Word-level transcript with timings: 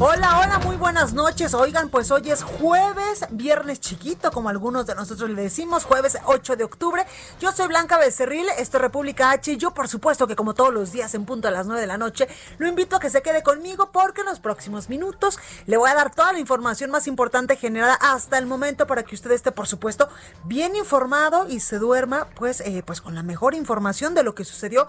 Hola, 0.00 0.40
hola, 0.40 0.58
muy 0.58 0.74
buenas 0.74 1.12
noches. 1.12 1.54
Oigan, 1.54 1.88
pues 1.88 2.10
hoy 2.10 2.28
es 2.28 2.42
jueves, 2.42 3.26
viernes 3.30 3.78
chiquito, 3.78 4.32
como 4.32 4.48
algunos 4.48 4.86
de 4.86 4.96
nosotros 4.96 5.30
le 5.30 5.42
decimos, 5.42 5.84
jueves 5.84 6.18
8 6.24 6.56
de 6.56 6.64
octubre. 6.64 7.06
Yo 7.38 7.52
soy 7.52 7.68
Blanca 7.68 7.96
Becerril, 7.96 8.44
esto 8.58 8.78
es 8.78 8.82
República 8.82 9.30
H 9.30 9.52
y 9.52 9.56
yo 9.56 9.72
por 9.72 9.86
supuesto 9.86 10.26
que 10.26 10.34
como 10.34 10.52
todos 10.52 10.74
los 10.74 10.90
días 10.90 11.14
en 11.14 11.24
punto 11.24 11.46
a 11.46 11.52
las 11.52 11.68
9 11.68 11.80
de 11.80 11.86
la 11.86 11.96
noche, 11.96 12.26
lo 12.58 12.66
invito 12.66 12.96
a 12.96 13.00
que 13.00 13.08
se 13.08 13.22
quede 13.22 13.44
conmigo 13.44 13.92
porque 13.92 14.22
en 14.22 14.26
los 14.26 14.40
próximos 14.40 14.88
minutos 14.88 15.38
le 15.66 15.76
voy 15.76 15.88
a 15.88 15.94
dar 15.94 16.12
toda 16.12 16.32
la 16.32 16.40
información 16.40 16.90
más 16.90 17.06
importante 17.06 17.54
generada 17.54 17.94
hasta 17.94 18.36
el 18.38 18.46
momento 18.46 18.88
para 18.88 19.04
que 19.04 19.14
usted 19.14 19.30
esté 19.30 19.52
por 19.52 19.68
supuesto 19.68 20.08
bien 20.44 20.74
informado 20.74 21.46
y 21.48 21.60
se 21.60 21.78
duerma 21.78 22.26
pues, 22.34 22.62
eh, 22.62 22.82
pues 22.84 23.00
con 23.00 23.14
la 23.14 23.22
mejor 23.22 23.54
información 23.54 24.16
de 24.16 24.24
lo 24.24 24.34
que 24.34 24.44
sucedió 24.44 24.88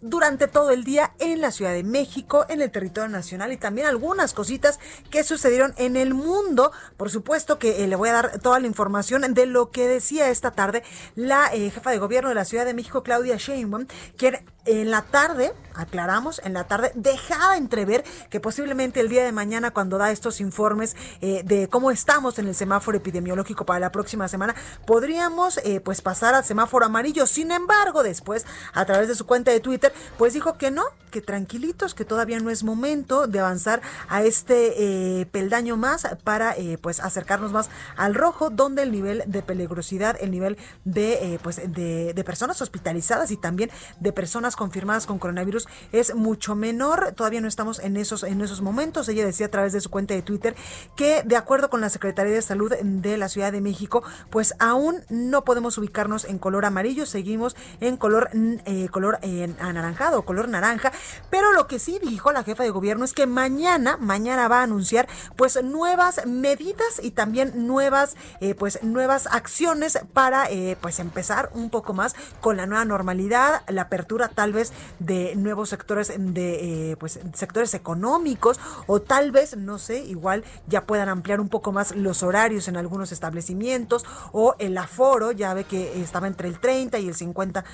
durante 0.00 0.48
todo 0.48 0.70
el 0.70 0.84
día 0.84 1.12
en 1.18 1.40
la 1.40 1.50
Ciudad 1.50 1.72
de 1.72 1.82
México, 1.82 2.44
en 2.48 2.60
el 2.60 2.70
territorio 2.70 3.08
nacional 3.08 3.52
y 3.52 3.56
también 3.56 3.86
algunas 3.86 4.34
cositas 4.44 4.78
que 5.10 5.24
sucedieron 5.24 5.72
en 5.78 5.96
el 5.96 6.12
mundo. 6.12 6.70
Por 6.98 7.08
supuesto 7.08 7.58
que 7.58 7.82
eh, 7.82 7.88
le 7.88 7.96
voy 7.96 8.10
a 8.10 8.12
dar 8.12 8.38
toda 8.40 8.60
la 8.60 8.66
información 8.66 9.22
de 9.32 9.46
lo 9.46 9.70
que 9.70 9.88
decía 9.88 10.28
esta 10.28 10.50
tarde 10.50 10.82
la 11.14 11.46
eh, 11.54 11.70
jefa 11.70 11.90
de 11.90 11.98
gobierno 11.98 12.28
de 12.28 12.34
la 12.34 12.44
Ciudad 12.44 12.66
de 12.66 12.74
México, 12.74 13.02
Claudia 13.02 13.36
Sheinbaum, 13.38 13.86
que 14.18 14.44
en 14.64 14.90
la 14.90 15.02
tarde, 15.02 15.52
aclaramos, 15.74 16.40
en 16.44 16.54
la 16.54 16.64
tarde 16.64 16.92
dejaba 16.94 17.56
entrever 17.56 18.04
que 18.30 18.40
posiblemente 18.40 19.00
el 19.00 19.08
día 19.08 19.24
de 19.24 19.32
mañana 19.32 19.72
cuando 19.72 19.98
da 19.98 20.10
estos 20.10 20.40
informes 20.40 20.96
eh, 21.20 21.42
de 21.44 21.68
cómo 21.68 21.90
estamos 21.90 22.38
en 22.38 22.48
el 22.48 22.54
semáforo 22.54 22.96
epidemiológico 22.96 23.66
para 23.66 23.80
la 23.80 23.92
próxima 23.92 24.28
semana, 24.28 24.54
podríamos 24.86 25.58
eh, 25.58 25.80
pues 25.80 26.00
pasar 26.00 26.34
al 26.34 26.44
semáforo 26.44 26.86
amarillo. 26.86 27.26
Sin 27.26 27.50
embargo, 27.50 28.02
después, 28.02 28.46
a 28.72 28.84
través 28.84 29.08
de 29.08 29.14
su 29.14 29.26
cuenta 29.26 29.50
de 29.50 29.60
Twitter, 29.60 29.92
pues 30.16 30.32
dijo 30.32 30.56
que 30.56 30.70
no, 30.70 30.84
que 31.10 31.20
tranquilitos, 31.20 31.94
que 31.94 32.04
todavía 32.04 32.40
no 32.40 32.50
es 32.50 32.64
momento 32.64 33.26
de 33.26 33.40
avanzar 33.40 33.82
a 34.08 34.22
este 34.22 35.20
eh, 35.20 35.26
peldaño 35.26 35.76
más 35.76 36.08
para 36.24 36.56
pues 36.80 37.00
acercarnos 37.00 37.52
más 37.52 37.68
al 37.96 38.14
rojo, 38.14 38.50
donde 38.50 38.82
el 38.82 38.92
nivel 38.92 39.22
de 39.26 39.42
peligrosidad, 39.42 40.16
el 40.20 40.30
nivel 40.30 40.56
de 40.84 41.38
pues 41.42 41.56
de, 41.56 42.12
de 42.14 42.24
personas 42.24 42.60
hospitalizadas 42.62 43.30
y 43.30 43.36
también 43.36 43.70
de 44.00 44.12
personas 44.12 44.53
confirmadas 44.56 45.06
con 45.06 45.18
coronavirus 45.18 45.68
es 45.92 46.14
mucho 46.14 46.54
menor. 46.54 47.12
Todavía 47.16 47.40
no 47.40 47.48
estamos 47.48 47.78
en 47.78 47.96
esos, 47.96 48.22
en 48.22 48.40
esos 48.40 48.62
momentos. 48.62 49.08
Ella 49.08 49.24
decía 49.24 49.46
a 49.46 49.50
través 49.50 49.72
de 49.72 49.80
su 49.80 49.90
cuenta 49.90 50.14
de 50.14 50.22
Twitter 50.22 50.54
que 50.96 51.22
de 51.24 51.36
acuerdo 51.36 51.70
con 51.70 51.80
la 51.80 51.90
Secretaría 51.90 52.32
de 52.32 52.42
Salud 52.42 52.72
de 52.82 53.16
la 53.16 53.28
Ciudad 53.28 53.52
de 53.52 53.60
México, 53.60 54.02
pues 54.30 54.54
aún 54.58 55.02
no 55.08 55.44
podemos 55.44 55.78
ubicarnos 55.78 56.24
en 56.24 56.38
color 56.38 56.64
amarillo, 56.64 57.06
seguimos 57.06 57.56
en 57.80 57.96
color, 57.96 58.30
eh, 58.32 58.88
color 58.90 59.18
eh, 59.22 59.54
anaranjado, 59.60 60.22
color 60.22 60.48
naranja. 60.48 60.92
Pero 61.30 61.52
lo 61.52 61.66
que 61.66 61.78
sí 61.78 61.98
dijo 62.02 62.32
la 62.32 62.44
jefa 62.44 62.62
de 62.62 62.70
gobierno 62.70 63.04
es 63.04 63.12
que 63.12 63.26
mañana, 63.26 63.96
mañana 63.96 64.48
va 64.48 64.60
a 64.60 64.62
anunciar 64.64 65.08
pues 65.36 65.62
nuevas 65.62 66.26
medidas 66.26 67.00
y 67.02 67.10
también 67.10 67.66
nuevas, 67.66 68.16
eh, 68.40 68.54
pues 68.54 68.82
nuevas 68.82 69.26
acciones 69.26 69.98
para 70.12 70.48
pues 70.80 70.98
empezar 70.98 71.50
un 71.54 71.70
poco 71.70 71.94
más 71.94 72.14
con 72.40 72.56
la 72.56 72.66
nueva 72.66 72.84
normalidad, 72.84 73.62
la 73.68 73.82
apertura 73.82 74.28
tal 74.28 74.43
vez 74.52 74.72
de 74.98 75.34
nuevos 75.36 75.70
sectores 75.70 76.12
de 76.16 76.90
eh, 76.90 76.96
pues 76.96 77.18
sectores 77.34 77.74
económicos 77.74 78.60
o 78.86 79.00
tal 79.00 79.30
vez 79.30 79.56
no 79.56 79.78
sé 79.78 79.98
igual 79.98 80.44
ya 80.66 80.86
puedan 80.86 81.08
ampliar 81.08 81.40
un 81.40 81.48
poco 81.48 81.72
más 81.72 81.94
los 81.94 82.22
horarios 82.22 82.68
en 82.68 82.76
algunos 82.76 83.12
establecimientos 83.12 84.04
o 84.32 84.54
el 84.58 84.76
aforo 84.78 85.32
ya 85.32 85.54
ve 85.54 85.64
que 85.64 86.00
estaba 86.02 86.26
entre 86.26 86.48
el 86.48 86.58
30 86.58 86.98
y 86.98 87.08
el 87.08 87.14
50 87.14 87.64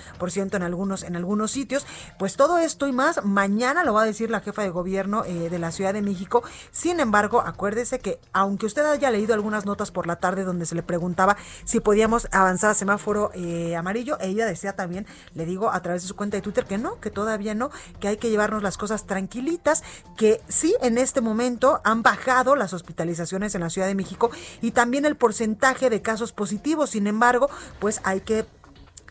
en 0.53 0.63
algunos 0.63 1.03
en 1.03 1.17
algunos 1.17 1.51
sitios. 1.51 1.87
Pues 2.19 2.37
todo 2.37 2.59
esto 2.59 2.87
y 2.87 2.93
más 2.93 3.25
mañana 3.25 3.85
lo 3.85 3.95
va 3.95 4.03
a 4.03 4.07
decir 4.07 4.31
la 4.31 4.41
jefa 4.41 4.63
de 4.63 4.71
gobierno 4.71 5.25
eh, 5.25 5.49
de 5.51 5.59
la 5.59 5.73
Ciudad 5.73 5.93
de 5.93 6.03
México. 6.03 6.43
Sin 6.71 7.01
embargo 7.01 7.41
acuérdese 7.41 7.99
que 7.99 8.21
aunque 8.33 8.67
usted 8.67 8.85
haya 8.85 9.11
leído 9.11 9.35
algunas 9.35 9.67
notas 9.67 9.91
por 9.91 10.07
la 10.07 10.17
tarde 10.17 10.45
donde 10.45 10.67
se 10.67 10.75
le 10.75 10.83
preguntaba 10.83 11.37
si 11.65 11.81
podíamos 11.81 12.29
avanzar 12.33 12.71
a 12.71 12.75
semáforo 12.75 13.31
eh, 13.35 13.77
amarillo 13.77 14.19
ella 14.21 14.47
decía 14.47 14.75
también 14.75 15.07
le 15.35 15.47
digo 15.47 15.71
a 15.71 15.81
través 15.83 16.03
de 16.03 16.09
su 16.09 16.17
cuenta 16.17 16.37
de 16.37 16.43
Twitter 16.43 16.60
que 16.65 16.79
no, 16.79 17.01
que 17.01 17.11
todavía 17.11 17.55
no, 17.55 17.71
que 18.01 18.09
hay 18.09 18.17
que 18.17 18.31
llevarnos 18.31 18.63
las 18.63 18.77
cosas 18.77 19.07
tranquilitas, 19.07 19.83
que 20.17 20.41
sí 20.49 20.75
en 20.83 20.99
este 20.99 21.21
momento 21.21 21.81
han 21.85 22.03
bajado 22.03 22.57
las 22.57 22.73
hospitalizaciones 22.73 23.55
en 23.55 23.61
la 23.63 23.71
Ciudad 23.71 23.87
de 23.87 23.95
México 23.95 24.31
y 24.61 24.73
también 24.73 25.05
el 25.05 25.17
porcentaje 25.17 25.91
de 25.91 26.03
casos 26.03 26.33
positivos. 26.33 26.91
Sin 26.91 27.07
embargo, 27.07 27.49
pues 27.79 28.01
hay 28.05 28.21
que 28.21 28.47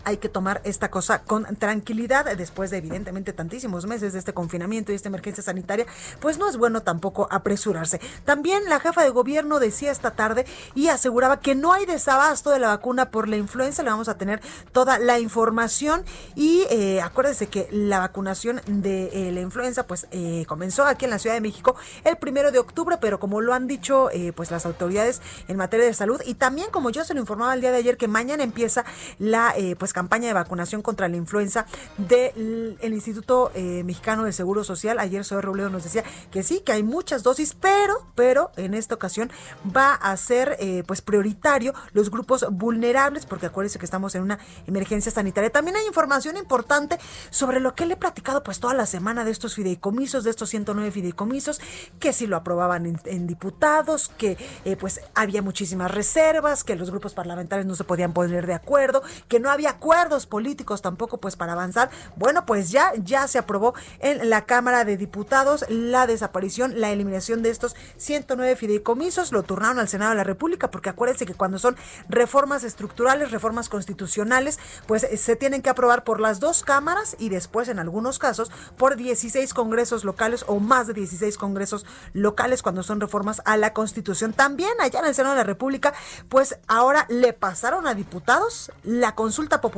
hay 0.09 0.17
que 0.17 0.29
tomar 0.29 0.61
esta 0.63 0.89
cosa 0.89 1.23
con 1.23 1.55
tranquilidad 1.55 2.25
después 2.35 2.71
de 2.71 2.77
evidentemente 2.77 3.33
tantísimos 3.33 3.85
meses 3.85 4.13
de 4.13 4.19
este 4.19 4.33
confinamiento 4.33 4.91
y 4.91 4.95
esta 4.95 5.09
emergencia 5.09 5.43
sanitaria, 5.43 5.85
pues 6.19 6.37
no 6.37 6.49
es 6.49 6.57
bueno 6.57 6.81
tampoco 6.81 7.27
apresurarse. 7.31 8.01
También 8.25 8.65
la 8.67 8.79
jefa 8.79 9.03
de 9.03 9.09
gobierno 9.09 9.59
decía 9.59 9.91
esta 9.91 10.11
tarde 10.11 10.45
y 10.75 10.87
aseguraba 10.87 11.39
que 11.39 11.55
no 11.55 11.73
hay 11.73 11.85
desabasto 11.85 12.49
de 12.49 12.59
la 12.59 12.69
vacuna 12.69 13.11
por 13.11 13.27
la 13.27 13.37
influenza, 13.37 13.83
le 13.83 13.89
vamos 13.89 14.09
a 14.09 14.17
tener 14.17 14.41
toda 14.71 14.99
la 14.99 15.19
información 15.19 16.03
y 16.35 16.65
eh, 16.69 17.01
acuérdese 17.01 17.47
que 17.47 17.67
la 17.71 17.99
vacunación 17.99 18.61
de 18.67 19.09
eh, 19.13 19.31
la 19.31 19.41
influenza 19.41 19.85
pues 19.85 20.07
eh, 20.11 20.45
comenzó 20.47 20.85
aquí 20.85 21.05
en 21.05 21.11
la 21.11 21.19
Ciudad 21.19 21.35
de 21.35 21.41
México 21.41 21.75
el 22.03 22.17
primero 22.17 22.51
de 22.51 22.59
octubre, 22.59 22.97
pero 22.99 23.19
como 23.19 23.41
lo 23.41 23.53
han 23.53 23.67
dicho 23.67 24.09
eh, 24.11 24.33
pues 24.33 24.51
las 24.51 24.65
autoridades 24.65 25.21
en 25.47 25.57
materia 25.57 25.85
de 25.85 25.93
salud 25.93 26.21
y 26.25 26.33
también 26.35 26.71
como 26.71 26.89
yo 26.89 27.03
se 27.03 27.13
lo 27.13 27.19
informaba 27.19 27.53
el 27.53 27.61
día 27.61 27.71
de 27.71 27.77
ayer 27.77 27.97
que 27.97 28.07
mañana 28.07 28.43
empieza 28.43 28.85
la 29.19 29.53
pues 29.77 29.93
campaña 29.99 30.29
de 30.29 30.33
vacunación 30.33 30.81
contra 30.81 31.09
la 31.09 31.17
influenza 31.17 31.65
del 31.97 32.77
Instituto 32.81 33.51
eh, 33.53 33.83
Mexicano 33.83 34.23
de 34.23 34.31
Seguro 34.31 34.63
Social. 34.63 34.97
Ayer 34.97 35.25
Soy 35.25 35.41
Robledo 35.41 35.69
nos 35.69 35.83
decía 35.83 36.05
que 36.31 36.41
sí, 36.41 36.61
que 36.61 36.71
hay 36.71 36.83
muchas 36.83 37.21
dosis, 37.21 37.53
pero, 37.53 38.07
pero 38.15 38.51
en 38.55 38.75
esta 38.75 38.95
ocasión 38.95 39.29
va 39.75 39.95
a 39.95 40.15
ser 40.15 40.55
eh, 40.61 40.83
pues 40.87 41.01
prioritario 41.01 41.73
los 41.91 42.09
grupos 42.09 42.45
vulnerables, 42.49 43.25
porque 43.25 43.47
acuérdense 43.47 43.77
que 43.77 43.83
estamos 43.83 44.15
en 44.15 44.21
una 44.21 44.39
emergencia 44.67 45.11
sanitaria. 45.11 45.49
También 45.49 45.75
hay 45.75 45.85
información 45.85 46.37
importante 46.37 46.97
sobre 47.29 47.59
lo 47.59 47.75
que 47.75 47.85
le 47.85 47.95
he 47.95 47.97
platicado 47.97 48.41
pues 48.41 48.61
toda 48.61 48.73
la 48.75 48.85
semana 48.85 49.25
de 49.25 49.31
estos 49.31 49.55
fideicomisos, 49.55 50.23
de 50.23 50.29
estos 50.29 50.49
109 50.49 50.91
fideicomisos, 50.91 51.59
que 51.99 52.13
si 52.13 52.25
lo 52.25 52.37
aprobaban 52.37 52.85
en, 52.85 53.01
en 53.03 53.27
diputados, 53.27 54.13
que 54.17 54.37
eh, 54.63 54.77
pues 54.77 55.01
había 55.13 55.41
muchísimas 55.41 55.91
reservas, 55.91 56.63
que 56.63 56.77
los 56.77 56.89
grupos 56.89 57.13
parlamentarios 57.13 57.67
no 57.67 57.75
se 57.75 57.83
podían 57.83 58.13
poner 58.13 58.47
de 58.47 58.53
acuerdo, 58.53 59.03
que 59.27 59.41
no 59.41 59.49
había 59.49 59.78
acuerdos 59.79 60.25
políticos 60.25 60.81
tampoco 60.81 61.19
pues 61.19 61.37
para 61.37 61.53
avanzar. 61.53 61.89
Bueno, 62.17 62.45
pues 62.45 62.69
ya 62.69 62.91
ya 62.97 63.29
se 63.29 63.37
aprobó 63.37 63.73
en 63.99 64.29
la 64.29 64.45
Cámara 64.45 64.83
de 64.83 64.97
Diputados 64.97 65.63
la 65.69 66.05
desaparición, 66.05 66.81
la 66.81 66.91
eliminación 66.91 67.41
de 67.43 67.49
estos 67.49 67.77
109 67.95 68.57
fideicomisos, 68.57 69.31
lo 69.31 69.43
turnaron 69.43 69.79
al 69.79 69.87
Senado 69.87 70.11
de 70.11 70.17
la 70.17 70.25
República 70.25 70.69
porque 70.69 70.89
acuérdense 70.89 71.25
que 71.25 71.33
cuando 71.33 71.59
son 71.59 71.77
reformas 72.09 72.65
estructurales, 72.65 73.31
reformas 73.31 73.69
constitucionales, 73.69 74.59
pues 74.85 75.05
eh, 75.05 75.15
se 75.15 75.37
tienen 75.37 75.61
que 75.61 75.69
aprobar 75.69 76.03
por 76.03 76.19
las 76.19 76.41
dos 76.41 76.63
cámaras 76.63 77.15
y 77.17 77.29
después 77.29 77.69
en 77.69 77.79
algunos 77.79 78.19
casos 78.19 78.51
por 78.75 78.97
16 78.97 79.53
congresos 79.53 80.03
locales 80.03 80.43
o 80.47 80.59
más 80.59 80.87
de 80.87 80.93
16 80.93 81.37
congresos 81.37 81.85
locales 82.11 82.63
cuando 82.63 82.83
son 82.83 82.99
reformas 82.99 83.41
a 83.45 83.55
la 83.55 83.71
Constitución. 83.71 84.33
También 84.33 84.73
allá 84.81 84.99
en 84.99 85.05
el 85.05 85.15
Senado 85.15 85.35
de 85.35 85.41
la 85.41 85.45
República, 85.45 85.93
pues 86.27 86.59
ahora 86.67 87.05
le 87.07 87.31
pasaron 87.31 87.87
a 87.87 87.93
diputados 87.93 88.73
la 88.83 89.15
consulta 89.15 89.61
popular 89.61 89.68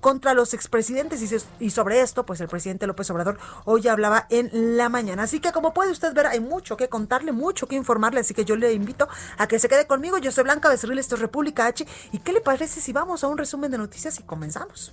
contra 0.00 0.34
los 0.34 0.54
expresidentes 0.54 1.20
y, 1.22 1.64
y 1.64 1.70
sobre 1.70 2.00
esto, 2.00 2.24
pues 2.24 2.40
el 2.40 2.48
presidente 2.48 2.86
López 2.86 3.10
Obrador 3.10 3.38
hoy 3.64 3.88
hablaba 3.88 4.26
en 4.30 4.76
la 4.76 4.88
mañana. 4.88 5.24
Así 5.24 5.40
que 5.40 5.52
como 5.52 5.72
puede 5.74 5.90
usted 5.90 6.12
ver, 6.14 6.26
hay 6.26 6.40
mucho 6.40 6.76
que 6.76 6.88
contarle, 6.88 7.32
mucho 7.32 7.66
que 7.66 7.76
informarle, 7.76 8.20
así 8.20 8.34
que 8.34 8.44
yo 8.44 8.56
le 8.56 8.72
invito 8.72 9.08
a 9.38 9.46
que 9.46 9.58
se 9.58 9.68
quede 9.68 9.86
conmigo. 9.86 10.18
Yo 10.18 10.32
soy 10.32 10.44
Blanca 10.44 10.68
Becerril, 10.68 10.98
esto 10.98 11.14
es 11.14 11.20
República 11.20 11.66
H. 11.66 11.86
¿Y 12.12 12.18
qué 12.18 12.32
le 12.32 12.40
parece 12.40 12.80
si 12.80 12.92
vamos 12.92 13.24
a 13.24 13.28
un 13.28 13.38
resumen 13.38 13.70
de 13.70 13.78
noticias 13.78 14.18
y 14.18 14.22
comenzamos? 14.22 14.92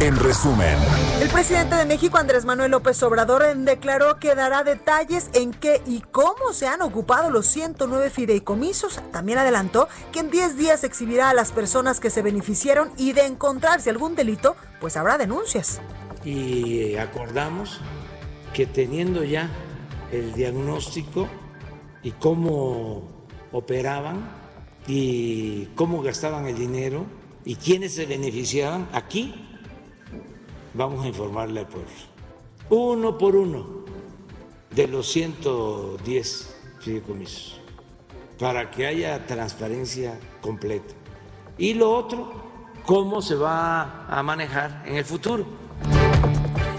En 0.00 0.16
resumen. 0.16 0.76
El 1.20 1.28
presidente 1.28 1.76
de 1.76 1.84
México, 1.84 2.18
Andrés 2.18 2.44
Manuel 2.44 2.70
López 2.70 3.02
Obrador, 3.02 3.42
declaró 3.56 4.18
que 4.18 4.34
dará 4.34 4.64
detalles 4.64 5.30
en 5.32 5.52
qué 5.52 5.82
y 5.86 6.00
cómo 6.00 6.52
se 6.52 6.66
han 6.66 6.82
ocupado 6.82 7.30
los 7.30 7.46
109 7.46 8.10
fideicomisos. 8.10 9.00
También 9.12 9.38
adelantó 9.38 9.88
que 10.12 10.20
en 10.20 10.30
10 10.30 10.56
días 10.56 10.84
exhibirá 10.84 11.30
a 11.30 11.34
las 11.34 11.52
personas 11.52 12.00
que 12.00 12.10
se 12.10 12.22
beneficiaron 12.22 12.90
y 12.96 13.12
de 13.12 13.26
encontrarse 13.26 13.90
algún 13.90 14.14
delito, 14.14 14.56
pues 14.80 14.96
habrá 14.96 15.18
denuncias. 15.18 15.80
Y 16.24 16.96
acordamos 16.96 17.80
que 18.52 18.66
teniendo 18.66 19.24
ya 19.24 19.50
el 20.12 20.32
diagnóstico 20.32 21.28
y 22.02 22.12
cómo 22.12 23.02
operaban 23.52 24.30
y 24.86 25.66
cómo 25.74 26.02
gastaban 26.02 26.46
el 26.46 26.56
dinero 26.56 27.06
y 27.44 27.56
quiénes 27.56 27.94
se 27.94 28.06
beneficiaban, 28.06 28.88
aquí 28.92 29.43
vamos 30.74 31.04
a 31.04 31.08
informarle 31.08 31.60
al 31.60 31.66
pueblo. 31.66 31.90
Uno 32.70 33.16
por 33.16 33.36
uno 33.36 33.84
de 34.70 34.88
los 34.88 35.10
110 35.10 36.56
fideicomisos 36.80 37.60
para 38.38 38.70
que 38.70 38.86
haya 38.86 39.26
transparencia 39.26 40.18
completa. 40.40 40.92
Y 41.56 41.74
lo 41.74 41.90
otro, 41.92 42.32
cómo 42.84 43.22
se 43.22 43.36
va 43.36 44.06
a 44.06 44.22
manejar 44.22 44.82
en 44.86 44.96
el 44.96 45.04
futuro. 45.04 45.46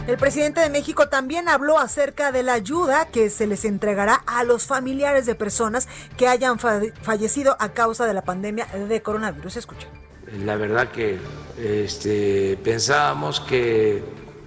El 0.07 0.17
presidente 0.17 0.61
de 0.61 0.69
México 0.69 1.09
también 1.09 1.49
habló 1.49 1.79
acerca 1.79 2.31
de 2.31 2.43
la 2.43 2.53
ayuda 2.53 3.07
que 3.07 3.31
se 3.31 3.47
les 3.47 3.65
entregará 3.65 4.21
a 4.27 4.43
los 4.43 4.67
familiares 4.67 5.25
de 5.25 5.33
personas 5.33 5.87
que 6.15 6.27
hayan 6.27 6.59
fallecido 6.59 7.57
a 7.59 7.69
causa 7.69 8.05
de 8.05 8.13
la 8.13 8.23
pandemia 8.23 8.65
de 8.65 9.01
coronavirus. 9.01 9.57
Escuchen. 9.57 10.04
La 10.43 10.57
verdad 10.57 10.91
que 10.91 11.17
este, 11.57 12.57
pensábamos 12.63 13.39
que 13.39 14.03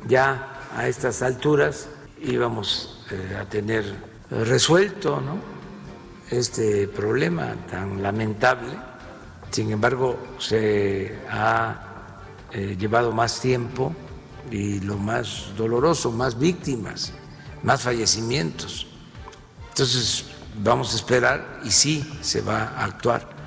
ya 0.06 0.68
a 0.76 0.86
estas 0.86 1.22
alturas 1.22 1.88
íbamos 2.20 3.04
eh, 3.10 3.36
a 3.40 3.44
tener 3.46 3.84
resuelto 4.30 5.22
este 6.30 6.88
problema 6.88 7.54
tan 7.70 8.02
lamentable. 8.02 8.72
Sin 9.50 9.70
embargo, 9.72 10.18
se 10.38 11.18
ha 11.30 12.12
eh, 12.52 12.76
llevado 12.78 13.12
más 13.12 13.40
tiempo 13.40 13.94
y 14.50 14.80
lo 14.80 14.98
más 14.98 15.52
doloroso, 15.56 16.12
más 16.12 16.38
víctimas, 16.38 17.12
más 17.62 17.82
fallecimientos. 17.82 18.86
Entonces 19.70 20.26
vamos 20.62 20.92
a 20.92 20.96
esperar 20.96 21.60
y 21.64 21.70
sí 21.70 22.18
se 22.20 22.42
va 22.42 22.64
a 22.64 22.84
actuar 22.84 23.37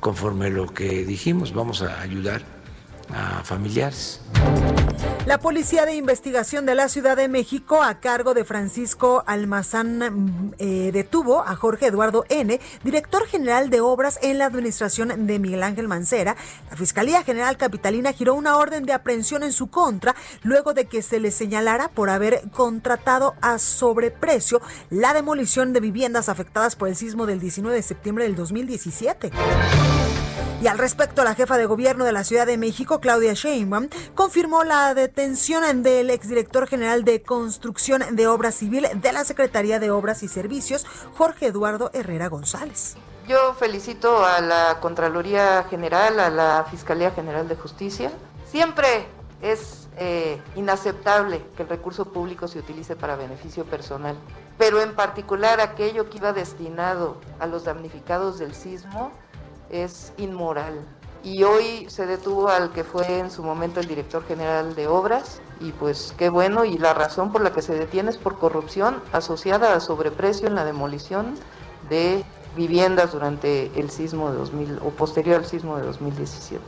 conforme 0.00 0.50
lo 0.50 0.66
que 0.66 1.04
dijimos, 1.04 1.52
vamos 1.52 1.82
a 1.82 2.00
ayudar 2.00 2.57
a 3.14 3.42
familiares. 3.44 4.20
La 5.28 5.38
Policía 5.38 5.84
de 5.84 5.94
Investigación 5.94 6.64
de 6.64 6.74
la 6.74 6.88
Ciudad 6.88 7.14
de 7.14 7.28
México, 7.28 7.82
a 7.82 8.00
cargo 8.00 8.32
de 8.32 8.44
Francisco 8.44 9.24
Almazán, 9.26 10.54
eh, 10.58 10.90
detuvo 10.90 11.42
a 11.42 11.54
Jorge 11.54 11.88
Eduardo 11.88 12.24
N., 12.30 12.58
director 12.82 13.26
general 13.26 13.68
de 13.68 13.82
obras 13.82 14.18
en 14.22 14.38
la 14.38 14.46
administración 14.46 15.26
de 15.26 15.38
Miguel 15.38 15.64
Ángel 15.64 15.86
Mancera. 15.86 16.34
La 16.70 16.76
Fiscalía 16.78 17.24
General 17.24 17.58
Capitalina 17.58 18.14
giró 18.14 18.34
una 18.34 18.56
orden 18.56 18.86
de 18.86 18.94
aprehensión 18.94 19.42
en 19.42 19.52
su 19.52 19.68
contra 19.68 20.16
luego 20.42 20.72
de 20.72 20.86
que 20.86 21.02
se 21.02 21.20
le 21.20 21.30
señalara 21.30 21.88
por 21.88 22.08
haber 22.08 22.48
contratado 22.50 23.34
a 23.42 23.58
sobreprecio 23.58 24.62
la 24.88 25.12
demolición 25.12 25.74
de 25.74 25.80
viviendas 25.80 26.30
afectadas 26.30 26.74
por 26.74 26.88
el 26.88 26.96
sismo 26.96 27.26
del 27.26 27.38
19 27.38 27.76
de 27.76 27.82
septiembre 27.82 28.24
del 28.24 28.34
2017. 28.34 29.30
Y 30.60 30.66
al 30.66 30.76
respecto, 30.76 31.22
la 31.22 31.36
jefa 31.36 31.56
de 31.56 31.66
gobierno 31.66 32.04
de 32.04 32.10
la 32.10 32.24
Ciudad 32.24 32.44
de 32.44 32.58
México, 32.58 32.98
Claudia 32.98 33.32
Sheinbaum, 33.32 33.88
confirmó 34.16 34.64
la 34.64 34.92
detención 34.92 35.84
del 35.84 36.10
exdirector 36.10 36.66
general 36.66 37.04
de 37.04 37.22
Construcción 37.22 38.02
de 38.16 38.26
Obra 38.26 38.50
Civil 38.50 38.88
de 38.92 39.12
la 39.12 39.22
Secretaría 39.22 39.78
de 39.78 39.92
Obras 39.92 40.24
y 40.24 40.28
Servicios, 40.28 40.84
Jorge 41.16 41.46
Eduardo 41.46 41.90
Herrera 41.92 42.26
González. 42.26 42.96
Yo 43.28 43.54
felicito 43.54 44.24
a 44.24 44.40
la 44.40 44.78
Contraloría 44.80 45.64
General, 45.70 46.18
a 46.18 46.28
la 46.28 46.66
Fiscalía 46.68 47.12
General 47.12 47.46
de 47.46 47.54
Justicia. 47.54 48.10
Siempre 48.44 49.06
es 49.40 49.86
eh, 49.96 50.42
inaceptable 50.56 51.40
que 51.56 51.62
el 51.62 51.68
recurso 51.68 52.06
público 52.06 52.48
se 52.48 52.58
utilice 52.58 52.96
para 52.96 53.14
beneficio 53.14 53.64
personal, 53.64 54.16
pero 54.58 54.80
en 54.80 54.96
particular 54.96 55.60
aquello 55.60 56.10
que 56.10 56.16
iba 56.16 56.32
destinado 56.32 57.20
a 57.38 57.46
los 57.46 57.62
damnificados 57.62 58.40
del 58.40 58.56
sismo 58.56 59.12
es 59.70 60.12
inmoral. 60.18 60.74
Y 61.22 61.42
hoy 61.42 61.86
se 61.88 62.06
detuvo 62.06 62.48
al 62.48 62.72
que 62.72 62.84
fue 62.84 63.18
en 63.18 63.30
su 63.30 63.42
momento 63.42 63.80
el 63.80 63.88
director 63.88 64.24
general 64.26 64.74
de 64.74 64.86
obras 64.86 65.40
y 65.60 65.72
pues 65.72 66.14
qué 66.16 66.28
bueno 66.28 66.64
y 66.64 66.78
la 66.78 66.94
razón 66.94 67.32
por 67.32 67.40
la 67.42 67.52
que 67.52 67.60
se 67.60 67.74
detiene 67.74 68.10
es 68.10 68.16
por 68.16 68.38
corrupción 68.38 69.02
asociada 69.12 69.74
a 69.74 69.80
sobreprecio 69.80 70.46
en 70.46 70.54
la 70.54 70.64
demolición 70.64 71.34
de 71.90 72.24
viviendas 72.56 73.12
durante 73.12 73.70
el 73.78 73.90
sismo 73.90 74.30
de 74.30 74.38
2000 74.38 74.78
o 74.84 74.90
posterior 74.90 75.36
al 75.36 75.46
sismo 75.46 75.76
de 75.76 75.84
2017. 75.84 76.62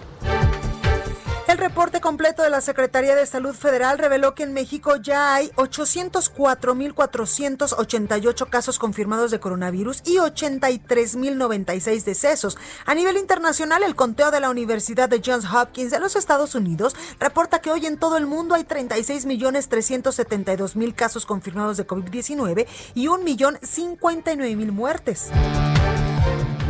El 1.50 1.58
reporte 1.58 2.00
completo 2.00 2.42
de 2.44 2.50
la 2.50 2.60
Secretaría 2.60 3.16
de 3.16 3.26
Salud 3.26 3.56
Federal 3.56 3.98
reveló 3.98 4.36
que 4.36 4.44
en 4.44 4.52
México 4.52 4.94
ya 4.94 5.34
hay 5.34 5.48
804.488 5.56 8.48
casos 8.48 8.78
confirmados 8.78 9.32
de 9.32 9.40
coronavirus 9.40 10.02
y 10.06 10.18
83.096 10.18 12.04
decesos. 12.04 12.56
A 12.86 12.94
nivel 12.94 13.16
internacional, 13.16 13.82
el 13.82 13.96
conteo 13.96 14.30
de 14.30 14.38
la 14.38 14.48
Universidad 14.48 15.08
de 15.08 15.20
Johns 15.26 15.52
Hopkins 15.52 15.90
de 15.90 15.98
los 15.98 16.14
Estados 16.14 16.54
Unidos 16.54 16.94
reporta 17.18 17.60
que 17.60 17.72
hoy 17.72 17.84
en 17.84 17.98
todo 17.98 18.16
el 18.16 18.28
mundo 18.28 18.54
hay 18.54 18.62
36.372.000 18.62 20.94
casos 20.94 21.26
confirmados 21.26 21.78
de 21.78 21.84
COVID-19 21.84 22.68
y 22.94 23.08
1.059.000 23.08 24.70
muertes. 24.70 25.32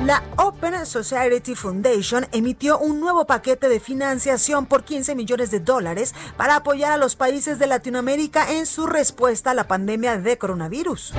La 0.04 0.22
Open 0.38 0.86
Society 0.86 1.54
Foundation 1.54 2.26
emitió 2.32 2.78
un 2.78 3.00
nuevo 3.00 3.26
paquete 3.26 3.68
de 3.68 3.80
financiación 3.80 4.64
por 4.64 4.82
15 4.82 5.14
millones 5.14 5.50
de 5.50 5.60
dólares 5.60 6.14
para 6.38 6.56
apoyar 6.56 6.92
a 6.92 6.96
los 6.96 7.16
países 7.16 7.58
de 7.58 7.66
Latinoamérica 7.66 8.50
en 8.50 8.64
su 8.64 8.86
respuesta 8.86 9.50
a 9.50 9.54
la 9.54 9.64
pandemia 9.64 10.16
de 10.16 10.38
coronavirus. 10.38 11.12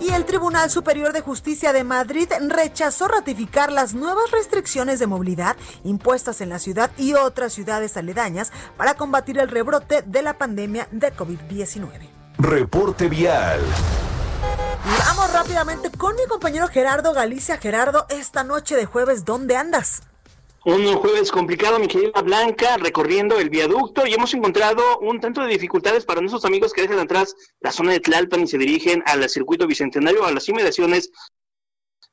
Y 0.00 0.08
el 0.08 0.24
Tribunal 0.24 0.70
Superior 0.70 1.12
de 1.12 1.20
Justicia 1.20 1.74
de 1.74 1.84
Madrid 1.84 2.28
rechazó 2.48 3.08
ratificar 3.08 3.70
las 3.70 3.92
nuevas 3.92 4.30
restricciones 4.30 4.98
de 4.98 5.06
movilidad 5.06 5.56
impuestas 5.84 6.40
en 6.40 6.48
la 6.48 6.58
ciudad 6.58 6.90
y 6.96 7.12
otras 7.12 7.52
ciudades 7.52 7.98
aledañas 7.98 8.52
para 8.78 8.94
combatir 8.94 9.38
el 9.38 9.48
rebrote 9.48 10.00
de 10.00 10.22
la 10.22 10.38
pandemia 10.38 10.88
de 10.92 11.12
COVID-19. 11.14 12.08
Reporte 12.38 13.08
vial. 13.08 13.60
Vamos 14.84 15.32
rápidamente 15.32 15.90
con 15.96 16.16
mi 16.16 16.26
compañero 16.26 16.66
Gerardo 16.66 17.12
Galicia. 17.12 17.56
Gerardo, 17.56 18.06
esta 18.08 18.42
noche 18.42 18.74
de 18.74 18.84
jueves, 18.84 19.24
¿dónde 19.24 19.56
andas? 19.56 20.02
Un 20.64 20.84
jueves 20.96 21.30
complicado, 21.30 21.78
mi 21.78 21.86
querida 21.86 22.20
Blanca, 22.20 22.76
recorriendo 22.78 23.38
el 23.38 23.48
viaducto 23.48 24.06
y 24.06 24.14
hemos 24.14 24.34
encontrado 24.34 24.98
un 24.98 25.20
tanto 25.20 25.40
de 25.40 25.48
dificultades 25.48 26.04
para 26.04 26.20
nuestros 26.20 26.44
amigos 26.44 26.72
que 26.72 26.82
dejan 26.82 26.98
atrás 26.98 27.34
la 27.60 27.70
zona 27.72 27.92
de 27.92 28.00
Tlalpan 28.00 28.42
y 28.42 28.46
se 28.46 28.58
dirigen 28.58 29.02
al 29.06 29.28
circuito 29.28 29.66
bicentenario, 29.66 30.24
a 30.24 30.32
las 30.32 30.48
inmediaciones 30.48 31.10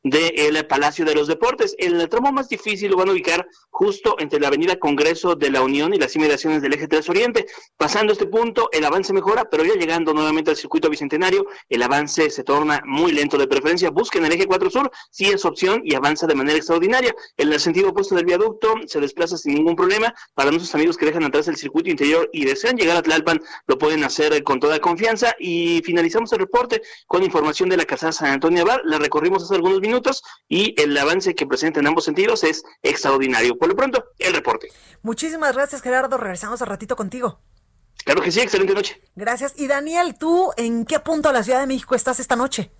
del 0.03 0.65
Palacio 0.65 1.05
de 1.05 1.15
los 1.15 1.27
Deportes. 1.27 1.75
El 1.77 2.07
tramo 2.09 2.31
más 2.31 2.47
difícil 2.49 2.91
lo 2.91 2.97
van 2.97 3.09
a 3.09 3.11
ubicar 3.11 3.47
justo 3.69 4.15
entre 4.19 4.39
la 4.39 4.47
Avenida 4.47 4.77
Congreso 4.77 5.35
de 5.35 5.51
la 5.51 5.61
Unión 5.61 5.93
y 5.93 5.97
las 5.97 6.15
inmediaciones 6.15 6.61
del 6.61 6.73
Eje 6.73 6.87
3 6.87 7.09
Oriente. 7.09 7.45
Pasando 7.77 8.13
este 8.13 8.25
punto, 8.25 8.69
el 8.71 8.85
avance 8.85 9.13
mejora, 9.13 9.49
pero 9.49 9.63
ya 9.65 9.73
llegando 9.73 10.13
nuevamente 10.13 10.51
al 10.51 10.57
circuito 10.57 10.89
bicentenario, 10.89 11.45
el 11.67 11.83
avance 11.83 12.29
se 12.29 12.43
torna 12.43 12.81
muy 12.85 13.11
lento. 13.11 13.37
De 13.37 13.47
preferencia, 13.47 13.89
busquen 13.89 14.25
el 14.25 14.31
Eje 14.31 14.47
4 14.47 14.69
Sur, 14.69 14.91
si 15.11 15.25
es 15.25 15.45
opción 15.45 15.81
y 15.83 15.95
avanza 15.95 16.27
de 16.27 16.35
manera 16.35 16.57
extraordinaria. 16.57 17.13
En 17.37 17.51
el 17.51 17.59
sentido 17.59 17.89
opuesto 17.89 18.15
del 18.15 18.25
viaducto, 18.25 18.73
se 18.87 18.99
desplaza 18.99 19.37
sin 19.37 19.53
ningún 19.53 19.75
problema. 19.75 20.13
Para 20.33 20.49
nuestros 20.49 20.73
amigos 20.75 20.97
que 20.97 21.05
dejan 21.05 21.23
atrás 21.23 21.47
el 21.47 21.57
circuito 21.57 21.89
interior 21.89 22.29
y 22.33 22.45
desean 22.45 22.75
llegar 22.75 22.97
a 22.97 23.01
Tlalpan, 23.01 23.41
lo 23.67 23.77
pueden 23.77 24.03
hacer 24.03 24.43
con 24.43 24.59
toda 24.59 24.79
confianza. 24.79 25.35
Y 25.39 25.81
finalizamos 25.85 26.31
el 26.33 26.39
reporte 26.39 26.81
con 27.07 27.23
información 27.23 27.69
de 27.69 27.77
la 27.77 27.85
Casa 27.85 28.11
San 28.11 28.31
Antonio 28.31 28.65
Bar. 28.65 28.81
La 28.85 28.97
recorrimos 28.97 29.43
hace 29.43 29.55
algunos 29.55 29.79
minutos 29.79 29.88
minutos 29.89 30.23
y 30.47 30.79
el 30.81 30.97
avance 30.97 31.35
que 31.35 31.45
presenta 31.45 31.79
en 31.79 31.87
ambos 31.87 32.05
sentidos 32.05 32.43
es 32.43 32.63
extraordinario. 32.81 33.57
Por 33.57 33.69
lo 33.69 33.75
pronto, 33.75 34.05
el 34.17 34.33
reporte. 34.33 34.69
Muchísimas 35.01 35.55
gracias, 35.55 35.81
Gerardo. 35.81 36.17
Regresamos 36.17 36.61
a 36.61 36.65
ratito 36.65 36.95
contigo. 36.95 37.39
Claro 38.05 38.21
que 38.21 38.31
sí, 38.31 38.39
excelente 38.39 38.73
noche. 38.73 39.01
Gracias. 39.15 39.53
Y 39.57 39.67
Daniel, 39.67 40.15
¿tú 40.17 40.51
en 40.57 40.85
qué 40.85 40.99
punto 40.99 41.29
de 41.29 41.33
la 41.33 41.43
Ciudad 41.43 41.59
de 41.59 41.67
México 41.67 41.95
estás 41.95 42.19
esta 42.19 42.35
noche? 42.35 42.71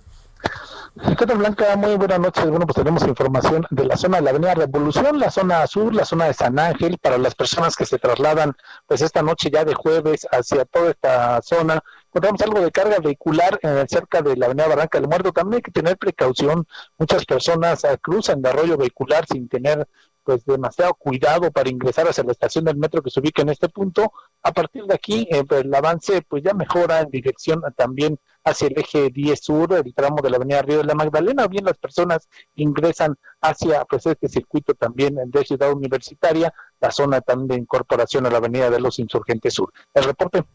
¿Qué 0.96 1.26
tal, 1.26 1.38
Blanca? 1.38 1.76
Muy 1.76 1.96
buenas 1.96 2.20
noches. 2.20 2.50
Bueno, 2.50 2.66
pues 2.66 2.76
tenemos 2.76 3.04
información 3.08 3.66
de 3.70 3.86
la 3.86 3.96
zona 3.96 4.18
de 4.18 4.24
la 4.24 4.30
Avenida 4.32 4.56
Revolución, 4.56 5.20
la 5.20 5.30
zona 5.30 5.66
sur, 5.68 5.94
la 5.94 6.04
zona 6.04 6.26
de 6.26 6.34
San 6.34 6.58
Ángel, 6.58 6.98
para 6.98 7.18
las 7.18 7.36
personas 7.36 7.76
que 7.76 7.86
se 7.86 8.00
trasladan, 8.00 8.56
pues 8.88 9.02
esta 9.02 9.22
noche 9.22 9.52
ya 9.52 9.64
de 9.64 9.76
jueves 9.76 10.28
hacia 10.32 10.66
toda 10.66 10.90
esta 10.90 11.42
zona. 11.44 11.84
Encontramos 12.08 12.42
algo 12.42 12.62
de 12.62 12.72
carga 12.72 12.98
vehicular 13.00 13.60
eh, 13.62 13.86
cerca 13.88 14.24
de 14.24 14.36
la 14.36 14.48
Avenida 14.48 14.68
Barranca 14.68 15.00
del 15.00 15.08
Muerto. 15.08 15.32
También 15.32 15.58
hay 15.58 15.62
que 15.62 15.72
tener 15.72 15.98
precaución. 15.98 16.66
Muchas 16.98 17.24
personas 17.26 17.84
eh, 17.84 17.98
cruzan 18.02 18.42
de 18.42 18.50
arroyo 18.50 18.76
vehicular 18.76 19.26
sin 19.28 19.48
tener 19.48 19.88
pues 20.30 20.46
demasiado 20.46 20.94
cuidado 20.94 21.52
para 21.52 21.72
ingresar 21.72 22.08
hacia 22.08 22.24
la 22.24 22.34
estación 22.34 22.64
del 22.64 22.78
metro 22.78 23.02
que 23.02 23.10
se 23.10 23.20
ubica 23.20 23.42
en 23.42 23.50
este 23.50 23.68
punto. 23.68 24.12
A 24.44 24.52
partir 24.52 24.84
de 24.84 24.94
aquí, 24.94 25.28
eh, 25.32 25.44
pues, 25.44 25.62
el 25.62 25.74
avance 25.74 26.22
pues 26.22 26.44
ya 26.44 26.54
mejora 26.54 27.00
en 27.00 27.10
dirección 27.10 27.64
también 27.76 28.20
hacia 28.44 28.68
el 28.68 28.78
eje 28.78 29.10
10 29.10 29.40
sur, 29.40 29.74
el 29.74 29.92
tramo 29.96 30.22
de 30.22 30.30
la 30.30 30.38
avenida 30.38 30.62
Río 30.62 30.78
de 30.78 30.84
la 30.84 30.94
Magdalena, 30.94 31.48
bien 31.48 31.66
las 31.66 31.80
personas 31.80 32.30
ingresan 32.56 33.18
hacia 33.42 33.86
pues 33.86 34.06
este 34.06 34.30
circuito 34.30 34.76
también 34.76 35.16
de 35.26 35.44
Ciudad 35.44 35.74
Universitaria, 35.74 36.54
la 36.80 36.92
zona 36.92 37.22
también 37.22 37.48
de 37.48 37.56
incorporación 37.56 38.28
a 38.28 38.30
la 38.30 38.38
avenida 38.38 38.70
de 38.70 38.80
los 38.80 39.00
Insurgentes 39.00 39.56
Sur. 39.56 39.74
El 39.96 40.04
reporte. 40.04 40.46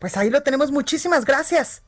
Pues 0.00 0.16
ahí 0.16 0.28
lo 0.28 0.42
tenemos. 0.42 0.72
Muchísimas 0.72 1.24
gracias. 1.24 1.84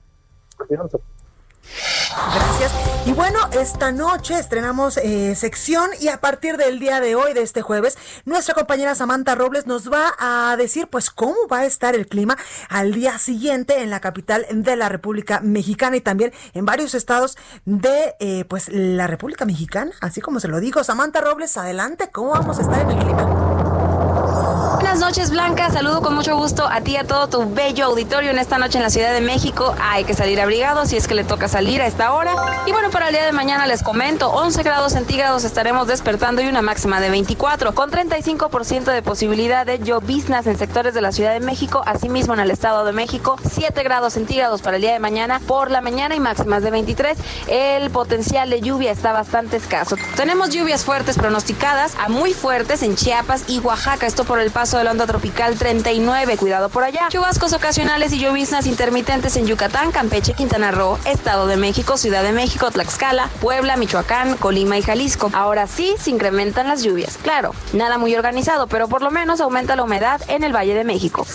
Gracias. 2.34 2.72
Y 3.06 3.12
bueno, 3.12 3.38
esta 3.52 3.92
noche 3.92 4.38
estrenamos 4.38 4.96
eh, 4.96 5.34
sección 5.36 5.90
y 6.00 6.08
a 6.08 6.20
partir 6.20 6.56
del 6.56 6.78
día 6.78 7.00
de 7.00 7.14
hoy, 7.14 7.34
de 7.34 7.42
este 7.42 7.62
jueves, 7.62 7.96
nuestra 8.24 8.54
compañera 8.54 8.94
Samantha 8.94 9.34
Robles 9.34 9.66
nos 9.66 9.92
va 9.92 10.14
a 10.18 10.56
decir 10.56 10.88
pues 10.88 11.10
cómo 11.10 11.36
va 11.50 11.60
a 11.60 11.64
estar 11.66 11.94
el 11.94 12.08
clima 12.08 12.36
al 12.68 12.92
día 12.92 13.18
siguiente 13.18 13.82
en 13.82 13.90
la 13.90 14.00
capital 14.00 14.46
de 14.50 14.76
la 14.76 14.88
República 14.88 15.40
Mexicana 15.40 15.96
y 15.96 16.00
también 16.00 16.32
en 16.54 16.66
varios 16.66 16.94
estados 16.94 17.36
de 17.64 18.16
eh, 18.18 18.44
pues 18.48 18.68
la 18.68 19.06
República 19.06 19.44
Mexicana, 19.44 19.92
así 20.00 20.20
como 20.20 20.40
se 20.40 20.48
lo 20.48 20.58
digo. 20.58 20.82
Samantha 20.82 21.20
Robles, 21.20 21.56
adelante, 21.56 22.10
¿cómo 22.10 22.30
vamos 22.30 22.58
a 22.58 22.62
estar 22.62 22.80
en 22.80 22.90
el 22.90 22.98
clima? 22.98 23.85
Noches, 25.00 25.30
Blanca. 25.30 25.70
Saludo 25.70 26.00
con 26.00 26.14
mucho 26.14 26.36
gusto 26.36 26.66
a 26.66 26.80
ti 26.80 26.92
y 26.92 26.96
a 26.96 27.04
todo 27.04 27.28
tu 27.28 27.54
bello 27.54 27.84
auditorio 27.84 28.30
en 28.30 28.38
esta 28.38 28.56
noche 28.56 28.78
en 28.78 28.82
la 28.82 28.88
Ciudad 28.88 29.12
de 29.12 29.20
México. 29.20 29.74
Hay 29.78 30.04
que 30.04 30.14
salir 30.14 30.40
abrigado 30.40 30.86
si 30.86 30.96
es 30.96 31.06
que 31.06 31.14
le 31.14 31.22
toca 31.22 31.48
salir 31.48 31.82
a 31.82 31.86
esta 31.86 32.14
hora. 32.14 32.34
Y 32.66 32.72
bueno, 32.72 32.90
para 32.90 33.08
el 33.08 33.14
día 33.14 33.26
de 33.26 33.32
mañana 33.32 33.66
les 33.66 33.82
comento, 33.82 34.30
11 34.30 34.62
grados 34.62 34.94
centígrados 34.94 35.44
estaremos 35.44 35.86
despertando 35.86 36.40
y 36.40 36.46
una 36.46 36.62
máxima 36.62 36.98
de 37.00 37.10
24, 37.10 37.74
con 37.74 37.90
35% 37.90 38.84
de 38.84 39.02
posibilidad 39.02 39.66
de 39.66 39.78
lloviznas 39.78 40.46
en 40.46 40.56
sectores 40.56 40.94
de 40.94 41.02
la 41.02 41.12
Ciudad 41.12 41.34
de 41.34 41.40
México, 41.40 41.82
asimismo 41.84 42.32
en 42.32 42.40
el 42.40 42.50
Estado 42.50 42.84
de 42.84 42.92
México, 42.92 43.36
7 43.48 43.82
grados 43.82 44.14
centígrados 44.14 44.62
para 44.62 44.76
el 44.76 44.82
día 44.82 44.94
de 44.94 44.98
mañana 44.98 45.40
por 45.46 45.70
la 45.70 45.82
mañana 45.82 46.14
y 46.14 46.20
máximas 46.20 46.62
de 46.62 46.70
23. 46.70 47.18
El 47.48 47.90
potencial 47.90 48.48
de 48.48 48.62
lluvia 48.62 48.92
está 48.92 49.12
bastante 49.12 49.58
escaso. 49.58 49.96
Tenemos 50.16 50.50
lluvias 50.50 50.84
fuertes 50.84 51.18
pronosticadas 51.18 51.94
a 52.02 52.08
muy 52.08 52.32
fuertes 52.32 52.82
en 52.82 52.96
Chiapas 52.96 53.44
y 53.48 53.58
Oaxaca, 53.58 54.06
esto 54.06 54.24
por 54.24 54.40
el 54.40 54.50
paso 54.50 54.78
de 54.78 54.85
la 54.94 55.06
tropical 55.06 55.56
39. 55.58 56.36
Cuidado 56.36 56.68
por 56.68 56.84
allá. 56.84 57.08
Chubascos 57.10 57.52
ocasionales 57.52 58.12
y 58.12 58.18
lloviznas 58.20 58.66
intermitentes 58.66 59.36
en 59.36 59.46
Yucatán, 59.46 59.90
Campeche, 59.90 60.32
Quintana 60.32 60.70
Roo, 60.70 60.98
Estado 61.04 61.46
de 61.46 61.56
México, 61.56 61.96
Ciudad 61.96 62.22
de 62.22 62.32
México, 62.32 62.70
Tlaxcala, 62.70 63.28
Puebla, 63.40 63.76
Michoacán, 63.76 64.36
Colima 64.36 64.78
y 64.78 64.82
Jalisco. 64.82 65.30
Ahora 65.32 65.66
sí 65.66 65.94
se 65.98 66.10
incrementan 66.10 66.68
las 66.68 66.82
lluvias. 66.84 67.18
Claro, 67.20 67.52
nada 67.72 67.98
muy 67.98 68.14
organizado, 68.14 68.68
pero 68.68 68.86
por 68.86 69.02
lo 69.02 69.10
menos 69.10 69.40
aumenta 69.40 69.74
la 69.74 69.82
humedad 69.82 70.20
en 70.28 70.44
el 70.44 70.54
Valle 70.54 70.74
de 70.74 70.84
México. 70.84 71.26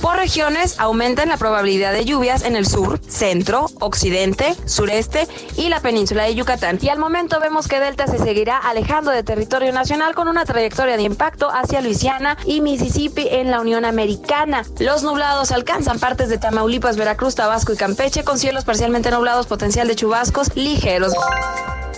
Por 0.00 0.16
regiones 0.16 0.78
aumentan 0.78 1.28
la 1.28 1.36
probabilidad 1.36 1.92
de 1.92 2.04
lluvias 2.04 2.42
en 2.42 2.56
el 2.56 2.66
sur, 2.66 3.00
centro, 3.06 3.66
occidente, 3.80 4.56
sureste 4.64 5.28
y 5.56 5.68
la 5.68 5.80
península 5.80 6.24
de 6.24 6.34
Yucatán. 6.34 6.78
Y 6.80 6.88
al 6.88 6.98
momento 6.98 7.38
vemos 7.38 7.68
que 7.68 7.80
Delta 7.80 8.06
se 8.06 8.18
seguirá 8.18 8.56
alejando 8.56 9.10
de 9.10 9.22
territorio 9.22 9.72
nacional 9.72 10.14
con 10.14 10.28
una 10.28 10.44
trayectoria 10.44 10.96
de 10.96 11.02
impacto 11.02 11.50
hacia 11.50 11.82
Luisiana 11.82 12.38
y 12.46 12.60
Mississippi 12.60 13.28
en 13.30 13.50
la 13.50 13.60
Unión 13.60 13.84
Americana. 13.84 14.64
Los 14.78 15.02
nublados 15.02 15.50
alcanzan 15.52 15.98
partes 15.98 16.28
de 16.30 16.38
Tamaulipas, 16.38 16.96
Veracruz, 16.96 17.34
Tabasco 17.34 17.72
y 17.72 17.76
Campeche 17.76 18.24
con 18.24 18.38
cielos 18.38 18.64
parcialmente 18.64 19.10
nublados, 19.10 19.46
potencial 19.46 19.86
de 19.86 19.96
chubascos 19.96 20.56
ligeros. 20.56 21.12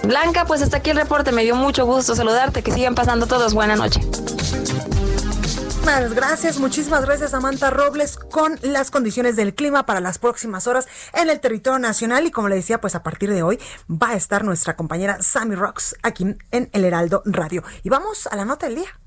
Blanca, 0.02 0.44
pues 0.46 0.62
hasta 0.62 0.78
aquí 0.78 0.90
el 0.90 0.96
reporte. 0.96 1.30
Me 1.32 1.44
dio 1.44 1.54
mucho 1.54 1.86
gusto 1.86 2.14
saludarte. 2.16 2.62
Que 2.62 2.72
sigan 2.72 2.94
pasando 2.94 3.26
todos. 3.26 3.54
Buena 3.54 3.76
noche. 3.76 4.00
Muchísimas 5.82 6.14
gracias, 6.14 6.58
muchísimas 6.60 7.04
gracias 7.04 7.32
Samantha 7.32 7.68
Robles 7.68 8.16
con 8.16 8.56
las 8.62 8.92
condiciones 8.92 9.34
del 9.34 9.52
clima 9.52 9.84
para 9.84 9.98
las 9.98 10.18
próximas 10.18 10.68
horas 10.68 10.86
en 11.12 11.28
el 11.28 11.40
territorio 11.40 11.80
nacional 11.80 12.24
y 12.24 12.30
como 12.30 12.48
le 12.48 12.54
decía, 12.54 12.80
pues 12.80 12.94
a 12.94 13.02
partir 13.02 13.32
de 13.32 13.42
hoy 13.42 13.58
va 13.90 14.10
a 14.10 14.14
estar 14.14 14.44
nuestra 14.44 14.76
compañera 14.76 15.20
Sammy 15.20 15.56
Rocks 15.56 15.96
aquí 16.04 16.36
en 16.52 16.70
El 16.72 16.84
Heraldo 16.84 17.24
Radio. 17.24 17.64
Y 17.82 17.88
vamos 17.88 18.28
a 18.28 18.36
la 18.36 18.44
nota 18.44 18.66
del 18.66 18.76
día. 18.76 19.01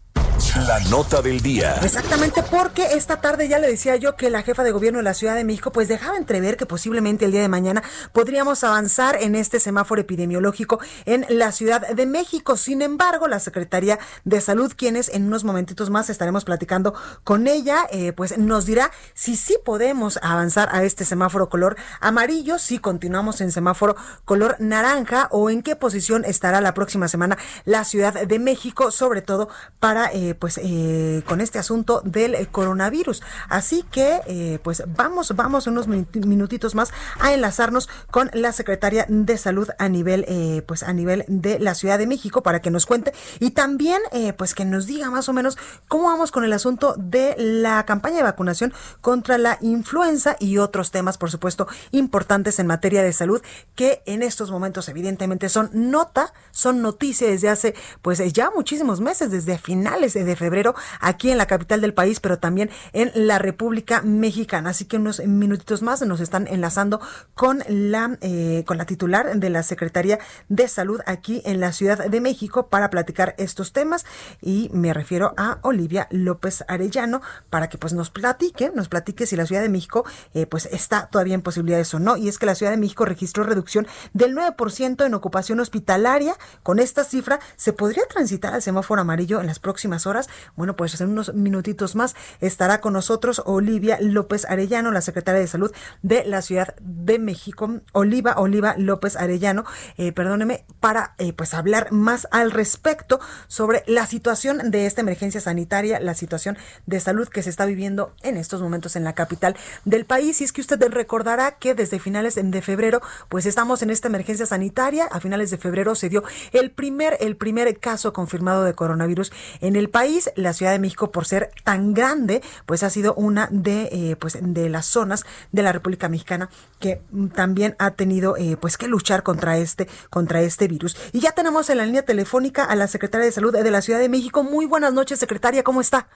La 0.67 0.79
nota 0.89 1.21
del 1.21 1.41
día. 1.41 1.75
Exactamente, 1.83 2.43
porque 2.43 2.93
esta 2.93 3.21
tarde 3.21 3.47
ya 3.47 3.59
le 3.59 3.67
decía 3.67 3.95
yo 3.95 4.15
que 4.15 4.29
la 4.29 4.41
jefa 4.41 4.63
de 4.63 4.71
gobierno 4.71 4.99
de 4.99 5.03
la 5.03 5.13
Ciudad 5.13 5.35
de 5.35 5.43
México 5.43 5.71
pues 5.71 5.87
dejaba 5.87 6.17
entrever 6.17 6.57
que 6.57 6.65
posiblemente 6.65 7.25
el 7.25 7.31
día 7.31 7.41
de 7.41 7.47
mañana 7.47 7.83
podríamos 8.11 8.63
avanzar 8.63 9.17
en 9.21 9.35
este 9.35 9.59
semáforo 9.59 10.01
epidemiológico 10.01 10.79
en 11.05 11.25
la 11.29 11.51
Ciudad 11.51 11.87
de 11.87 12.05
México. 12.05 12.57
Sin 12.57 12.81
embargo, 12.81 13.27
la 13.27 13.39
Secretaría 13.39 13.99
de 14.23 14.41
Salud, 14.41 14.73
quienes 14.75 15.09
en 15.09 15.27
unos 15.27 15.43
momentitos 15.43 15.89
más 15.89 16.09
estaremos 16.09 16.43
platicando 16.45 16.93
con 17.23 17.47
ella, 17.47 17.87
eh, 17.91 18.11
pues 18.11 18.37
nos 18.37 18.65
dirá 18.65 18.91
si 19.13 19.35
sí 19.35 19.57
podemos 19.63 20.19
avanzar 20.21 20.69
a 20.71 20.83
este 20.83 21.05
semáforo 21.05 21.49
color 21.49 21.75
amarillo, 21.99 22.59
si 22.59 22.79
continuamos 22.79 23.41
en 23.41 23.51
semáforo 23.51 23.95
color 24.25 24.55
naranja 24.59 25.27
o 25.31 25.49
en 25.49 25.61
qué 25.61 25.75
posición 25.75 26.25
estará 26.25 26.61
la 26.61 26.73
próxima 26.73 27.07
semana 27.07 27.37
la 27.65 27.83
Ciudad 27.83 28.13
de 28.13 28.39
México, 28.39 28.91
sobre 28.91 29.21
todo 29.21 29.49
para 29.79 30.11
eh, 30.13 30.24
pues 30.33 30.59
eh, 30.63 31.21
con 31.27 31.41
este 31.41 31.59
asunto 31.59 32.01
del 32.03 32.33
eh, 32.33 32.47
coronavirus. 32.51 33.21
Así 33.49 33.83
que 33.91 34.21
eh, 34.25 34.59
pues 34.63 34.83
vamos, 34.87 35.35
vamos 35.35 35.67
unos 35.67 35.87
minutitos 35.87 36.73
más 36.73 36.91
a 37.19 37.33
enlazarnos 37.33 37.89
con 38.09 38.31
la 38.33 38.51
secretaria 38.51 39.05
de 39.09 39.37
salud 39.37 39.69
a 39.77 39.89
nivel 39.89 40.25
pues 40.65 40.83
a 40.83 40.93
nivel 40.93 41.25
de 41.27 41.59
la 41.59 41.75
Ciudad 41.75 41.99
de 41.99 42.07
México 42.07 42.41
para 42.41 42.61
que 42.61 42.71
nos 42.71 42.85
cuente 42.85 43.13
y 43.39 43.51
también 43.51 44.01
pues 44.37 44.55
que 44.55 44.65
nos 44.65 44.87
diga 44.87 45.11
más 45.11 45.29
o 45.29 45.33
menos 45.33 45.57
cómo 45.87 46.05
vamos 46.05 46.31
con 46.31 46.43
el 46.43 46.53
asunto 46.53 46.95
de 46.97 47.35
la 47.37 47.85
campaña 47.85 48.17
de 48.17 48.23
vacunación 48.23 48.73
contra 49.01 49.37
la 49.37 49.57
influenza 49.61 50.37
y 50.39 50.57
otros 50.57 50.91
temas, 50.91 51.17
por 51.17 51.29
supuesto, 51.29 51.67
importantes 51.91 52.59
en 52.59 52.67
materia 52.67 53.03
de 53.03 53.13
salud 53.13 53.41
que 53.75 54.01
en 54.05 54.23
estos 54.23 54.51
momentos 54.51 54.89
evidentemente 54.89 55.49
son 55.49 55.69
nota, 55.73 56.33
son 56.51 56.81
noticia 56.81 57.27
desde 57.27 57.49
hace 57.49 57.75
pues 58.01 58.21
ya 58.33 58.51
muchísimos 58.51 59.01
meses, 59.01 59.31
desde 59.31 59.57
finales 59.57 60.14
de 60.23 60.35
febrero 60.35 60.75
aquí 60.99 61.31
en 61.31 61.37
la 61.37 61.47
capital 61.47 61.81
del 61.81 61.93
país, 61.93 62.19
pero 62.19 62.39
también 62.39 62.69
en 62.93 63.11
la 63.15 63.39
República 63.39 64.01
Mexicana. 64.01 64.71
Así 64.71 64.85
que 64.85 64.97
unos 64.97 65.19
minutitos 65.25 65.81
más 65.81 66.01
nos 66.01 66.19
están 66.19 66.47
enlazando 66.47 67.01
con 67.33 67.63
la, 67.67 68.17
eh, 68.21 68.63
con 68.65 68.77
la 68.77 68.85
titular 68.85 69.35
de 69.35 69.49
la 69.49 69.63
Secretaría 69.63 70.19
de 70.49 70.67
Salud 70.67 71.01
aquí 71.05 71.41
en 71.45 71.59
la 71.59 71.71
Ciudad 71.71 72.05
de 72.05 72.21
México 72.21 72.67
para 72.67 72.89
platicar 72.89 73.35
estos 73.37 73.73
temas 73.73 74.05
y 74.41 74.69
me 74.73 74.93
refiero 74.93 75.33
a 75.37 75.59
Olivia 75.61 76.07
López 76.11 76.63
Arellano 76.67 77.21
para 77.49 77.69
que 77.69 77.77
pues 77.77 77.93
nos 77.93 78.09
platique, 78.09 78.71
nos 78.73 78.89
platique 78.89 79.25
si 79.25 79.35
la 79.35 79.45
Ciudad 79.45 79.61
de 79.61 79.69
México 79.69 80.05
eh, 80.33 80.45
pues 80.45 80.65
está 80.67 81.07
todavía 81.07 81.35
en 81.35 81.41
posibilidades 81.41 81.93
o 81.93 81.99
no. 81.99 82.17
Y 82.17 82.27
es 82.27 82.37
que 82.37 82.45
la 82.45 82.55
Ciudad 82.55 82.71
de 82.71 82.77
México 82.77 83.05
registró 83.05 83.43
reducción 83.43 83.87
del 84.13 84.35
9% 84.35 85.05
en 85.05 85.13
ocupación 85.13 85.59
hospitalaria. 85.59 86.35
Con 86.63 86.79
esta 86.79 87.03
cifra 87.03 87.39
se 87.55 87.73
podría 87.73 88.05
transitar 88.07 88.53
al 88.53 88.61
semáforo 88.61 89.01
amarillo 89.01 89.41
en 89.41 89.47
las 89.47 89.59
próximas 89.59 90.04
horas 90.05 90.29
bueno, 90.55 90.75
pues 90.75 90.99
en 91.01 91.09
unos 91.09 91.33
minutitos 91.33 91.95
más 91.95 92.15
estará 92.39 92.81
con 92.81 92.93
nosotros 92.93 93.41
Olivia 93.45 93.97
López 94.01 94.45
Arellano, 94.45 94.91
la 94.91 95.01
secretaria 95.01 95.41
de 95.41 95.47
Salud 95.47 95.71
de 96.01 96.23
la 96.25 96.41
Ciudad 96.41 96.75
de 96.81 97.19
México. 97.19 97.81
Oliva, 97.93 98.35
Oliva 98.37 98.75
López 98.77 99.15
Arellano, 99.15 99.65
eh, 99.97 100.11
perdóneme, 100.11 100.65
para 100.79 101.15
eh, 101.17 101.33
pues 101.33 101.53
hablar 101.53 101.91
más 101.91 102.27
al 102.31 102.51
respecto 102.51 103.19
sobre 103.47 103.83
la 103.87 104.05
situación 104.05 104.71
de 104.71 104.85
esta 104.85 105.01
emergencia 105.01 105.41
sanitaria, 105.41 105.99
la 105.99 106.13
situación 106.13 106.57
de 106.85 106.99
salud 106.99 107.27
que 107.27 107.43
se 107.43 107.49
está 107.49 107.65
viviendo 107.65 108.13
en 108.21 108.37
estos 108.37 108.61
momentos 108.61 108.95
en 108.95 109.03
la 109.03 109.13
capital 109.13 109.55
del 109.83 110.05
país. 110.05 110.41
Y 110.41 110.43
es 110.43 110.53
que 110.53 110.61
usted 110.61 110.81
recordará 110.89 111.57
que 111.57 111.73
desde 111.73 111.99
finales 111.99 112.35
de 112.35 112.61
febrero, 112.61 113.01
pues 113.29 113.45
estamos 113.45 113.81
en 113.81 113.89
esta 113.89 114.07
emergencia 114.07 114.45
sanitaria. 114.45 115.05
A 115.11 115.19
finales 115.19 115.51
de 115.51 115.57
febrero 115.57 115.95
se 115.95 116.09
dio 116.09 116.23
el 116.51 116.71
primer, 116.71 117.17
el 117.19 117.35
primer 117.35 117.79
caso 117.79 118.13
confirmado 118.13 118.63
de 118.63 118.73
coronavirus 118.73 119.31
en 119.61 119.75
el 119.75 119.89
país. 119.95 120.29
La 120.35 120.51
Ciudad 120.51 120.73
de 120.73 120.79
México, 120.79 121.09
por 121.09 121.25
ser 121.25 121.51
tan 121.63 121.93
grande, 121.93 122.43
pues 122.65 122.83
ha 122.83 122.89
sido 122.89 123.13
una 123.13 123.47
de, 123.49 123.87
eh, 123.93 124.17
pues, 124.17 124.37
de 124.41 124.67
las 124.67 124.85
zonas 124.85 125.23
de 125.53 125.63
la 125.63 125.71
República 125.71 126.09
Mexicana 126.09 126.49
que 126.81 127.01
también 127.33 127.77
ha 127.79 127.91
tenido 127.91 128.35
eh, 128.35 128.57
pues 128.59 128.77
que 128.77 128.89
luchar 128.89 129.23
contra 129.23 129.57
este, 129.57 129.87
contra 130.09 130.41
este 130.41 130.67
virus. 130.67 130.97
Y 131.13 131.21
ya 131.21 131.31
tenemos 131.31 131.69
en 131.69 131.77
la 131.77 131.85
línea 131.85 132.03
telefónica 132.03 132.65
a 132.65 132.75
la 132.75 132.87
secretaria 132.87 133.23
de 133.23 133.31
Salud 133.31 133.53
de 133.53 133.71
la 133.71 133.81
Ciudad 133.81 133.99
de 133.99 134.09
México. 134.09 134.43
Muy 134.43 134.65
buenas 134.65 134.91
noches, 134.91 135.17
secretaria, 135.17 135.63
¿cómo 135.63 135.79
está? 135.79 136.09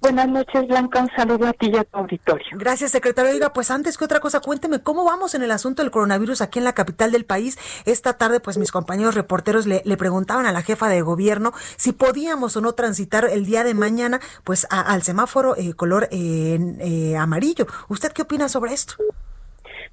Buenas 0.00 0.28
noches, 0.28 0.68
Blanca. 0.68 1.00
Un 1.00 1.10
saludo 1.16 1.46
a 1.46 1.52
ti 1.52 1.70
y 1.72 1.76
a 1.76 1.84
tu 1.84 1.98
auditorio. 1.98 2.46
Gracias, 2.52 2.90
secretario. 2.90 3.32
Oiga, 3.32 3.52
pues 3.52 3.70
antes 3.70 3.96
que 3.96 4.04
otra 4.04 4.20
cosa, 4.20 4.40
cuénteme 4.40 4.80
cómo 4.80 5.04
vamos 5.04 5.34
en 5.34 5.42
el 5.42 5.50
asunto 5.50 5.82
del 5.82 5.90
coronavirus 5.90 6.42
aquí 6.42 6.58
en 6.58 6.64
la 6.64 6.74
capital 6.74 7.12
del 7.12 7.24
país. 7.24 7.58
Esta 7.86 8.18
tarde, 8.18 8.38
pues 8.38 8.58
mis 8.58 8.70
compañeros 8.70 9.14
reporteros 9.14 9.66
le, 9.66 9.82
preguntaban 9.96 10.46
a 10.46 10.52
la 10.52 10.62
jefa 10.62 10.88
de 10.88 11.00
gobierno 11.00 11.52
si 11.76 11.92
podíamos 11.92 12.56
o 12.56 12.60
no 12.60 12.74
transitar 12.74 13.24
el 13.24 13.46
día 13.46 13.64
de 13.64 13.74
mañana, 13.74 14.20
pues 14.44 14.66
al 14.70 15.02
semáforo 15.02 15.56
eh, 15.56 15.72
color 15.74 16.08
eh, 16.10 16.58
eh, 16.80 17.16
amarillo. 17.16 17.66
¿Usted 17.88 18.12
qué 18.12 18.22
opina 18.22 18.48
sobre 18.48 18.74
esto? 18.74 18.94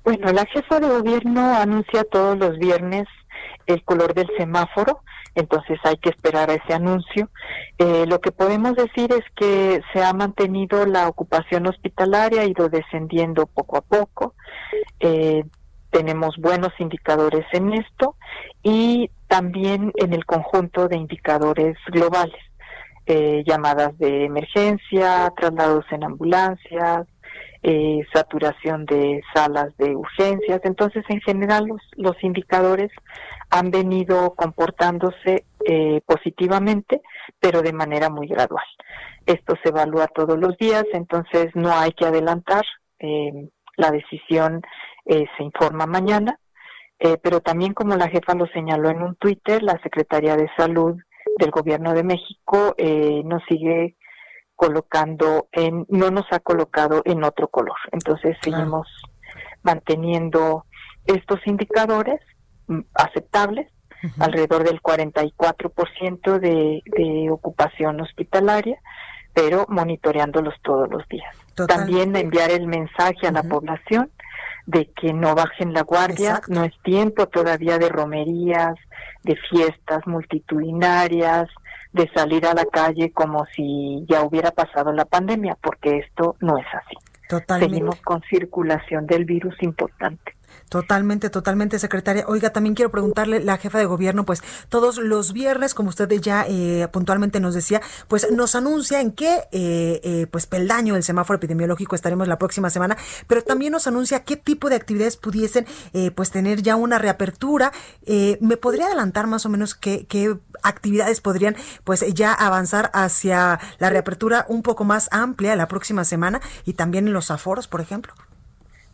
Bueno, 0.03 0.31
la 0.33 0.45
jefa 0.45 0.81
de 0.81 0.89
gobierno 0.89 1.55
anuncia 1.55 2.03
todos 2.03 2.38
los 2.38 2.57
viernes 2.60 3.07
el 3.67 3.83
color 3.83 4.13
del 4.13 4.29
semáforo, 4.38 5.00
entonces 5.35 5.79
hay 5.83 5.97
que 5.97 6.09
esperar 6.09 6.49
a 6.49 6.55
ese 6.55 6.73
anuncio. 6.73 7.29
Eh, 7.77 8.05
lo 8.07 8.19
que 8.19 8.31
podemos 8.31 8.75
decir 8.75 9.11
es 9.11 9.23
que 9.35 9.81
se 9.91 10.03
ha 10.03 10.13
mantenido 10.13 10.85
la 10.85 11.07
ocupación 11.07 11.67
hospitalaria, 11.67 12.41
ha 12.41 12.45
ido 12.45 12.69
descendiendo 12.69 13.47
poco 13.47 13.77
a 13.77 13.81
poco. 13.81 14.35
Eh, 14.99 15.43
tenemos 15.89 16.37
buenos 16.37 16.71
indicadores 16.79 17.45
en 17.51 17.73
esto 17.73 18.15
y 18.63 19.09
también 19.27 19.91
en 19.95 20.13
el 20.13 20.25
conjunto 20.25 20.87
de 20.87 20.97
indicadores 20.97 21.77
globales, 21.87 22.41
eh, 23.05 23.43
llamadas 23.45 23.97
de 23.99 24.25
emergencia, 24.25 25.31
traslados 25.37 25.85
en 25.91 26.03
ambulancias, 26.03 27.07
eh, 27.63 28.01
saturación 28.13 28.86
de 28.86 29.22
salas 29.34 29.75
de 29.77 29.96
urgencias. 29.96 30.62
Entonces, 30.63 31.03
en 31.10 31.22
general, 31.22 31.65
los, 31.65 31.82
los 31.96 32.22
indicadores 32.24 32.91
han 33.50 33.72
venido 33.72 34.36
comportándose 34.36 35.46
eh, 35.65 36.01
positivamente, 36.05 37.01
pero 37.39 37.62
de 37.62 37.74
manera 37.74 38.10
muy 38.10 38.27
gradual. 38.27 38.65
Esto 39.25 39.55
se 39.63 39.70
evalúa 39.70 40.08
todos 40.08 40.38
los 40.38 40.58
días, 40.58 40.84
entonces 40.91 41.51
no 41.55 41.72
hay 41.72 41.91
que 41.93 42.05
adelantar. 42.05 42.63
Eh, 43.00 43.50
la 43.77 43.91
decisión 43.91 44.62
eh, 45.05 45.25
se 45.38 45.43
informa 45.43 45.86
mañana, 45.86 46.39
eh, 47.00 47.17
pero 47.22 47.39
también 47.39 47.74
como 47.74 47.96
la 47.96 48.10
jefa 48.10 48.36
lo 48.36 48.46
señaló 48.48 48.89
en 48.89 49.01
un 49.01 49.15
Twitter, 49.15 49.63
la 49.63 49.82
Secretaría 49.82 50.36
de 50.36 50.50
Salud 50.58 50.98
del 51.38 51.51
Gobierno 51.51 51.93
de 51.93 52.03
México 52.03 52.75
nos 53.24 53.41
sigue 53.50 53.96
colocando 54.55 55.48
en, 55.51 55.86
no 55.89 56.12
nos 56.12 56.25
ha 56.31 56.39
colocado 56.39 57.01
en 57.05 57.24
otro 57.24 57.48
color. 57.48 57.77
Entonces 57.91 58.38
seguimos 58.41 58.88
manteniendo 59.62 60.65
estos 61.05 61.39
indicadores 61.45 62.19
mm, 62.67 62.79
aceptables, 62.93 63.67
alrededor 64.19 64.65
del 64.65 64.81
44% 64.81 66.39
de, 66.39 66.81
de 66.86 67.29
ocupación 67.31 68.01
hospitalaria, 68.01 68.77
pero 69.33 69.65
monitoreándolos 69.69 70.55
todos 70.62 70.89
los 70.89 71.07
días. 71.07 71.33
También 71.67 72.13
enviar 72.15 72.51
el 72.51 72.67
mensaje 72.67 73.27
a 73.27 73.31
la 73.31 73.43
población 73.43 74.12
de 74.65 74.91
que 74.91 75.13
no 75.13 75.36
bajen 75.36 75.74
la 75.74 75.81
guardia, 75.81 76.41
no 76.48 76.63
es 76.63 76.74
tiempo 76.83 77.27
todavía 77.27 77.77
de 77.77 77.89
romerías, 77.89 78.75
de 79.24 79.36
fiestas 79.50 80.05
multitudinarias, 80.05 81.50
de 81.93 82.09
salir 82.13 82.45
a 82.45 82.53
la 82.53 82.65
calle 82.65 83.12
como 83.12 83.45
si 83.55 84.03
ya 84.09 84.23
hubiera 84.23 84.51
pasado 84.51 84.91
la 84.91 85.05
pandemia, 85.05 85.57
porque 85.62 86.00
esto 86.00 86.35
no 86.39 86.57
es 86.57 86.65
así. 86.73 86.97
Seguimos 87.59 88.00
con 88.01 88.21
circulación 88.23 89.07
del 89.07 89.25
virus 89.25 89.55
importante. 89.62 90.35
Totalmente, 90.69 91.29
totalmente, 91.29 91.77
secretaria. 91.77 92.25
Oiga, 92.27 92.51
también 92.51 92.74
quiero 92.74 92.89
preguntarle, 92.89 93.43
la 93.43 93.57
jefa 93.57 93.77
de 93.77 93.86
gobierno, 93.86 94.25
pues 94.25 94.41
todos 94.69 94.98
los 94.98 95.31
viernes, 95.31 95.75
como 95.75 95.89
usted 95.89 96.10
ya 96.19 96.45
eh, 96.48 96.88
puntualmente 96.91 97.39
nos 97.39 97.53
decía, 97.53 97.81
pues 98.07 98.31
nos 98.31 98.55
anuncia 98.55 99.00
en 99.00 99.12
qué 99.12 99.48
eh, 99.51 100.01
eh, 100.03 100.27
pues 100.31 100.48
peldaño 100.48 100.95
del 100.95 101.03
semáforo 101.03 101.38
epidemiológico 101.38 101.95
estaremos 101.95 102.27
la 102.27 102.39
próxima 102.39 102.72
semana, 102.72 102.98
pero 103.27 103.43
también 103.43 103.72
nos 103.72 103.86
anuncia 103.86 104.24
qué 104.24 104.36
tipo 104.36 104.69
de 104.69 104.75
actividades 104.75 105.17
pudiesen 105.17 105.67
eh, 105.93 106.12
pues 106.12 106.31
tener 106.31 106.63
ya 106.63 106.75
una 106.75 106.98
reapertura. 106.98 107.72
Eh, 108.05 108.38
¿Me 108.41 108.57
podría 108.57 108.88
adelantar 108.88 109.27
más 109.27 109.45
o 109.45 109.50
menos 109.50 109.75
qué, 109.75 110.07
qué 110.07 110.38
actividades 110.63 111.22
podrían 111.22 111.55
pues 111.83 112.03
ya 112.13 112.33
avanzar 112.33 112.89
hacia 112.93 113.60
la 113.77 113.89
reapertura 113.89 114.45
un 114.50 114.63
poco 114.63 114.86
más 114.86 115.07
amplia 115.12 115.55
la 115.55 115.67
próxima 115.67 116.03
semana 116.03 116.41
y 116.65 116.74
también 116.74 117.07
en 117.07 117.13
los 117.13 117.29
aforos, 117.31 117.67
por 117.67 117.81
ejemplo? 117.81 118.13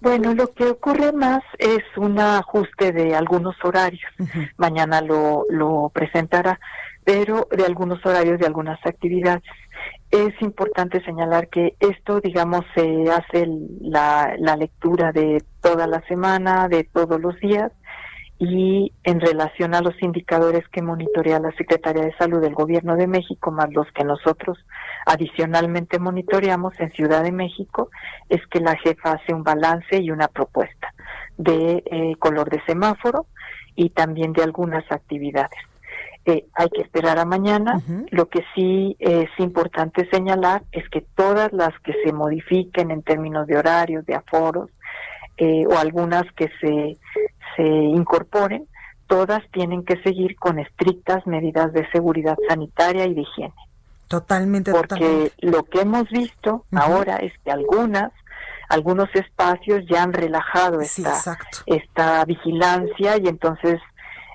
Bueno, 0.01 0.33
lo 0.33 0.53
que 0.53 0.65
ocurre 0.65 1.11
más 1.11 1.43
es 1.57 1.83
un 1.97 2.19
ajuste 2.19 2.93
de 2.93 3.15
algunos 3.15 3.55
horarios. 3.63 4.11
Mañana 4.57 5.01
lo, 5.01 5.45
lo 5.49 5.91
presentará, 5.93 6.59
pero 7.03 7.47
de 7.51 7.65
algunos 7.65 8.05
horarios 8.05 8.39
de 8.39 8.45
algunas 8.45 8.79
actividades. 8.85 9.43
Es 10.09 10.41
importante 10.41 11.03
señalar 11.03 11.49
que 11.49 11.75
esto, 11.79 12.21
digamos, 12.21 12.65
se 12.75 13.11
hace 13.11 13.47
la, 13.81 14.35
la 14.39 14.55
lectura 14.55 15.11
de 15.11 15.43
toda 15.61 15.85
la 15.85 16.01
semana, 16.07 16.67
de 16.67 16.85
todos 16.85 17.19
los 17.19 17.37
días, 17.39 17.71
y 18.39 18.93
en 19.03 19.19
relación 19.19 19.75
a 19.75 19.81
los 19.81 20.01
indicadores 20.01 20.65
que 20.69 20.81
monitorea 20.81 21.39
la 21.39 21.51
Secretaría 21.57 22.03
de 22.03 22.15
Salud 22.15 22.39
del 22.39 22.55
Gobierno 22.55 22.95
de 22.95 23.05
México, 23.05 23.51
más 23.51 23.71
los 23.73 23.85
que 23.91 24.05
nosotros 24.05 24.57
adicionalmente 25.05 25.99
monitoreamos 25.99 26.79
en 26.79 26.91
Ciudad 26.93 27.23
de 27.23 27.33
México, 27.33 27.89
es 28.29 28.39
que 28.47 28.61
la 28.61 28.77
jefa 28.77 29.11
hace 29.11 29.33
un 29.33 29.43
balance 29.43 29.97
y 29.97 30.09
una 30.09 30.29
propuesta 30.29 30.93
de 31.37 31.83
eh, 31.85 32.15
color 32.17 32.49
de 32.49 32.63
semáforo 32.65 33.25
y 33.75 33.89
también 33.89 34.31
de 34.31 34.43
algunas 34.43 34.89
actividades. 34.89 35.59
Eh, 36.25 36.45
hay 36.53 36.69
que 36.69 36.81
esperar 36.81 37.19
a 37.19 37.25
mañana. 37.25 37.81
Lo 38.11 38.29
que 38.29 38.43
sí 38.55 38.95
es 38.99 39.29
importante 39.37 40.07
señalar 40.11 40.63
es 40.71 40.87
que 40.89 41.01
todas 41.01 41.51
las 41.51 41.77
que 41.79 41.93
se 42.03 42.13
modifiquen 42.13 42.91
en 42.91 43.03
términos 43.03 43.47
de 43.47 43.57
horarios, 43.57 44.05
de 44.05 44.15
aforos, 44.15 44.69
eh, 45.39 45.65
o 45.67 45.77
algunas 45.77 46.23
que 46.33 46.49
se, 46.59 46.97
se 47.55 47.63
incorporen, 47.63 48.67
todas 49.07 49.41
tienen 49.51 49.83
que 49.83 50.01
seguir 50.03 50.35
con 50.37 50.59
estrictas 50.59 51.25
medidas 51.25 51.73
de 51.73 51.89
seguridad 51.91 52.37
sanitaria 52.47 53.05
y 53.05 53.13
de 53.13 53.21
higiene. 53.21 53.53
Totalmente, 54.07 54.71
Porque 54.71 55.31
lo 55.39 55.63
que 55.63 55.81
hemos 55.81 56.09
visto 56.09 56.65
ahora 56.71 57.17
es 57.17 57.31
que 57.43 57.51
algunas, 57.51 58.11
algunos 58.67 59.07
espacios 59.13 59.85
ya 59.87 60.03
han 60.03 60.13
relajado 60.13 60.81
esta, 60.81 61.37
esta 61.67 62.25
vigilancia 62.25 63.17
y 63.17 63.27
entonces 63.27 63.79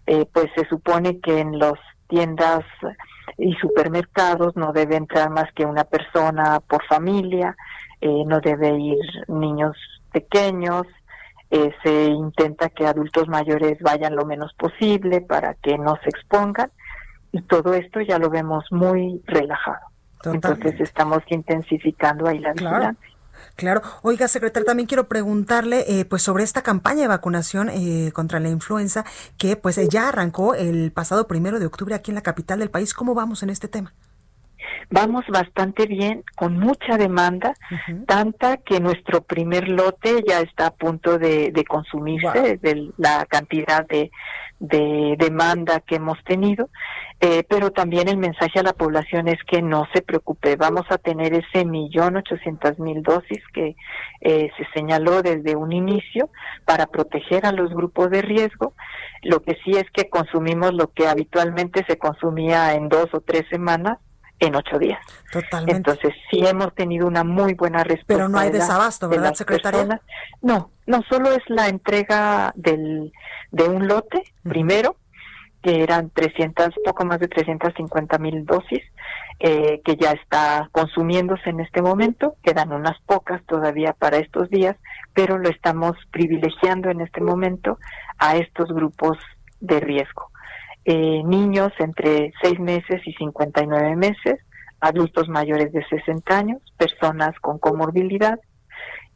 eh, 0.06 0.26
pues 0.32 0.46
se 0.54 0.64
supone 0.68 1.18
que 1.20 1.40
en 1.40 1.58
las 1.58 1.74
tiendas 2.08 2.64
y 3.36 3.52
supermercados 3.54 4.54
no 4.56 4.72
debe 4.72 4.96
entrar 4.96 5.30
más 5.30 5.52
que 5.54 5.64
una 5.64 5.84
persona 5.84 6.60
por 6.60 6.84
familia, 6.86 7.56
eh, 8.00 8.22
no 8.26 8.40
debe 8.40 8.78
ir 8.78 9.04
niños 9.28 9.76
pequeños, 10.14 10.86
eh, 11.50 11.72
se 11.82 12.04
intenta 12.06 12.70
que 12.70 12.86
adultos 12.86 13.28
mayores 13.28 13.78
vayan 13.80 14.16
lo 14.16 14.24
menos 14.24 14.54
posible 14.54 15.20
para 15.20 15.54
que 15.54 15.76
no 15.76 15.96
se 16.02 16.08
expongan 16.08 16.70
y 17.32 17.42
todo 17.42 17.74
esto 17.74 18.00
ya 18.00 18.18
lo 18.18 18.30
vemos 18.30 18.64
muy 18.70 19.20
relajado. 19.26 19.86
Entonces 20.24 20.80
estamos 20.80 21.22
intensificando 21.28 22.28
ahí 22.28 22.38
la 22.38 22.52
vigilancia. 22.52 22.96
Claro. 23.56 23.82
Oiga, 24.02 24.26
secretaria, 24.28 24.66
también 24.66 24.86
quiero 24.86 25.06
preguntarle 25.06 25.84
eh, 25.86 26.04
pues 26.04 26.22
sobre 26.22 26.44
esta 26.44 26.62
campaña 26.62 27.02
de 27.02 27.08
vacunación 27.08 27.68
eh, 27.68 28.10
contra 28.12 28.40
la 28.40 28.48
influenza 28.48 29.04
que 29.36 29.56
pues 29.56 29.76
ya 29.88 30.08
arrancó 30.08 30.54
el 30.54 30.92
pasado 30.92 31.26
primero 31.26 31.58
de 31.58 31.66
octubre 31.66 31.94
aquí 31.94 32.10
en 32.10 32.14
la 32.14 32.22
capital 32.22 32.60
del 32.60 32.70
país. 32.70 32.94
¿Cómo 32.94 33.14
vamos 33.14 33.42
en 33.42 33.50
este 33.50 33.68
tema? 33.68 33.92
Vamos 34.94 35.24
bastante 35.26 35.86
bien, 35.86 36.22
con 36.36 36.56
mucha 36.56 36.96
demanda, 36.96 37.54
tanta 38.06 38.58
que 38.58 38.78
nuestro 38.78 39.22
primer 39.22 39.68
lote 39.68 40.22
ya 40.24 40.38
está 40.38 40.68
a 40.68 40.70
punto 40.70 41.18
de, 41.18 41.52
consumirse 41.68 42.58
de 42.58 42.92
la 42.96 43.26
cantidad 43.26 43.84
de, 43.88 44.12
de 44.60 45.16
demanda 45.18 45.80
que 45.80 45.96
hemos 45.96 46.22
tenido, 46.22 46.68
eh, 47.18 47.42
pero 47.48 47.72
también 47.72 48.06
el 48.06 48.18
mensaje 48.18 48.60
a 48.60 48.62
la 48.62 48.72
población 48.72 49.26
es 49.26 49.42
que 49.48 49.62
no 49.62 49.84
se 49.92 50.00
preocupe, 50.00 50.54
vamos 50.54 50.86
a 50.90 50.98
tener 50.98 51.34
ese 51.34 51.64
millón 51.64 52.16
ochocientas 52.16 52.78
mil 52.78 53.02
dosis 53.02 53.42
que 53.52 53.74
eh, 54.20 54.48
se 54.56 54.64
señaló 54.74 55.22
desde 55.22 55.56
un 55.56 55.72
inicio 55.72 56.30
para 56.64 56.86
proteger 56.86 57.46
a 57.46 57.52
los 57.52 57.74
grupos 57.74 58.10
de 58.10 58.22
riesgo. 58.22 58.74
Lo 59.22 59.42
que 59.42 59.58
sí 59.64 59.72
es 59.72 59.90
que 59.90 60.08
consumimos 60.08 60.72
lo 60.72 60.92
que 60.92 61.08
habitualmente 61.08 61.84
se 61.88 61.98
consumía 61.98 62.74
en 62.74 62.88
dos 62.88 63.08
o 63.12 63.20
tres 63.22 63.42
semanas 63.50 63.98
en 64.44 64.56
ocho 64.56 64.78
días. 64.78 64.98
Totalmente. 65.32 65.76
Entonces 65.76 66.14
sí 66.30 66.44
hemos 66.46 66.74
tenido 66.74 67.06
una 67.06 67.24
muy 67.24 67.54
buena 67.54 67.84
respuesta. 67.84 68.14
Pero 68.14 68.28
no 68.28 68.38
hay 68.38 68.50
desabasto, 68.50 69.08
¿verdad, 69.08 69.30
de 69.30 69.36
secretaria? 69.36 70.00
No, 70.42 70.70
no 70.86 71.02
solo 71.08 71.32
es 71.32 71.42
la 71.48 71.68
entrega 71.68 72.52
del 72.56 73.12
de 73.50 73.68
un 73.68 73.86
lote 73.86 74.22
primero 74.42 74.96
que 75.64 75.82
eran 75.82 76.10
300, 76.10 76.74
poco 76.84 77.06
más 77.06 77.20
de 77.20 77.28
350 77.28 78.18
mil 78.18 78.44
dosis, 78.44 78.82
eh, 79.40 79.80
que 79.82 79.96
ya 79.96 80.10
está 80.10 80.68
consumiéndose 80.72 81.48
en 81.48 81.60
este 81.60 81.80
momento. 81.80 82.36
Quedan 82.42 82.70
unas 82.70 83.00
pocas 83.06 83.42
todavía 83.46 83.94
para 83.94 84.18
estos 84.18 84.50
días, 84.50 84.76
pero 85.14 85.38
lo 85.38 85.48
estamos 85.48 85.96
privilegiando 86.10 86.90
en 86.90 87.00
este 87.00 87.22
momento 87.22 87.78
a 88.18 88.36
estos 88.36 88.68
grupos 88.68 89.16
de 89.60 89.80
riesgo. 89.80 90.30
Eh, 90.84 91.22
niños 91.24 91.72
entre 91.78 92.32
6 92.42 92.60
meses 92.60 93.00
y 93.06 93.12
59 93.14 93.96
meses, 93.96 94.40
adultos 94.80 95.28
mayores 95.28 95.72
de 95.72 95.84
60 95.86 96.36
años, 96.36 96.62
personas 96.76 97.38
con 97.40 97.58
comorbilidad 97.58 98.38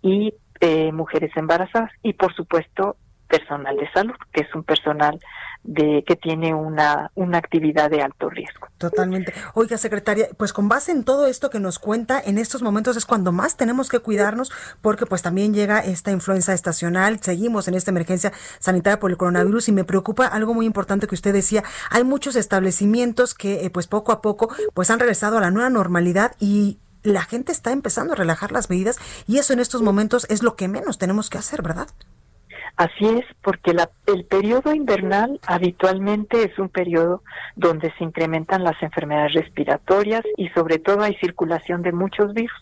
y 0.00 0.33
eh, 0.61 0.92
mujeres 0.92 1.31
embarazadas. 1.37 1.90
Y 2.02 2.14
por 2.14 2.35
supuesto 2.35 2.96
personal 3.29 3.77
de 3.77 3.91
salud, 3.93 4.14
que 4.33 4.43
es 4.43 4.55
un 4.55 4.64
personal 4.64 5.19
de 5.64 6.03
que 6.07 6.17
tiene 6.17 6.55
una, 6.55 7.11
una 7.14 7.38
actividad 7.38 7.91
de 7.91 8.01
alto 8.01 8.31
riesgo. 8.31 8.69
Totalmente. 8.79 9.35
Oiga, 9.55 9.77
secretaria, 9.77 10.29
pues 10.37 10.53
con 10.53 10.69
base 10.69 10.93
en 10.93 11.05
todo 11.05 11.27
esto 11.27 11.51
que 11.51 11.61
nos 11.61 11.79
cuenta, 11.79 12.21
en 12.25 12.38
estos 12.38 12.62
momentos 12.62 12.97
es 12.97 13.05
cuando 13.05 13.33
más 13.33 13.57
tenemos 13.57 13.88
que 13.88 13.99
cuidarnos 13.99 14.51
porque 14.81 15.05
pues 15.05 15.23
también 15.23 15.53
llega 15.53 15.81
esta 15.81 16.11
influenza 16.11 16.55
estacional, 16.55 17.21
seguimos 17.21 17.69
en 17.69 17.75
esta 17.75 17.91
emergencia 17.91 18.33
sanitaria 18.61 19.01
por 19.01 19.11
el 19.11 19.17
coronavirus 19.17 19.69
y 19.69 19.73
me 19.73 19.85
preocupa 19.85 20.27
algo 20.27 20.55
muy 20.55 20.64
importante 20.64 21.07
que 21.07 21.14
usted 21.14 21.35
decía, 21.35 21.64
hay 21.91 22.05
muchos 22.05 22.37
establecimientos 22.37 23.35
que 23.35 23.67
eh, 23.67 23.71
pues 23.71 23.87
poco 23.87 24.12
a 24.12 24.23
poco 24.23 24.49
pues 24.75 24.91
han 24.91 25.01
regresado 25.01 25.38
a 25.38 25.41
la 25.41 25.51
nueva 25.51 25.71
normalidad 25.71 26.33
y 26.38 26.79
la 27.03 27.23
gente 27.23 27.53
está 27.53 27.73
empezando 27.73 28.12
a 28.12 28.17
relajar 28.17 28.53
las 28.53 28.71
medidas 28.71 28.99
y 29.27 29.38
eso 29.38 29.53
en 29.53 29.61
estos 29.61 29.83
momentos 29.83 30.27
es 30.31 30.43
lo 30.43 30.57
que 30.57 30.69
menos 30.69 30.99
tenemos 30.99 31.31
que 31.31 31.38
hacer, 31.38 31.62
¿verdad? 31.62 31.88
Así 32.79 33.07
es, 33.09 33.25
porque 33.43 33.75
la, 33.75 33.91
el 34.07 34.25
periodo 34.25 34.73
invernal 34.73 35.41
habitualmente 35.49 36.45
es 36.45 36.57
un 36.61 36.69
periodo 36.69 37.25
donde 37.57 37.93
se 37.99 38.05
incrementan 38.05 38.62
las 38.62 38.81
enfermedades 38.81 39.33
respiratorias 39.33 40.23
y 40.37 40.49
sobre 40.51 40.79
todo 40.79 41.03
hay 41.03 41.17
circulación 41.17 41.83
de 41.83 41.91
muchos 41.91 42.33
virus 42.35 42.53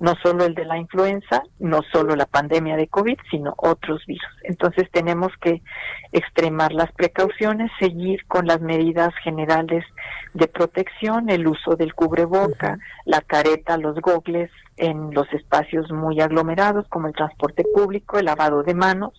no 0.00 0.14
solo 0.22 0.46
el 0.46 0.54
de 0.54 0.64
la 0.64 0.78
influenza, 0.78 1.42
no 1.58 1.82
solo 1.92 2.16
la 2.16 2.24
pandemia 2.24 2.76
de 2.76 2.88
COVID, 2.88 3.18
sino 3.30 3.54
otros 3.58 4.04
virus. 4.06 4.32
Entonces 4.44 4.90
tenemos 4.90 5.30
que 5.42 5.62
extremar 6.10 6.72
las 6.72 6.90
precauciones, 6.92 7.70
seguir 7.78 8.26
con 8.26 8.46
las 8.46 8.62
medidas 8.62 9.14
generales 9.22 9.84
de 10.32 10.48
protección, 10.48 11.28
el 11.28 11.46
uso 11.46 11.76
del 11.76 11.94
cubreboca, 11.94 12.78
la 13.04 13.20
careta, 13.20 13.76
los 13.76 14.00
gogles 14.00 14.50
en 14.78 15.12
los 15.12 15.30
espacios 15.34 15.92
muy 15.92 16.20
aglomerados 16.20 16.88
como 16.88 17.06
el 17.06 17.14
transporte 17.14 17.64
público, 17.74 18.18
el 18.18 18.24
lavado 18.24 18.62
de 18.62 18.74
manos, 18.74 19.12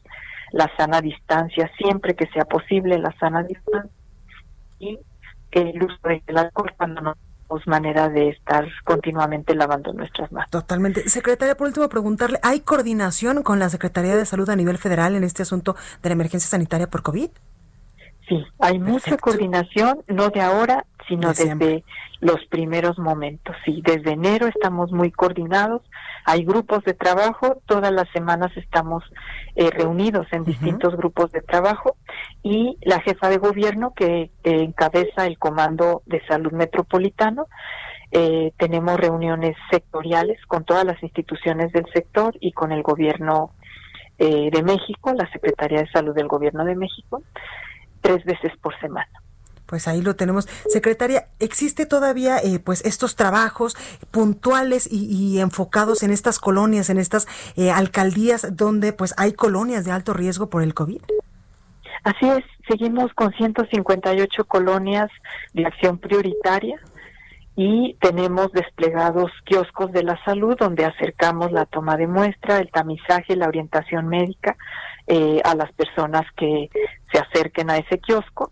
la 0.51 0.69
sana 0.77 0.99
distancia 0.99 1.69
siempre 1.77 2.15
que 2.15 2.27
sea 2.27 2.45
posible, 2.45 2.97
la 2.97 3.15
sana 3.19 3.43
distancia 3.43 3.91
y 4.79 4.99
el 5.51 5.83
uso 5.83 5.95
del 6.03 6.37
alcohol 6.37 6.73
cuando 6.75 7.01
no 7.01 7.15
manera 7.67 8.09
de 8.09 8.29
estar 8.29 8.67
continuamente 8.83 9.55
lavando 9.55 9.93
nuestras 9.93 10.31
manos. 10.31 10.49
Totalmente. 10.49 11.09
Secretaria, 11.09 11.55
por 11.55 11.67
último, 11.67 11.87
preguntarle, 11.89 12.39
¿hay 12.43 12.61
coordinación 12.61 13.43
con 13.43 13.59
la 13.59 13.69
Secretaría 13.69 14.15
de 14.15 14.25
Salud 14.25 14.49
a 14.49 14.55
nivel 14.55 14.77
federal 14.77 15.15
en 15.15 15.23
este 15.23 15.43
asunto 15.43 15.75
de 16.01 16.09
la 16.09 16.13
emergencia 16.13 16.49
sanitaria 16.49 16.87
por 16.87 17.03
COVID? 17.03 17.29
Sí, 18.27 18.45
hay 18.59 18.79
mucha 18.79 19.17
coordinación, 19.17 20.03
no 20.07 20.29
de 20.29 20.41
ahora, 20.41 20.85
sino 21.11 21.33
desde 21.33 21.83
los 22.21 22.45
primeros 22.45 22.97
momentos. 22.97 23.53
Sí, 23.65 23.81
desde 23.85 24.11
enero 24.11 24.47
estamos 24.47 24.91
muy 24.91 25.11
coordinados, 25.11 25.81
hay 26.23 26.45
grupos 26.45 26.83
de 26.85 26.93
trabajo, 26.93 27.61
todas 27.65 27.91
las 27.91 28.09
semanas 28.11 28.55
estamos 28.55 29.03
eh, 29.55 29.69
reunidos 29.71 30.27
en 30.31 30.45
distintos 30.45 30.95
grupos 30.95 31.31
de 31.33 31.41
trabajo 31.41 31.97
y 32.43 32.77
la 32.81 33.01
jefa 33.01 33.27
de 33.27 33.37
gobierno 33.37 33.93
que 33.93 34.31
encabeza 34.43 35.25
el 35.25 35.37
Comando 35.37 36.01
de 36.05 36.25
Salud 36.27 36.53
Metropolitano. 36.53 37.47
Eh, 38.13 38.53
tenemos 38.57 38.97
reuniones 38.97 39.55
sectoriales 39.69 40.37
con 40.45 40.63
todas 40.63 40.85
las 40.85 41.01
instituciones 41.03 41.71
del 41.73 41.85
sector 41.93 42.37
y 42.39 42.51
con 42.53 42.71
el 42.71 42.83
gobierno 42.83 43.51
eh, 44.17 44.49
de 44.51 44.63
México, 44.63 45.13
la 45.13 45.29
Secretaría 45.31 45.79
de 45.79 45.91
Salud 45.91 46.13
del 46.13 46.27
Gobierno 46.27 46.63
de 46.63 46.75
México 46.75 47.21
tres 48.01 48.23
veces 48.25 48.51
por 48.61 48.77
semana. 48.79 49.20
Pues 49.71 49.87
ahí 49.87 50.01
lo 50.01 50.17
tenemos. 50.17 50.49
Secretaria, 50.67 51.29
¿existe 51.39 51.85
todavía 51.85 52.39
eh, 52.39 52.59
pues 52.59 52.83
estos 52.83 53.15
trabajos 53.15 53.77
puntuales 54.11 54.85
y, 54.91 55.39
enfocados 55.39 56.03
en 56.03 56.11
estas 56.11 56.39
colonias, 56.39 56.89
en 56.89 56.97
estas 56.97 57.25
eh, 57.55 57.71
alcaldías 57.71 58.57
donde 58.57 58.91
pues 58.91 59.13
hay 59.17 59.31
colonias 59.31 59.85
de 59.85 59.93
alto 59.93 60.13
riesgo 60.13 60.49
por 60.49 60.61
el 60.61 60.73
COVID? 60.73 61.01
Así 62.03 62.27
es, 62.27 62.43
seguimos 62.67 63.13
con 63.13 63.31
158 63.31 64.43
colonias 64.43 65.09
de 65.53 65.65
acción 65.65 65.99
prioritaria 65.99 66.77
y 67.55 67.95
tenemos 68.01 68.51
desplegados 68.51 69.31
kioscos 69.45 69.93
de 69.93 70.03
la 70.03 70.21
salud 70.25 70.57
donde 70.59 70.83
acercamos 70.83 71.53
la 71.53 71.65
toma 71.65 71.95
de 71.95 72.07
muestra, 72.07 72.57
el 72.57 72.69
tamizaje, 72.71 73.37
la 73.37 73.47
orientación 73.47 74.09
médica 74.09 74.57
eh, 75.07 75.39
a 75.45 75.55
las 75.55 75.71
personas 75.71 76.23
que 76.35 76.69
se 77.13 77.19
acerquen 77.19 77.69
a 77.69 77.77
ese 77.77 77.99
kiosco 77.99 78.51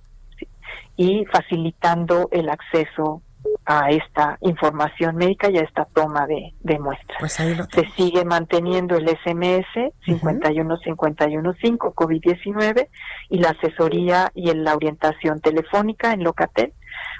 y 0.99 1.25
facilitando 1.31 2.27
el 2.29 2.49
acceso 2.49 3.21
a 3.65 3.89
esta 3.89 4.37
información 4.41 5.15
médica 5.15 5.49
y 5.49 5.57
a 5.57 5.61
esta 5.61 5.85
toma 5.85 6.27
de, 6.27 6.53
de 6.59 6.77
muestras. 6.77 7.17
Pues 7.19 7.31
se 7.33 7.89
sigue 7.95 8.25
manteniendo 8.25 8.97
el 8.97 9.07
SMS 9.07 9.93
51515 10.03 11.77
COVID-19 11.77 12.89
y 13.29 13.37
la 13.39 13.51
asesoría 13.51 14.29
y 14.35 14.53
la 14.53 14.75
orientación 14.75 15.39
telefónica 15.39 16.11
en 16.11 16.25
Locatel. 16.25 16.73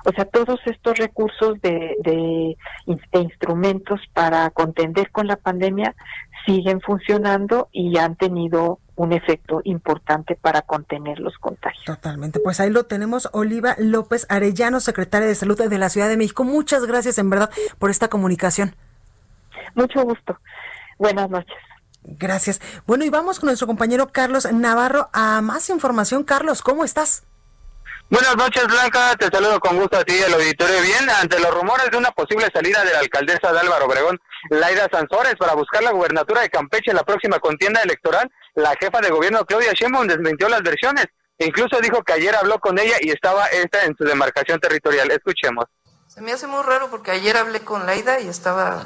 O 0.05 0.11
sea, 0.11 0.25
todos 0.25 0.59
estos 0.65 0.97
recursos 0.97 1.61
de, 1.61 1.95
de, 2.03 2.57
de 2.85 3.19
instrumentos 3.21 4.01
para 4.13 4.49
contender 4.49 5.09
con 5.11 5.25
la 5.25 5.37
pandemia 5.37 5.95
siguen 6.45 6.81
funcionando 6.81 7.69
y 7.71 7.97
han 7.97 8.17
tenido 8.17 8.79
un 8.99 9.13
efecto 9.13 9.61
importante 9.63 10.35
para 10.35 10.61
contener 10.61 11.19
los 11.19 11.37
contagios. 11.37 11.85
Totalmente. 11.85 12.41
Pues 12.41 12.59
ahí 12.59 12.69
lo 12.69 12.83
tenemos, 12.83 13.29
Oliva 13.31 13.75
López 13.77 14.25
Arellano, 14.27 14.81
secretaria 14.81 15.25
de 15.25 15.35
Salud 15.35 15.57
de 15.57 15.77
la 15.77 15.87
Ciudad 15.87 16.09
de 16.09 16.17
México. 16.17 16.43
Muchas 16.43 16.85
gracias 16.85 17.17
en 17.17 17.29
verdad 17.29 17.49
por 17.77 17.91
esta 17.91 18.09
comunicación. 18.09 18.75
Mucho 19.73 20.03
gusto. 20.03 20.37
Buenas 20.97 21.29
noches. 21.29 21.55
Gracias. 22.03 22.59
Bueno, 22.85 23.05
y 23.05 23.09
vamos 23.09 23.39
con 23.39 23.47
nuestro 23.47 23.67
compañero 23.67 24.09
Carlos 24.11 24.51
Navarro 24.51 25.09
a 25.13 25.39
más 25.39 25.69
información. 25.69 26.25
Carlos, 26.25 26.61
¿cómo 26.61 26.83
estás? 26.83 27.23
Buenas 28.09 28.35
noches, 28.35 28.67
Blanca. 28.67 29.15
Te 29.17 29.27
saludo 29.27 29.61
con 29.61 29.77
gusto 29.77 29.97
a 29.97 30.03
ti 30.03 30.15
y 30.19 30.23
al 30.23 30.33
auditorio. 30.33 30.81
Bien, 30.81 31.09
ante 31.09 31.39
los 31.39 31.53
rumores 31.53 31.89
de 31.89 31.97
una 31.97 32.11
posible 32.11 32.49
salida 32.53 32.83
de 32.83 32.91
la 32.91 32.99
alcaldesa 32.99 33.53
de 33.53 33.59
Álvaro 33.59 33.85
Obregón, 33.85 34.19
Laida 34.49 34.89
Sansores, 34.91 35.35
para 35.35 35.53
buscar 35.53 35.83
la 35.83 35.91
gubernatura 35.91 36.41
de 36.41 36.49
Campeche 36.49 36.89
en 36.89 36.97
la 36.97 37.03
próxima 37.03 37.39
contienda 37.39 37.81
electoral, 37.81 38.29
la 38.61 38.75
jefa 38.79 39.01
de 39.01 39.09
gobierno 39.09 39.45
Claudia 39.45 39.73
Sheinbaum 39.73 40.07
desmintió 40.07 40.49
las 40.49 40.61
versiones. 40.61 41.07
Incluso 41.37 41.79
dijo 41.81 42.03
que 42.03 42.13
ayer 42.13 42.35
habló 42.35 42.59
con 42.59 42.77
ella 42.79 42.97
y 42.99 43.11
estaba 43.11 43.47
esta 43.47 43.85
en 43.85 43.95
su 43.97 44.03
demarcación 44.03 44.59
territorial. 44.59 45.09
Escuchemos. 45.11 45.65
Se 46.07 46.21
me 46.21 46.33
hace 46.33 46.47
muy 46.47 46.63
raro 46.63 46.89
porque 46.89 47.11
ayer 47.11 47.37
hablé 47.37 47.61
con 47.61 47.85
Laida 47.85 48.19
y 48.19 48.27
estaba 48.27 48.85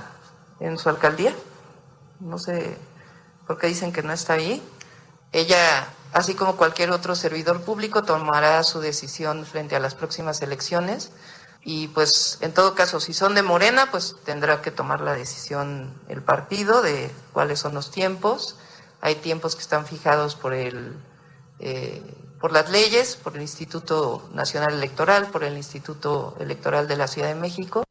en 0.59 0.77
su 0.77 0.89
alcaldía. 0.89 1.33
No 2.19 2.37
sé 2.37 2.77
por 3.47 3.57
qué 3.57 3.67
dicen 3.67 3.91
que 3.91 4.03
no 4.03 4.13
está 4.13 4.33
ahí. 4.33 4.61
Ella 5.31 5.87
así 6.13 6.35
como 6.35 6.55
cualquier 6.55 6.91
otro 6.91 7.15
servidor 7.15 7.61
público, 7.61 8.03
tomará 8.03 8.63
su 8.63 8.79
decisión 8.79 9.45
frente 9.45 9.75
a 9.75 9.79
las 9.79 9.95
próximas 9.95 10.41
elecciones. 10.41 11.11
Y 11.65 11.87
pues 11.89 12.37
en 12.41 12.53
todo 12.53 12.75
caso, 12.75 12.99
si 12.99 13.13
son 13.13 13.35
de 13.35 13.41
Morena, 13.41 13.89
pues 13.89 14.15
tendrá 14.23 14.61
que 14.61 14.71
tomar 14.71 15.01
la 15.01 15.13
decisión 15.13 15.93
el 16.07 16.21
partido 16.21 16.81
de 16.81 17.11
cuáles 17.33 17.59
son 17.59 17.73
los 17.73 17.89
tiempos. 17.89 18.57
Hay 19.03 19.15
tiempos 19.15 19.55
que 19.55 19.61
están 19.61 19.85
fijados 19.85 20.33
por 20.33 20.53
el 20.53 20.95
eh, 21.59 22.01
por 22.39 22.53
las 22.53 22.69
leyes, 22.69 23.17
por 23.17 23.35
el 23.35 23.41
Instituto 23.41 24.29
Nacional 24.33 24.73
Electoral, 24.73 25.27
por 25.27 25.43
el 25.43 25.57
Instituto 25.57 26.37
Electoral 26.39 26.87
de 26.87 26.95
la 26.95 27.07
Ciudad 27.07 27.27
de 27.27 27.35
México. 27.35 27.83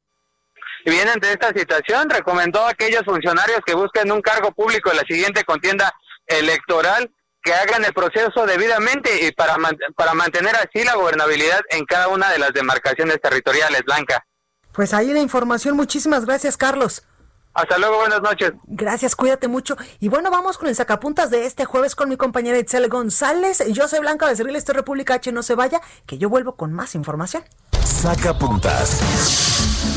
Y 0.87 0.91
bien, 0.91 1.09
ante 1.09 1.31
esta 1.31 1.53
situación, 1.53 2.09
recomendó 2.09 2.61
a 2.61 2.71
aquellos 2.71 3.03
funcionarios 3.05 3.61
que 3.65 3.75
busquen 3.75 4.11
un 4.11 4.23
cargo 4.23 4.53
público 4.53 4.91
en 4.91 4.97
la 4.97 5.03
siguiente 5.03 5.45
contienda 5.45 5.93
electoral 6.27 7.11
que 7.43 7.53
hagan 7.53 7.85
el 7.85 7.93
proceso 7.93 8.47
debidamente 8.47 9.27
y 9.27 9.33
para, 9.33 9.57
para 9.97 10.15
mantener 10.15 10.57
así 10.57 10.83
la 10.83 10.95
gobernabilidad 10.95 11.61
en 11.69 11.85
cada 11.85 12.09
una 12.09 12.31
de 12.31 12.39
las 12.39 12.55
demarcaciones 12.55 13.21
territoriales, 13.21 13.83
Blanca. 13.85 14.25
Pues 14.73 14.95
ahí 14.95 15.13
la 15.13 15.21
información. 15.21 15.77
Muchísimas 15.77 16.25
gracias, 16.25 16.57
Carlos. 16.57 17.05
Hasta 17.55 17.79
luego, 17.79 17.99
buenas 17.99 18.23
noches. 18.23 18.53
Gracias, 18.65 19.15
cuídate 19.15 19.49
mucho. 19.49 19.77
Y 20.01 20.09
bueno, 20.09 20.31
vamos 20.31 20.59
con 20.59 20.69
el 20.69 20.75
sacapuntas 20.75 21.31
de 21.31 21.45
este 21.47 21.65
jueves 21.65 21.95
con 21.95 22.09
mi 22.09 22.17
compañera 22.17 22.59
Itzel 22.59 22.89
González. 22.89 23.63
Yo 23.73 23.89
soy 23.89 24.01
Blanca 24.01 24.27
Becerril, 24.27 24.57
esto 24.57 24.73
es 24.73 24.77
República 24.77 25.15
H, 25.15 25.33
no 25.33 25.43
se 25.43 25.55
vaya, 25.55 25.81
que 26.07 26.19
yo 26.19 26.29
vuelvo 26.29 26.57
con 26.57 26.73
más 26.73 26.95
información. 26.95 27.45
Sacapuntas. 27.85 29.01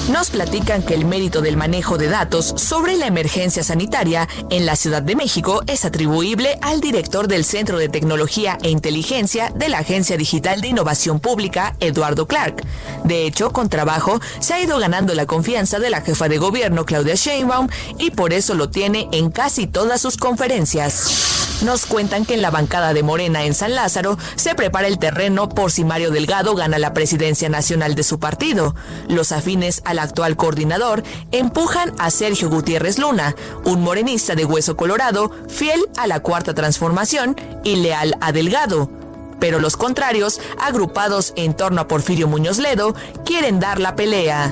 Nos 0.10 0.30
platican 0.30 0.84
que 0.84 0.94
el 0.94 1.06
mérito 1.06 1.42
del 1.42 1.58
manejo 1.58 1.98
de 1.98 2.08
datos 2.08 2.54
sobre 2.58 2.96
la 2.96 3.08
emergencia 3.08 3.64
sanitaria 3.64 4.28
en 4.50 4.66
la 4.66 4.76
Ciudad 4.76 5.02
de 5.02 5.16
México 5.16 5.64
es 5.68 5.84
atribuible 5.84 6.58
al 6.62 6.80
director 6.80 7.28
del 7.28 7.44
Centro 7.44 7.78
de 7.78 7.90
Tecnología 7.90 8.58
e 8.62 8.70
Inteligencia 8.70 9.52
de 9.56 9.70
la 9.70 9.80
Agencia 9.80 10.16
Digital 10.16 10.62
de 10.62 10.68
Innovación 10.68 11.20
Pública, 11.20 11.76
Eduardo 11.80 12.28
Clark. 12.28 12.64
De 13.04 13.26
hecho, 13.26 13.52
con 13.52 13.70
trabajo 13.70 14.20
se 14.40 14.54
ha 14.54 14.62
ido 14.62 14.78
ganando 14.78 15.14
la 15.16 15.26
confianza 15.26 15.80
de 15.80 15.90
la 15.90 16.02
jefa 16.02 16.30
de 16.30 16.38
gobierno, 16.38 16.86
Claudia 16.86 17.16
Sheinbaum, 17.16 17.68
y 17.98 18.12
por 18.12 18.34
eso 18.34 18.54
lo 18.54 18.70
tiene 18.70 19.10
en 19.12 19.32
casi 19.32 19.68
todas 19.68 20.02
sus 20.02 20.18
conferencias. 20.18 21.35
Nos 21.64 21.86
cuentan 21.86 22.26
que 22.26 22.34
en 22.34 22.42
la 22.42 22.52
bancada 22.52 22.94
de 22.94 23.02
Morena 23.02 23.44
en 23.44 23.54
San 23.54 23.76
Lázaro 23.76 24.18
se 24.36 24.56
prepara 24.56 24.88
el 24.88 25.00
terreno 25.00 25.50
por 25.50 25.72
si 25.72 25.84
Mario 25.84 26.12
Delgado 26.12 26.54
gana 26.54 26.78
la 26.78 26.94
presidencia 26.94 27.50
nacional 27.50 27.96
de 27.96 28.04
su 28.04 28.20
partido. 28.20 28.76
Los 29.08 29.32
afines 29.32 29.82
al 29.86 30.00
actual 30.00 30.36
coordinador 30.36 31.04
empujan 31.32 31.94
a 31.98 32.12
Sergio 32.12 32.50
Gutiérrez 32.50 33.00
Luna, 33.00 33.36
un 33.64 33.82
morenista 33.82 34.36
de 34.36 34.46
hueso 34.46 34.76
colorado, 34.76 35.32
fiel 35.48 35.88
a 35.98 36.08
la 36.08 36.20
cuarta 36.20 36.54
transformación 36.54 37.36
y 37.64 37.78
leal 37.78 38.16
a 38.22 38.32
Delgado. 38.32 38.90
Pero 39.40 39.60
los 39.60 39.78
contrarios, 39.78 40.40
agrupados 40.60 41.34
en 41.36 41.56
torno 41.56 41.82
a 41.82 41.88
Porfirio 41.88 42.28
Muñoz 42.28 42.58
Ledo, 42.58 42.96
quieren 43.26 43.60
dar 43.60 43.80
la 43.80 43.96
pelea. 43.96 44.52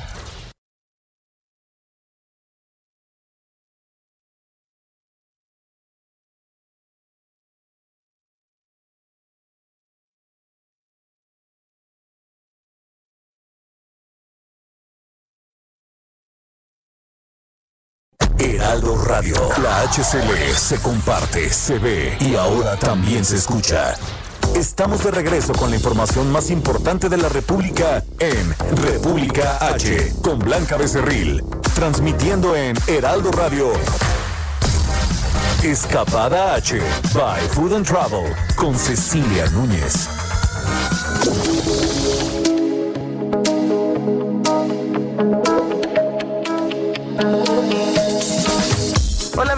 Heraldo 18.71 19.03
Radio. 19.03 19.35
La 19.61 19.81
HCL 19.81 20.55
se 20.55 20.77
comparte, 20.77 21.51
se 21.51 21.77
ve 21.77 22.15
y 22.21 22.35
ahora 22.35 22.77
también 22.77 23.25
se 23.25 23.35
escucha. 23.35 23.97
Estamos 24.55 25.03
de 25.03 25.11
regreso 25.11 25.51
con 25.51 25.71
la 25.71 25.75
información 25.75 26.31
más 26.31 26.49
importante 26.49 27.09
de 27.09 27.17
la 27.17 27.27
República 27.27 28.01
en 28.19 28.55
República 28.77 29.57
H 29.59 30.13
con 30.23 30.39
Blanca 30.39 30.77
Becerril, 30.77 31.43
transmitiendo 31.75 32.55
en 32.55 32.77
Heraldo 32.87 33.33
Radio. 33.33 33.73
Escapada 35.63 36.55
H 36.55 36.79
by 37.13 37.41
Food 37.49 37.73
and 37.73 37.85
Travel 37.85 38.33
con 38.55 38.79
Cecilia 38.79 39.49
Núñez. 39.49 40.07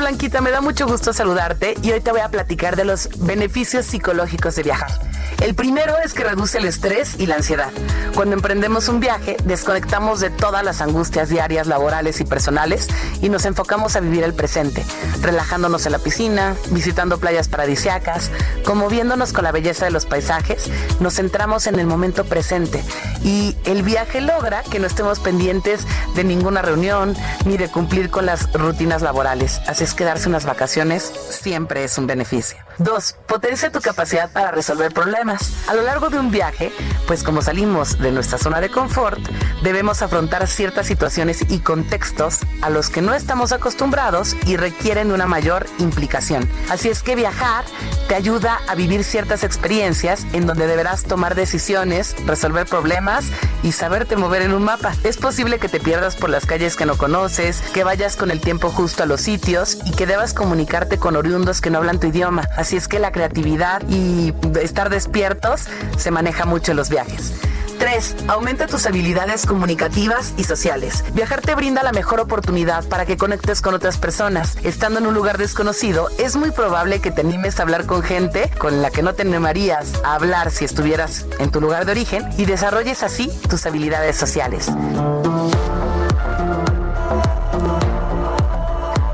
Blanquita, 0.04 0.42
me 0.42 0.52
da 0.52 0.60
mucho 0.60 0.86
gusto 0.86 1.14
saludarte 1.14 1.76
y 1.82 1.92
hoy 1.92 2.02
te 2.02 2.12
voy 2.12 2.20
a 2.20 2.28
platicar 2.28 2.76
de 2.76 2.84
los 2.84 3.08
beneficios 3.20 3.86
psicológicos 3.86 4.54
de 4.58 4.64
viajar. 4.64 5.13
El 5.42 5.56
primero 5.56 5.98
es 6.04 6.14
que 6.14 6.24
reduce 6.24 6.58
el 6.58 6.66
estrés 6.66 7.16
y 7.20 7.26
la 7.26 7.36
ansiedad. 7.36 7.72
Cuando 8.16 8.36
emprendemos 8.36 8.88
un 8.88 9.00
viaje, 9.00 9.38
desconectamos 9.44 10.20
de 10.20 10.30
todas 10.30 10.64
las 10.64 10.82
angustias 10.82 11.30
diarias, 11.30 11.68
laborales 11.68 12.22
y 12.22 12.26
personales 12.26 12.88
y 13.22 13.30
nos 13.30 13.46
enfocamos 13.46 13.96
a 13.96 14.00
vivir 14.00 14.24
el 14.24 14.34
presente, 14.34 14.86
relajándonos 15.22 15.86
en 15.86 15.94
la 15.94 16.00
piscina, 16.00 16.56
visitando 16.72 17.18
playas 17.18 17.48
paradisiacas, 17.48 18.32
conmoviéndonos 18.64 19.34
con 19.34 19.44
la 19.44 19.52
belleza 19.52 19.86
de 19.86 19.92
los 19.92 20.06
paisajes, 20.06 20.70
nos 21.00 21.16
centramos 21.16 21.68
en 21.68 21.80
el 21.80 21.88
momento 21.88 22.26
presente 22.26 22.84
y 23.24 23.58
el 23.66 23.84
viaje 23.84 24.22
logra 24.22 24.64
que 24.64 24.80
no 24.80 24.88
estemos 24.88 25.20
pendientes 25.20 25.82
de 26.16 26.24
ninguna 26.24 26.62
reunión 26.62 27.16
ni 27.46 27.58
de 27.58 27.70
cumplir 27.70 28.10
con 28.10 28.26
las 28.26 28.52
rutinas 28.54 29.02
laborales. 29.02 29.62
Así 29.68 29.84
es 29.84 29.94
que 29.94 30.04
darse 30.04 30.30
unas 30.30 30.46
vacaciones 30.46 31.12
siempre 31.30 31.84
es 31.84 31.98
un 31.98 32.08
beneficio. 32.08 32.58
Dos, 32.78 33.16
potencia 33.28 33.72
tu 33.72 33.82
capacidad 33.82 34.32
para 34.32 34.52
resolver 34.52 34.94
problemas. 34.94 35.54
A 35.68 35.74
lo 35.74 35.84
largo 35.84 36.10
de 36.10 36.20
un 36.20 36.32
viaje, 36.32 36.72
pues 37.08 37.24
como 37.24 37.42
salimos 37.42 38.00
de 38.00 38.12
nuestra 38.12 38.38
zona 38.38 38.62
de 38.62 38.70
confort, 38.70 39.20
debemos 39.62 40.02
afrontar 40.02 40.48
ciertas 40.48 40.88
situaciones 40.88 41.46
y 41.50 41.60
contextos 41.60 42.40
a 42.62 42.70
los 42.70 42.90
que 42.90 43.02
no 43.02 43.14
estamos 43.14 43.52
acostumbrados 43.52 44.36
y 44.46 44.58
requieren 44.58 45.12
una 45.12 45.28
mayor 45.28 45.66
implicación. 45.78 46.50
Así 46.70 46.90
es 46.90 47.04
que 47.04 47.16
viajar 47.16 47.66
te 48.08 48.16
ayuda 48.16 48.60
a 48.68 48.76
vivir 48.76 49.04
ciertas 49.04 49.44
experiencias 49.44 50.26
en 50.34 50.48
donde 50.48 50.68
deberás 50.68 51.04
tomar 51.04 51.36
decisiones, 51.36 52.16
resolver 52.26 52.66
problemas 52.66 53.26
y 53.62 53.72
saberte 53.72 54.16
mover 54.16 54.42
en 54.42 54.54
un 54.54 54.64
mapa. 54.64 54.94
Es 55.04 55.18
posible 55.18 55.60
que 55.60 55.70
te 55.70 55.80
pierdas 55.80 56.16
por 56.16 56.30
las 56.30 56.46
calles 56.46 56.76
que 56.76 56.86
no 56.86 56.98
conoces, 56.98 57.62
que 57.74 57.84
vayas 57.84 58.16
con 58.16 58.32
el 58.32 58.42
tiempo 58.42 58.70
justo 58.70 59.04
a 59.04 59.06
los 59.06 59.22
sitios 59.22 59.78
y 59.86 59.92
que 59.92 60.06
debas 60.06 60.34
comunicarte 60.34 60.98
con 60.98 61.16
oriundos 61.16 61.62
que 61.62 61.70
no 61.70 61.78
hablan 61.78 62.00
tu 62.00 62.08
idioma. 62.08 62.44
Así 62.64 62.78
es 62.78 62.88
que 62.88 62.98
la 62.98 63.12
creatividad 63.12 63.82
y 63.90 64.34
estar 64.62 64.90
despiertos 64.90 65.66
se 65.98 66.12
maneja 66.12 66.46
mucho 66.46 66.72
en 66.72 66.78
los 66.78 66.88
viajes. 66.88 67.34
3. 67.78 68.16
Aumenta 68.30 68.68
tus 68.68 68.86
habilidades 68.86 69.46
comunicativas 69.46 70.34
y 70.38 70.46
sociales. 70.46 71.04
Viajar 71.14 71.42
te 71.42 71.56
brinda 71.56 71.84
la 71.84 71.92
mejor 71.92 72.22
oportunidad 72.22 72.86
para 72.86 73.06
que 73.06 73.18
conectes 73.18 73.60
con 73.60 73.74
otras 73.74 73.98
personas. 73.98 74.56
Estando 74.64 75.00
en 75.00 75.08
un 75.08 75.14
lugar 75.14 75.38
desconocido, 75.38 76.08
es 76.18 76.38
muy 76.38 76.52
probable 76.52 77.02
que 77.02 77.12
te 77.12 77.20
animes 77.20 77.60
a 77.60 77.64
hablar 77.64 77.86
con 77.86 78.02
gente 78.02 78.50
con 78.58 78.82
la 78.82 78.92
que 78.92 79.04
no 79.04 79.14
te 79.14 79.24
animarías 79.24 79.92
a 80.06 80.16
hablar 80.16 80.50
si 80.50 80.64
estuvieras 80.64 81.26
en 81.40 81.52
tu 81.52 81.60
lugar 81.60 81.84
de 81.84 81.92
origen 81.92 82.30
y 82.38 82.46
desarrolles 82.46 83.04
así 83.04 83.30
tus 83.50 83.66
habilidades 83.66 84.16
sociales. 84.16 84.72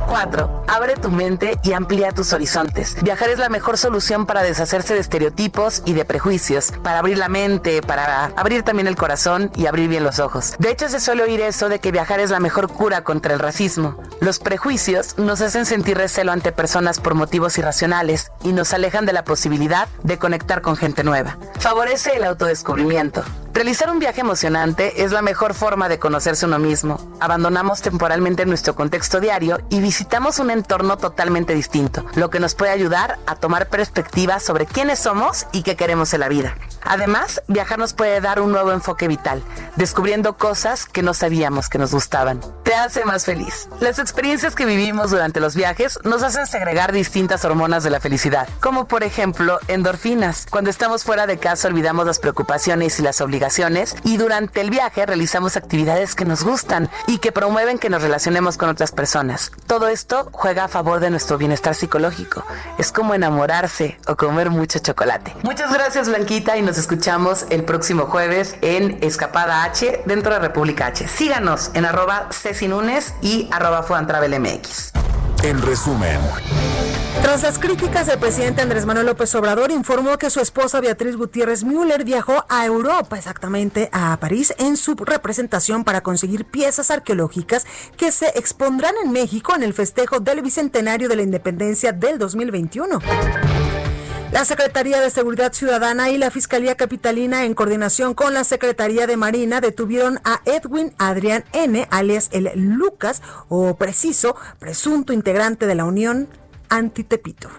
4. 0.10 0.64
Abre 0.68 0.96
tu 0.96 1.12
mente 1.12 1.60
y 1.64 1.74
amplía 1.74 2.12
tus 2.12 2.34
horizontes. 2.34 2.98
Viajar 3.04 3.30
es 3.30 3.38
la 3.38 3.48
mejor 3.48 3.78
solución 3.78 4.26
para 4.26 4.42
deshacerse 4.42 4.96
de 4.96 5.00
estereotipos 5.00 5.84
y 5.86 5.94
de 5.94 6.04
prejuicios, 6.04 6.74
para 6.84 7.00
abrir 7.00 7.20
la 7.20 7.30
mente, 7.30 7.82
para 7.84 8.26
abrir 8.36 8.64
también 8.64 8.88
el 8.88 8.96
corazón 8.96 9.52
y 9.56 9.68
abrir 9.68 9.88
bien 9.88 10.04
los 10.04 10.20
ojos. 10.20 10.56
De 10.58 10.72
hecho, 10.72 10.90
se 10.90 11.00
suele 11.00 11.24
oír 11.24 11.42
eso 11.42 11.70
de 11.70 11.80
que 11.80 11.92
viajar 11.92 12.20
es 12.20 12.32
la 12.32 12.40
mejor 12.40 12.70
cura 12.70 13.04
contra 13.04 13.34
el 13.34 13.40
racismo. 13.40 13.98
Los 14.20 14.40
prejuicios 14.40 15.18
nos 15.20 15.42
hacen 15.42 15.68
sentir 15.68 15.98
recelo 15.98 16.32
ante 16.32 16.52
personas 16.52 17.00
por 17.00 17.14
motivos 17.14 17.58
irracionales 17.60 18.32
y 18.44 18.52
nos 18.52 18.74
alejan 18.74 19.06
de 19.06 19.14
la 19.14 19.24
posibilidad 19.24 19.88
de 20.02 20.18
conectar 20.18 20.62
con 20.62 20.76
gente 20.76 21.04
nueva. 21.04 21.38
Favorece 21.60 22.16
el 22.16 22.24
autodescubrimiento. 22.24 23.24
Realizar 23.52 23.90
un 23.90 23.98
viaje 24.00 24.22
emocionante 24.22 25.04
es 25.04 25.12
la 25.12 25.24
mejor 25.24 25.56
forma 25.56 25.90
de 25.90 25.98
conocerse 25.98 26.46
uno 26.46 26.60
mismo. 26.60 27.00
Abandonamos 27.20 27.82
temporalmente 27.82 28.46
nuestro 28.46 28.76
contexto 28.76 29.20
diario 29.20 29.60
y 29.70 29.82
visitamos 29.82 30.40
un 30.40 30.52
entorno 30.52 30.98
totalmente 30.98 31.56
distinto, 31.56 32.06
lo 32.16 32.30
que 32.30 32.40
nos 32.40 32.54
puede 32.54 32.72
ayudar 32.72 33.18
a 33.26 33.36
tomar 33.36 33.68
perspectiva 33.68 34.40
sobre 34.40 34.68
quiénes 34.68 35.00
somos 35.00 35.48
y 35.52 35.64
qué 35.64 35.76
queremos 35.76 36.14
en 36.14 36.20
la 36.20 36.30
vida. 36.30 36.56
Además, 36.84 37.42
viajar 37.48 37.80
nos 37.80 37.94
puede 37.94 38.22
dar 38.22 38.40
un 38.40 38.52
nuevo 38.52 38.72
enfoque 38.72 39.08
vital, 39.08 39.44
descubriendo 39.76 40.38
cosas 40.38 40.86
que 40.86 41.02
no 41.02 41.14
sabíamos 41.14 41.70
que 41.70 41.80
nos 41.80 41.92
gustaban. 41.92 42.40
Te 42.64 42.76
hace 42.76 43.04
más 43.04 43.26
feliz. 43.26 43.68
Las 43.80 44.00
experiencias 44.00 44.56
que 44.56 44.66
vivimos 44.66 45.10
durante 45.10 45.40
los 45.40 45.56
viajes 45.56 46.00
nos 46.04 46.24
hacen 46.24 46.46
segregar 46.46 46.92
distintas 46.92 47.44
hormonas 47.44 47.84
de 47.84 47.90
la 47.90 48.00
felicidad, 48.00 48.48
como 48.62 48.88
por 48.88 49.04
ejemplo 49.04 49.60
endorfinas. 49.68 50.46
Cuando 50.50 50.70
estamos 50.70 51.04
fuera 51.04 51.26
de 51.28 51.40
casa 51.40 51.68
olvidamos 51.68 52.06
las 52.06 52.20
preocupaciones 52.20 53.00
y 53.00 53.02
las 53.02 53.20
obligaciones 53.20 53.39
y 54.04 54.18
durante 54.18 54.62
el 54.62 54.70
viaje 54.70 55.06
realizamos 55.06 55.56
actividades 55.56 56.16
que 56.16 56.26
nos 56.26 56.44
gustan 56.44 56.90
y 57.08 57.20
que 57.20 57.32
promueven 57.32 57.80
que 57.80 57.90
nos 57.90 58.02
relacionemos 58.02 58.58
con 58.58 58.70
otras 58.70 58.92
personas. 58.92 59.52
Todo 59.68 59.88
esto 59.88 60.30
juega 60.32 60.66
a 60.66 60.68
favor 60.68 61.00
de 61.00 61.10
nuestro 61.10 61.38
bienestar 61.38 61.76
psicológico. 61.76 62.46
Es 62.78 62.92
como 62.92 63.14
enamorarse 63.14 64.00
o 64.08 64.16
comer 64.16 64.50
mucho 64.50 64.80
chocolate. 64.80 65.36
Muchas 65.44 65.72
gracias 65.72 66.10
Blanquita 66.10 66.58
y 66.58 66.62
nos 66.62 66.78
escuchamos 66.78 67.46
el 67.50 67.64
próximo 67.64 68.06
jueves 68.06 68.56
en 68.62 68.98
Escapada 69.02 69.64
H 69.64 70.02
dentro 70.06 70.34
de 70.34 70.40
República 70.40 70.88
H. 70.88 71.08
Síganos 71.08 71.72
en 71.74 71.86
arroba 71.86 72.30
y 73.22 73.48
arroba 73.52 73.86
MX. 74.40 75.29
En 75.44 75.62
resumen. 75.62 76.20
Tras 77.22 77.44
las 77.44 77.60
críticas, 77.60 78.08
el 78.10 78.20
presidente 78.20 78.62
Andrés 78.62 78.86
Manuel 78.86 79.06
López 79.06 79.34
Obrador 79.36 79.72
informó 79.72 80.18
que 80.18 80.30
su 80.30 80.42
esposa 80.42 80.82
Beatriz 80.82 81.16
Gutiérrez 81.16 81.64
Müller 81.64 82.04
viajó 82.04 82.46
a 82.50 82.66
Europa, 82.66 83.18
exactamente 83.18 83.90
a 83.94 84.18
París, 84.20 84.54
en 84.58 84.76
su 84.76 84.96
representación 84.96 85.86
para 85.86 86.02
conseguir 86.02 86.44
piezas 86.44 86.92
arqueológicas 86.92 87.66
que 87.96 88.12
se 88.12 88.28
expondrán 88.38 88.96
en 89.04 89.12
México 89.12 89.56
en 89.56 89.64
el 89.64 89.74
festejo 89.74 90.20
del 90.20 90.42
Bicentenario 90.42 91.08
de 91.08 91.16
la 91.16 91.22
Independencia 91.22 91.94
del 91.94 92.20
2021. 92.20 93.00
La 94.32 94.46
Secretaría 94.46 95.02
de 95.02 95.10
Seguridad 95.10 95.54
Ciudadana 95.54 96.12
y 96.12 96.18
la 96.20 96.30
Fiscalía 96.30 96.76
Capitalina, 96.76 97.46
en 97.46 97.56
coordinación 97.56 98.14
con 98.14 98.36
la 98.36 98.44
Secretaría 98.44 99.08
de 99.08 99.18
Marina, 99.18 99.60
detuvieron 99.60 100.20
a 100.24 100.42
Edwin 100.46 100.94
Adrián 101.00 101.46
N., 101.52 101.88
alias 101.90 102.30
el 102.32 102.52
Lucas, 102.56 103.24
o 103.48 103.76
preciso, 103.76 104.36
presunto 104.60 105.14
integrante 105.14 105.66
de 105.66 105.74
la 105.74 105.86
Unión 105.86 106.28
Antitepito. 106.70 107.50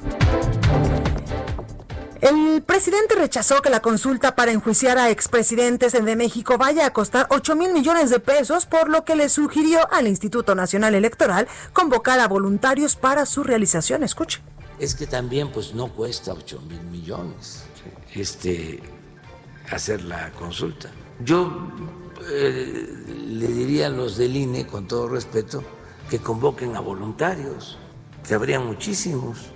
El 2.21 2.63
presidente 2.63 3.17
rechazó 3.17 3.63
que 3.63 3.71
la 3.71 3.81
consulta 3.81 4.37
para 4.37 4.53
enjuiciar 4.53 4.97
a 4.99 5.11
expresidentes 5.11 5.93
de 5.93 6.17
México 6.17 6.57
vaya 6.57 6.87
a 6.87 6.93
costar 6.93 7.27
8 7.31 7.57
mil 7.57 7.73
millones 7.73 8.11
de 8.11 8.21
pesos, 8.21 8.67
por 8.67 8.89
lo 8.89 9.05
que 9.05 9.17
le 9.17 9.29
sugirió 9.29 9.93
al 9.93 10.07
Instituto 10.07 10.55
Nacional 10.55 10.95
Electoral 10.95 11.49
convocar 11.73 12.21
a 12.21 12.29
voluntarios 12.29 12.95
para 12.95 13.27
su 13.27 13.43
realización. 13.43 14.05
Escuche. 14.05 14.41
Es 14.81 14.95
que 14.95 15.07
también 15.07 15.53
pues 15.53 15.75
no 15.75 15.89
cuesta 15.89 16.33
8 16.33 16.63
mil 16.63 16.81
millones 16.85 17.65
este, 18.15 18.81
hacer 19.71 20.03
la 20.05 20.33
consulta. 20.33 20.91
Yo 21.23 21.69
eh, 22.31 22.89
le 23.29 23.47
diría 23.49 23.89
a 23.89 23.91
los 23.91 24.17
del 24.17 24.35
INE, 24.35 24.67
con 24.67 24.89
todo 24.89 25.07
respeto, 25.07 25.63
que 26.09 26.19
convoquen 26.19 26.77
a 26.77 26.81
voluntarios, 26.81 27.77
que 28.27 28.33
habría 28.33 28.59
muchísimos, 28.59 29.51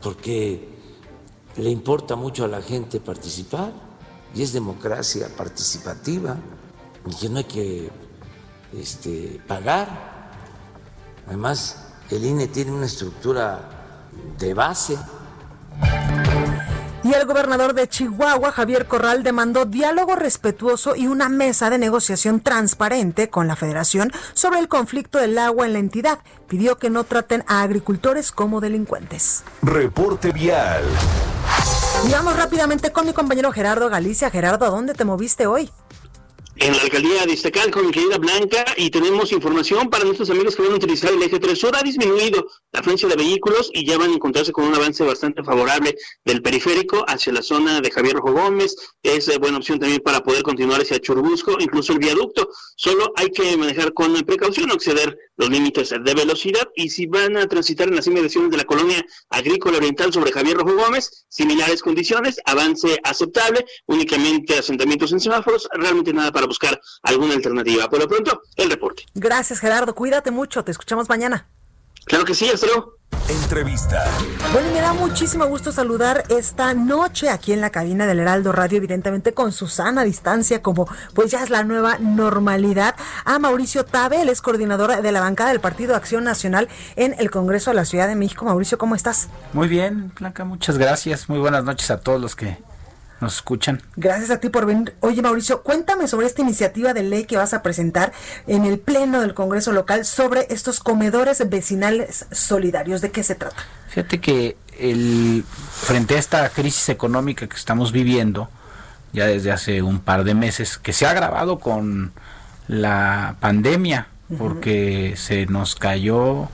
porque 0.00 0.66
le 1.56 1.68
importa 1.68 2.16
mucho 2.16 2.46
a 2.46 2.48
la 2.48 2.62
gente 2.62 3.00
participar 3.00 3.70
y 4.34 4.42
es 4.42 4.54
democracia 4.54 5.28
participativa 5.36 6.38
y 7.06 7.14
que 7.14 7.28
no 7.28 7.36
hay 7.36 7.44
que 7.44 7.90
este, 8.72 9.42
pagar. 9.46 10.30
Además, 11.26 11.92
el 12.08 12.24
INE 12.24 12.48
tiene 12.48 12.72
una 12.72 12.86
estructura 12.86 13.81
de 14.38 14.54
base. 14.54 14.98
Y 17.04 17.12
el 17.14 17.26
gobernador 17.26 17.74
de 17.74 17.88
Chihuahua, 17.88 18.52
Javier 18.52 18.86
Corral, 18.86 19.24
demandó 19.24 19.64
diálogo 19.64 20.14
respetuoso 20.14 20.94
y 20.94 21.08
una 21.08 21.28
mesa 21.28 21.68
de 21.68 21.78
negociación 21.78 22.40
transparente 22.40 23.28
con 23.28 23.48
la 23.48 23.56
federación 23.56 24.12
sobre 24.34 24.60
el 24.60 24.68
conflicto 24.68 25.18
del 25.18 25.36
agua 25.38 25.66
en 25.66 25.72
la 25.72 25.80
entidad. 25.80 26.20
Pidió 26.46 26.78
que 26.78 26.90
no 26.90 27.02
traten 27.02 27.42
a 27.48 27.62
agricultores 27.62 28.30
como 28.30 28.60
delincuentes. 28.60 29.42
Reporte 29.62 30.30
vial. 30.30 30.84
Y 32.06 32.12
vamos 32.12 32.36
rápidamente 32.36 32.92
con 32.92 33.04
mi 33.06 33.12
compañero 33.12 33.50
Gerardo 33.50 33.90
Galicia. 33.90 34.30
Gerardo, 34.30 34.64
¿a 34.64 34.70
dónde 34.70 34.94
te 34.94 35.04
moviste 35.04 35.46
hoy? 35.46 35.70
En 36.62 36.76
la 36.76 36.82
alcaldía 36.82 37.26
de 37.26 37.32
Iztacal 37.32 37.72
con 37.72 37.86
mi 37.86 37.92
querida 37.92 38.18
Blanca 38.18 38.64
y 38.76 38.88
tenemos 38.88 39.32
información 39.32 39.90
para 39.90 40.04
nuestros 40.04 40.30
amigos 40.30 40.54
que 40.54 40.62
van 40.62 40.70
a 40.70 40.76
utilizar 40.76 41.12
el 41.12 41.20
eje 41.20 41.40
3 41.40 41.58
sur. 41.58 41.76
Ha 41.76 41.82
disminuido 41.82 42.46
la 42.70 42.78
afluencia 42.78 43.08
de 43.08 43.16
vehículos 43.16 43.68
y 43.72 43.84
ya 43.84 43.98
van 43.98 44.12
a 44.12 44.14
encontrarse 44.14 44.52
con 44.52 44.66
un 44.66 44.74
avance 44.74 45.02
bastante 45.02 45.42
favorable 45.42 45.96
del 46.24 46.40
periférico 46.40 47.04
hacia 47.08 47.32
la 47.32 47.42
zona 47.42 47.80
de 47.80 47.90
Javier 47.90 48.14
Rojo 48.14 48.32
Gómez. 48.32 48.76
Es 49.02 49.26
eh, 49.26 49.38
buena 49.38 49.56
opción 49.58 49.80
también 49.80 50.02
para 50.02 50.20
poder 50.20 50.44
continuar 50.44 50.80
hacia 50.80 51.00
Churbusco, 51.00 51.56
incluso 51.58 51.94
el 51.94 51.98
viaducto. 51.98 52.48
Solo 52.76 53.12
hay 53.16 53.30
que 53.30 53.56
manejar 53.56 53.92
con 53.92 54.14
precaución, 54.22 54.70
exceder 54.70 55.18
los 55.36 55.50
límites 55.50 55.90
de 55.90 56.14
velocidad 56.14 56.68
y 56.76 56.90
si 56.90 57.06
van 57.06 57.38
a 57.38 57.48
transitar 57.48 57.88
en 57.88 57.96
las 57.96 58.06
inmediaciones 58.06 58.52
de 58.52 58.58
la 58.58 58.64
colonia 58.64 59.04
agrícola 59.30 59.78
oriental 59.78 60.12
sobre 60.12 60.30
Javier 60.30 60.58
Rojo 60.58 60.76
Gómez, 60.76 61.26
similares 61.28 61.82
condiciones, 61.82 62.36
avance 62.44 63.00
aceptable, 63.02 63.64
únicamente 63.86 64.56
asentamientos 64.56 65.10
en 65.10 65.18
semáforos, 65.18 65.68
realmente 65.72 66.12
nada 66.12 66.30
para 66.30 66.46
buscar 66.52 66.80
alguna 67.02 67.34
alternativa. 67.34 67.88
Por 67.88 67.98
lo 67.98 68.08
pronto, 68.08 68.42
el 68.56 68.70
reporte. 68.70 69.04
Gracias 69.14 69.58
Gerardo, 69.58 69.94
cuídate 69.94 70.30
mucho, 70.30 70.64
te 70.64 70.70
escuchamos 70.70 71.08
mañana. 71.08 71.48
Claro 72.04 72.24
que 72.24 72.34
sí, 72.34 72.48
hasta 72.48 72.66
luego. 72.66 72.98
Entrevista. 73.28 74.04
Bueno, 74.52 74.72
me 74.72 74.80
da 74.80 74.92
muchísimo 74.92 75.46
gusto 75.46 75.70
saludar 75.70 76.24
esta 76.28 76.74
noche 76.74 77.30
aquí 77.30 77.52
en 77.52 77.60
la 77.60 77.70
cabina 77.70 78.06
del 78.06 78.18
Heraldo 78.18 78.52
Radio, 78.52 78.78
evidentemente 78.78 79.32
con 79.32 79.52
Susana 79.52 80.00
a 80.00 80.04
distancia, 80.04 80.60
como 80.60 80.88
pues 81.14 81.30
ya 81.30 81.42
es 81.42 81.50
la 81.50 81.62
nueva 81.62 81.98
normalidad, 81.98 82.96
a 83.24 83.38
Mauricio 83.38 83.84
Tabe, 83.84 84.22
él 84.22 84.28
es 84.28 84.42
coordinador 84.42 85.00
de 85.00 85.12
la 85.12 85.20
bancada 85.20 85.50
del 85.50 85.60
Partido 85.60 85.94
Acción 85.94 86.24
Nacional 86.24 86.68
en 86.96 87.14
el 87.18 87.30
Congreso 87.30 87.70
de 87.70 87.76
la 87.76 87.84
Ciudad 87.84 88.08
de 88.08 88.16
México. 88.16 88.44
Mauricio, 88.44 88.76
¿cómo 88.76 88.94
estás? 88.94 89.28
Muy 89.52 89.68
bien, 89.68 90.12
Blanca, 90.18 90.44
muchas 90.44 90.76
gracias. 90.76 91.28
Muy 91.28 91.38
buenas 91.38 91.64
noches 91.64 91.90
a 91.90 92.00
todos 92.00 92.20
los 92.20 92.34
que 92.34 92.58
nos 93.22 93.36
escuchan. 93.36 93.80
Gracias 93.96 94.30
a 94.30 94.40
ti 94.40 94.50
por 94.50 94.66
venir. 94.66 94.94
Oye, 95.00 95.22
Mauricio, 95.22 95.62
cuéntame 95.62 96.08
sobre 96.08 96.26
esta 96.26 96.42
iniciativa 96.42 96.92
de 96.92 97.02
ley 97.02 97.24
que 97.24 97.38
vas 97.38 97.54
a 97.54 97.62
presentar 97.62 98.12
en 98.46 98.66
el 98.66 98.78
Pleno 98.78 99.20
del 99.20 99.32
Congreso 99.32 99.72
local 99.72 100.04
sobre 100.04 100.46
estos 100.50 100.80
comedores 100.80 101.48
vecinales 101.48 102.26
solidarios. 102.32 103.00
¿De 103.00 103.10
qué 103.10 103.22
se 103.22 103.34
trata? 103.34 103.56
Fíjate 103.88 104.20
que 104.20 104.56
el, 104.78 105.44
frente 105.70 106.16
a 106.16 106.18
esta 106.18 106.48
crisis 106.50 106.88
económica 106.88 107.46
que 107.46 107.56
estamos 107.56 107.92
viviendo, 107.92 108.50
ya 109.12 109.26
desde 109.26 109.52
hace 109.52 109.82
un 109.82 110.00
par 110.00 110.24
de 110.24 110.34
meses, 110.34 110.76
que 110.76 110.92
se 110.92 111.06
ha 111.06 111.10
agravado 111.10 111.58
con 111.58 112.12
la 112.68 113.36
pandemia, 113.40 114.08
porque 114.38 115.14
se 115.16 115.46
nos 115.46 115.76
cayó 115.76 116.48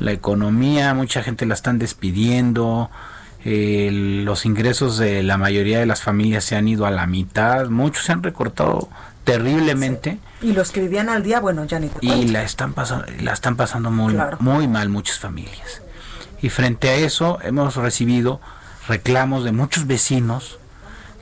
la 0.00 0.12
economía, 0.12 0.92
mucha 0.94 1.22
gente 1.22 1.46
la 1.46 1.54
están 1.54 1.78
despidiendo, 1.78 2.90
los 3.44 4.46
ingresos 4.46 4.98
de 4.98 5.22
la 5.22 5.36
mayoría 5.36 5.80
de 5.80 5.86
las 5.86 6.02
familias 6.02 6.44
se 6.44 6.56
han 6.56 6.68
ido 6.68 6.86
a 6.86 6.90
la 6.90 7.06
mitad, 7.06 7.68
muchos 7.68 8.04
se 8.04 8.12
han 8.12 8.22
recortado 8.22 8.88
terriblemente. 9.24 10.18
Y 10.40 10.52
los 10.52 10.70
que 10.70 10.80
vivían 10.80 11.08
al 11.08 11.22
día, 11.22 11.40
bueno, 11.40 11.64
ya 11.64 11.78
ni 11.78 11.88
te 11.88 12.04
Y 12.04 12.28
la 12.28 12.42
están 12.42 12.72
pasando, 12.72 13.06
la 13.20 13.32
están 13.32 13.56
pasando 13.56 13.90
muy, 13.90 14.16
muy 14.38 14.68
mal 14.68 14.88
muchas 14.88 15.18
familias. 15.18 15.82
Y 16.40 16.50
frente 16.50 16.88
a 16.90 16.94
eso 16.96 17.38
hemos 17.42 17.76
recibido 17.76 18.40
reclamos 18.88 19.44
de 19.44 19.52
muchos 19.52 19.86
vecinos 19.86 20.58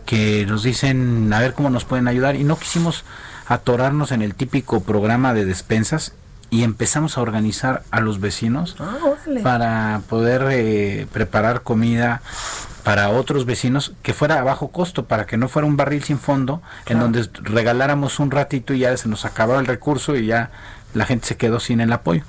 que 0.06 0.46
nos 0.46 0.62
dicen 0.62 1.33
a 1.33 1.40
ver 1.40 1.54
cómo 1.54 1.70
nos 1.70 1.85
pueden 1.85 2.09
ayudar 2.09 2.37
y 2.37 2.44
no 2.44 2.59
quisimos 2.59 3.04
atorarnos 3.46 4.12
en 4.12 4.22
el 4.22 4.35
típico 4.35 4.80
programa 4.80 5.35
de 5.35 5.44
despensas 5.44 6.14
y 6.50 6.64
empezamos 6.64 7.16
a 7.16 7.22
organizar 7.22 7.84
a 7.90 8.00
los 8.00 8.20
vecinos 8.20 8.76
ah, 8.80 8.98
para 9.42 10.02
poder 10.08 10.46
eh, 10.50 11.06
preparar 11.12 11.62
comida 11.62 12.22
para 12.82 13.10
otros 13.10 13.44
vecinos 13.46 13.92
que 14.02 14.14
fuera 14.14 14.40
a 14.40 14.42
bajo 14.42 14.68
costo, 14.68 15.04
para 15.04 15.26
que 15.26 15.36
no 15.36 15.48
fuera 15.48 15.66
un 15.68 15.76
barril 15.76 16.02
sin 16.02 16.18
fondo, 16.18 16.62
en 16.86 16.98
donde 16.98 17.28
regaláramos 17.34 18.18
un 18.18 18.30
ratito 18.30 18.74
y 18.74 18.80
ya 18.80 18.96
se 18.96 19.08
nos 19.08 19.24
acababa 19.24 19.60
el 19.60 19.66
recurso 19.66 20.16
y 20.16 20.26
ya 20.26 20.50
la 20.94 21.06
gente 21.06 21.26
se 21.28 21.36
quedó 21.36 21.60
sin 21.60 21.80
el 21.80 21.92
apoyo. 21.92 22.24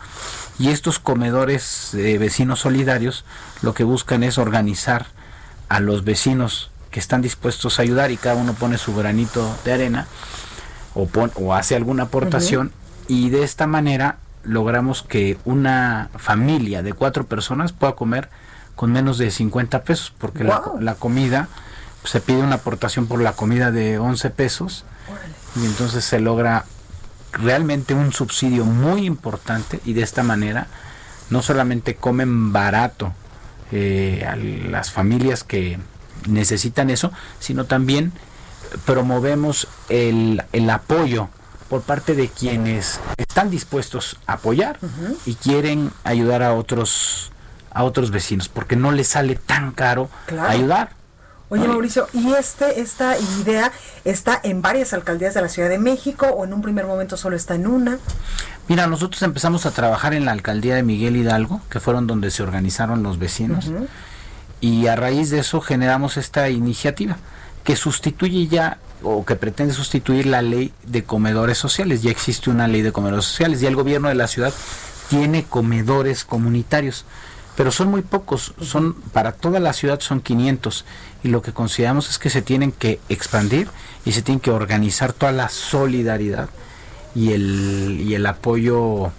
Y 0.59 0.69
estos 0.69 0.99
comedores 0.99 1.89
de 1.93 2.17
vecinos 2.17 2.59
solidarios 2.59 3.25
lo 3.61 3.73
que 3.73 3.83
buscan 3.83 4.23
es 4.23 4.37
organizar 4.37 5.07
a 5.69 5.79
los 5.79 6.03
vecinos 6.03 6.69
que 6.91 6.99
están 6.99 7.21
dispuestos 7.21 7.79
a 7.79 7.83
ayudar 7.83 8.11
y 8.11 8.17
cada 8.17 8.35
uno 8.35 8.53
pone 8.53 8.77
su 8.77 8.93
granito 8.93 9.57
de 9.63 9.73
arena 9.73 10.07
o, 10.93 11.07
o 11.35 11.53
hace 11.53 11.75
alguna 11.75 12.03
aportación 12.03 12.73
y 13.11 13.29
de 13.29 13.43
esta 13.43 13.67
manera 13.67 14.19
logramos 14.45 15.03
que 15.03 15.37
una 15.43 16.09
familia 16.15 16.81
de 16.81 16.93
cuatro 16.93 17.25
personas 17.25 17.73
pueda 17.73 17.93
comer 17.93 18.29
con 18.77 18.93
menos 18.93 19.17
de 19.17 19.31
50 19.31 19.83
pesos, 19.83 20.13
porque 20.17 20.45
la, 20.45 20.95
comida, 20.95 21.49
pues, 22.01 22.11
se 22.13 22.21
pide 22.21 22.37
una 22.37 22.55
aportación 22.55 23.07
por 23.07 23.21
la 23.21 23.33
comida 23.33 23.69
de 23.69 23.99
11 23.99 24.29
pesos 24.29 24.85
y 25.57 25.65
entonces 25.65 26.05
se 26.05 26.21
logra 26.21 26.63
realmente 27.33 27.93
un 27.93 28.13
subsidio 28.13 28.63
muy 28.63 29.05
importante 29.05 29.81
y 29.83 29.91
de 29.91 30.03
esta 30.03 30.23
manera 30.23 30.67
no 31.29 31.41
solamente 31.41 31.95
comen 31.95 32.53
barato 32.53 33.11
eh, 33.73 34.25
a 34.25 34.37
las 34.37 34.89
familias 34.89 35.43
que 35.43 35.77
necesitan 36.29 36.89
eso, 36.89 37.11
sino 37.41 37.65
también 37.65 38.13
promovemos 38.85 39.67
el, 39.89 40.45
el 40.53 40.69
apoyo 40.69 41.27
por 41.71 41.83
parte 41.83 42.15
de 42.15 42.27
quienes 42.27 42.99
están 43.15 43.49
dispuestos 43.49 44.17
a 44.27 44.33
apoyar 44.33 44.77
y 45.25 45.35
quieren 45.35 45.93
ayudar 46.03 46.43
a 46.43 46.53
otros 46.53 47.31
a 47.71 47.85
otros 47.85 48.11
vecinos 48.11 48.49
porque 48.49 48.75
no 48.75 48.91
les 48.91 49.07
sale 49.07 49.35
tan 49.37 49.71
caro 49.71 50.09
ayudar. 50.49 50.89
Oye 51.47 51.69
Mauricio, 51.69 52.09
¿y 52.11 52.33
este 52.33 52.81
esta 52.81 53.17
idea 53.39 53.71
está 54.03 54.37
en 54.43 54.61
varias 54.61 54.91
alcaldías 54.91 55.33
de 55.33 55.41
la 55.43 55.47
Ciudad 55.47 55.69
de 55.69 55.77
México 55.77 56.25
o 56.25 56.43
en 56.43 56.51
un 56.51 56.61
primer 56.61 56.85
momento 56.85 57.15
solo 57.15 57.37
está 57.37 57.55
en 57.55 57.65
una? 57.67 57.99
Mira, 58.67 58.87
nosotros 58.87 59.21
empezamos 59.21 59.65
a 59.65 59.71
trabajar 59.71 60.13
en 60.13 60.25
la 60.25 60.33
alcaldía 60.33 60.75
de 60.75 60.83
Miguel 60.83 61.15
Hidalgo, 61.15 61.61
que 61.69 61.79
fueron 61.79 62.05
donde 62.05 62.31
se 62.31 62.43
organizaron 62.43 63.01
los 63.01 63.17
vecinos, 63.17 63.71
y 64.59 64.87
a 64.87 64.97
raíz 64.97 65.29
de 65.29 65.39
eso 65.39 65.61
generamos 65.61 66.17
esta 66.17 66.49
iniciativa 66.49 67.15
que 67.63 67.77
sustituye 67.77 68.47
ya 68.47 68.77
o 69.03 69.25
que 69.25 69.35
pretende 69.35 69.73
sustituir 69.73 70.25
la 70.25 70.41
ley 70.41 70.73
de 70.83 71.03
comedores 71.03 71.57
sociales. 71.57 72.01
Ya 72.01 72.11
existe 72.11 72.49
una 72.49 72.67
ley 72.67 72.81
de 72.81 72.91
comedores 72.91 73.25
sociales, 73.25 73.61
y 73.61 73.65
el 73.65 73.75
gobierno 73.75 74.09
de 74.09 74.15
la 74.15 74.27
ciudad 74.27 74.53
tiene 75.09 75.43
comedores 75.43 76.23
comunitarios, 76.23 77.05
pero 77.57 77.71
son 77.71 77.89
muy 77.89 78.01
pocos, 78.01 78.53
son 78.61 78.93
para 78.93 79.33
toda 79.33 79.59
la 79.59 79.73
ciudad 79.73 79.99
son 79.99 80.21
500 80.21 80.85
y 81.23 81.27
lo 81.27 81.41
que 81.41 81.51
consideramos 81.51 82.09
es 82.09 82.17
que 82.17 82.29
se 82.29 82.41
tienen 82.41 82.71
que 82.71 82.99
expandir 83.09 83.67
y 84.05 84.13
se 84.13 84.21
tiene 84.21 84.39
que 84.39 84.51
organizar 84.51 85.11
toda 85.11 85.33
la 85.33 85.49
solidaridad 85.49 86.49
y 87.13 87.33
el, 87.33 87.99
y 88.01 88.15
el 88.15 88.25
apoyo 88.25 89.11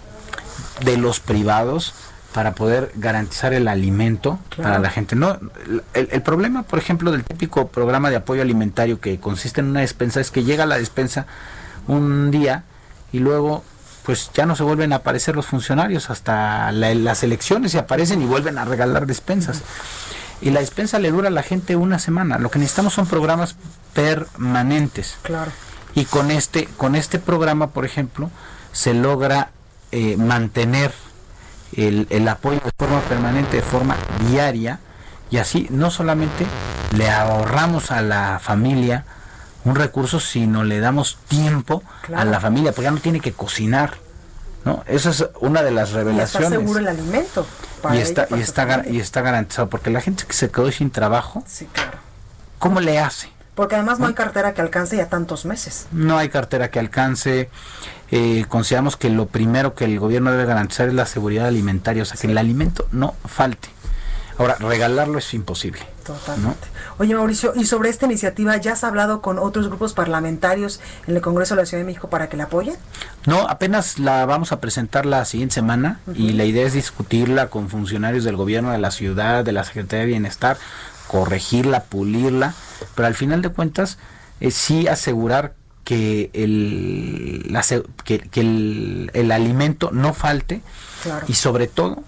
de 0.83 0.97
los 0.97 1.19
privados 1.19 1.93
para 2.33 2.55
poder 2.55 2.91
garantizar 2.95 3.53
el 3.53 3.67
alimento 3.67 4.39
para 4.57 4.79
la 4.79 4.89
gente. 4.89 5.15
No, 5.15 5.39
el, 5.93 6.21
problema, 6.23 6.63
por 6.63 6.79
ejemplo, 6.79 7.11
del 7.11 7.23
típico 7.23 7.67
programa 7.67 8.09
de 8.09 8.17
apoyo 8.17 8.41
alimentario 8.41 8.99
que 8.99 9.19
consiste 9.19 9.61
en 9.61 9.67
una 9.67 9.81
despensa 9.81 10.19
es 10.19 10.31
que 10.31 10.43
llega 10.43 10.65
la 10.65 10.77
despensa 10.77 11.27
un 11.87 12.31
día 12.31 12.63
y 13.11 13.19
luego 13.19 13.63
pues 14.03 14.31
ya 14.33 14.45
no 14.45 14.55
se 14.55 14.63
vuelven 14.63 14.91
a 14.91 14.97
aparecer 14.97 15.35
los 15.35 15.45
funcionarios 15.45 16.09
hasta 16.09 16.71
las 16.71 17.23
elecciones 17.23 17.73
y 17.73 17.77
aparecen 17.77 18.21
y 18.21 18.25
vuelven 18.25 18.57
a 18.57 18.65
regalar 18.65 19.05
despensas. 19.05 19.61
y 20.41 20.49
la 20.49 20.59
despensa 20.59 20.99
le 20.99 21.11
dura 21.11 21.29
a 21.29 21.31
la 21.31 21.43
gente 21.43 21.75
una 21.75 21.99
semana. 21.99 22.39
Lo 22.39 22.49
que 22.49 22.59
necesitamos 22.59 22.93
son 22.93 23.05
programas 23.05 23.55
permanentes. 23.93 25.15
Claro. 25.21 25.51
Y 25.95 26.05
con 26.05 26.31
este, 26.31 26.65
con 26.77 26.95
este 26.95 27.19
programa, 27.19 27.67
por 27.67 27.85
ejemplo, 27.85 28.31
se 28.71 28.93
logra 28.93 29.51
eh, 29.91 30.17
mantener 30.17 30.91
el, 31.77 32.07
el 32.09 32.27
apoyo 32.27 32.59
de 32.63 32.71
forma 32.77 32.99
permanente, 33.01 33.57
de 33.57 33.63
forma 33.63 33.95
diaria, 34.29 34.79
y 35.29 35.37
así 35.37 35.67
no 35.71 35.89
solamente 35.91 36.45
le 36.95 37.09
ahorramos 37.09 37.91
a 37.91 38.01
la 38.01 38.39
familia 38.41 39.05
un 39.65 39.75
recurso, 39.75 40.19
sino 40.19 40.63
le 40.63 40.79
damos 40.79 41.17
tiempo 41.27 41.83
a 42.15 42.25
la 42.25 42.39
familia, 42.39 42.71
porque 42.71 42.83
ya 42.85 42.91
no 42.91 42.99
tiene 42.99 43.19
que 43.19 43.31
cocinar. 43.31 43.93
¿no? 44.65 44.83
Esa 44.87 45.09
es 45.09 45.25
una 45.41 45.61
de 45.63 45.71
las 45.71 45.89
Y 45.89 45.91
está 45.91 45.99
revelaciones. 46.03 46.49
seguro 46.49 46.79
el 46.79 46.87
alimento. 46.87 47.45
para 47.81 47.95
Y 47.95 47.99
ella, 47.99 48.07
está, 48.07 48.25
para 48.27 48.39
y, 48.39 48.43
está, 48.43 48.83
y 48.89 48.99
está 48.99 49.21
garantizado, 49.21 49.69
porque 49.69 49.89
la 49.89 50.01
gente 50.01 50.25
que 50.25 50.33
se 50.33 50.49
quedó 50.51 50.71
sin 50.71 50.89
trabajo, 50.91 51.43
Sí, 51.47 51.65
claro. 51.71 51.97
¿cómo 52.59 52.79
le 52.79 52.99
hace? 52.99 53.29
Porque 53.55 53.75
además 53.75 53.99
no 53.99 54.07
hay 54.07 54.13
cartera 54.13 54.53
que 54.53 54.61
alcance 54.61 54.97
ya 54.97 55.09
tantos 55.09 55.45
meses. 55.45 55.87
No 55.91 56.17
hay 56.17 56.29
cartera 56.29 56.71
que 56.71 56.79
alcance. 56.79 57.49
Eh, 58.11 58.45
consideramos 58.47 58.97
que 58.97 59.09
lo 59.09 59.27
primero 59.27 59.75
que 59.75 59.85
el 59.85 59.99
gobierno 59.99 60.31
debe 60.31 60.45
garantizar 60.45 60.87
es 60.87 60.93
la 60.93 61.05
seguridad 61.05 61.47
alimentaria, 61.47 62.03
o 62.03 62.05
sea, 62.05 62.17
que 62.17 62.27
el 62.27 62.37
alimento 62.37 62.87
no 62.91 63.15
falte. 63.25 63.69
Ahora, 64.37 64.55
regalarlo 64.59 65.19
es 65.19 65.33
imposible. 65.33 65.79
Totalmente. 66.03 66.67
Oye, 66.97 67.15
Mauricio, 67.15 67.53
y 67.55 67.65
sobre 67.65 67.89
esta 67.89 68.05
iniciativa, 68.05 68.57
¿ya 68.57 68.73
has 68.73 68.83
hablado 68.83 69.21
con 69.21 69.39
otros 69.39 69.67
grupos 69.67 69.93
parlamentarios 69.93 70.81
en 71.07 71.15
el 71.15 71.21
Congreso 71.21 71.55
de 71.55 71.61
la 71.61 71.65
Ciudad 71.65 71.81
de 71.81 71.85
México 71.85 72.09
para 72.09 72.29
que 72.29 72.35
la 72.35 72.45
apoyen? 72.45 72.75
No, 73.25 73.47
apenas 73.47 73.99
la 73.99 74.25
vamos 74.25 74.51
a 74.51 74.59
presentar 74.59 75.05
la 75.05 75.23
siguiente 75.25 75.55
semana 75.55 75.99
y 76.13 76.33
la 76.33 76.45
idea 76.45 76.65
es 76.65 76.73
discutirla 76.73 77.47
con 77.47 77.69
funcionarios 77.69 78.23
del 78.23 78.35
gobierno 78.35 78.71
de 78.71 78.79
la 78.79 78.91
ciudad, 78.91 79.45
de 79.45 79.53
la 79.53 79.63
Secretaría 79.63 80.01
de 80.01 80.07
Bienestar, 80.07 80.57
corregirla, 81.17 81.83
pulirla, 81.83 82.55
pero 82.95 83.05
al 83.07 83.13
final 83.13 83.43
de 83.43 83.49
cuentas 83.49 83.99
eh, 84.39 84.49
sí 84.49 84.87
asegurar 84.87 85.53
que 85.83 86.31
el, 86.33 87.45
la 87.53 87.63
que, 88.03 88.17
que 88.19 88.41
el, 88.41 89.11
el 89.13 89.31
alimento 89.31 89.91
no 89.93 90.13
falte 90.15 90.61
Claro. 91.03 91.25
y 91.27 91.33
sobre 91.33 91.67
todo 91.67 92.01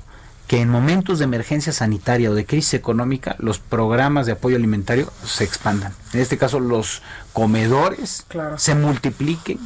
que 0.47 0.61
en 0.61 0.69
momentos 0.69 1.19
de 1.19 1.25
emergencia 1.25 1.71
sanitaria 1.73 2.31
o 2.31 2.33
de 2.33 2.45
crisis 2.45 2.73
económica 2.75 3.35
los 3.39 3.59
programas 3.59 4.25
de 4.25 4.31
apoyo 4.31 4.55
alimentario 4.55 5.11
se 5.23 5.43
expandan. 5.43 5.93
En 6.13 6.21
este 6.21 6.37
caso 6.39 6.59
los 6.59 7.01
comedores 7.33 8.23
Claro. 8.27 8.57
se 8.57 8.73
multipliquen 8.73 9.59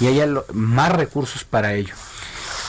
y 0.00 0.08
haya 0.08 0.26
lo- 0.26 0.44
más 0.52 0.92
recursos 0.92 1.44
para 1.44 1.72
ello. 1.74 1.94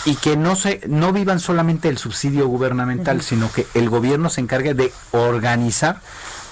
Y 0.06 0.16
que 0.16 0.38
no 0.38 0.56
se 0.56 0.82
no 0.88 1.12
vivan 1.14 1.39
solamente 1.39 1.89
el 1.89 1.97
subsidio 1.97 2.47
gubernamental, 2.47 3.22
sino 3.22 3.51
que 3.51 3.66
el 3.74 3.89
gobierno 3.89 4.30
se 4.30 4.41
encargue 4.41 4.74
de 4.76 4.93
organizar 5.12 5.99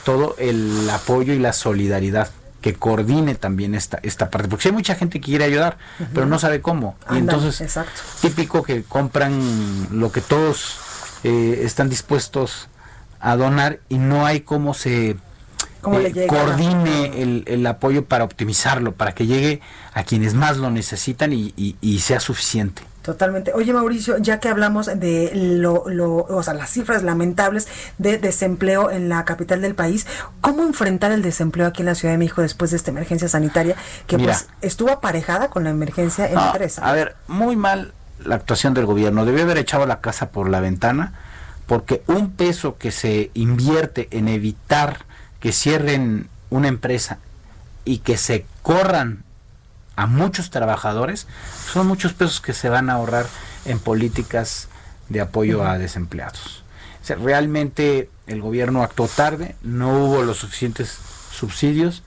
todo 0.04 0.36
el 0.40 0.90
apoyo 0.90 1.34
y 1.34 1.40
la 1.40 1.54
solidaridad 1.54 2.30
que 2.62 2.74
coordine 2.74 3.36
también 3.36 3.76
esta 3.76 4.00
esta 4.04 4.30
parte. 4.30 4.48
Porque 4.50 4.64
si 4.64 4.70
hay 4.70 4.74
mucha 4.76 4.96
gente 4.96 5.20
que 5.20 5.26
quiere 5.26 5.44
ayudar 5.46 5.78
pero 6.14 6.26
no 6.26 6.40
sabe 6.40 6.62
cómo. 6.62 6.96
Y 7.12 7.18
entonces 7.18 7.62
exacto. 7.62 8.02
típico 8.22 8.64
que 8.64 8.84
compran 8.84 9.40
lo 9.92 10.12
que 10.12 10.22
todos 10.22 10.78
eh, 11.24 11.62
están 11.64 11.90
dispuestos 11.90 12.70
a 13.20 13.36
donar 13.36 13.80
y 13.88 13.98
no 13.98 14.26
hay 14.26 14.42
cómo 14.42 14.74
se 14.74 15.16
¿Cómo 15.82 16.00
le 16.00 16.10
eh, 16.10 16.28
coordine 16.28 17.22
el, 17.22 17.44
el 17.46 17.66
apoyo 17.68 18.06
para 18.06 18.24
optimizarlo, 18.24 18.94
para 18.94 19.14
que 19.14 19.26
llegue 19.28 19.62
a 19.94 20.04
quienes 20.04 20.34
más 20.34 20.58
lo 20.58 20.72
necesitan 20.72 21.34
y, 21.34 21.54
y- 21.58 21.76
y 21.82 22.00
sea 22.00 22.20
suficiente. 22.22 22.82
Totalmente. 23.04 23.52
Oye, 23.54 23.74
Mauricio, 23.74 24.18
ya 24.18 24.40
que 24.40 24.48
hablamos 24.48 24.86
de 24.88 25.32
lo, 25.36 25.84
lo, 25.90 26.16
o 26.16 26.42
sea, 26.42 26.54
las 26.54 26.70
cifras 26.70 27.04
lamentables 27.04 27.68
de 27.98 28.18
desempleo 28.18 28.90
en 28.90 29.10
la 29.10 29.26
capital 29.26 29.62
del 29.62 29.76
país, 29.76 30.08
¿cómo 30.42 30.64
enfrentar 30.64 31.12
el 31.12 31.22
desempleo 31.22 31.68
aquí 31.68 31.82
en 31.82 31.88
la 31.88 31.96
Ciudad 31.96 32.14
de 32.14 32.18
México 32.18 32.42
después 32.42 32.72
de 32.72 32.78
esta 32.78 32.92
emergencia 32.92 33.28
sanitaria 33.28 33.76
que 34.08 34.18
Mira. 34.18 34.32
pues 34.34 34.48
estuvo 34.62 34.90
aparejada 34.90 35.50
con 35.50 35.66
la 35.66 35.70
emergencia 35.70 36.30
en 36.32 36.38
Ah, 36.38 36.52
tres? 36.54 36.80
a 36.80 36.94
ver, 36.94 37.16
muy 37.28 37.58
mal 37.58 37.94
la 38.24 38.36
actuación 38.36 38.74
del 38.74 38.86
gobierno. 38.86 39.26
Debió 39.26 39.44
haber 39.44 39.58
echado 39.58 39.86
la 39.86 40.00
casa 40.00 40.30
por 40.30 40.50
la 40.50 40.62
ventana 40.62 41.12
porque 41.68 42.04
un 42.08 42.32
peso 42.32 42.78
que 42.78 42.92
se 42.92 43.32
invierte 43.34 44.08
en 44.12 44.30
evitar 44.30 45.00
que 45.42 45.52
cierren 45.52 46.30
una 46.50 46.70
empresa 46.70 47.18
y 47.84 47.98
que 47.98 48.16
se 48.16 48.46
corran 48.62 49.24
a 49.96 50.06
muchos 50.08 50.50
trabajadores, 50.50 51.28
son 51.72 51.88
muchos 51.88 52.14
pesos 52.14 52.42
que 52.42 52.54
se 52.54 52.70
van 52.70 52.90
a 52.90 52.94
ahorrar 52.94 53.28
en 53.66 53.80
políticas 53.80 54.68
de 55.10 55.22
apoyo 55.22 55.64
a 55.64 55.78
desempleados. 55.78 56.64
O 57.02 57.06
sea, 57.06 57.18
realmente 57.18 58.10
el 58.28 58.42
gobierno 58.42 58.84
actuó 58.84 59.08
tarde, 59.08 59.56
no 59.62 60.06
hubo 60.06 60.24
los 60.24 60.38
suficientes 60.38 60.98
subsidios, 61.32 62.04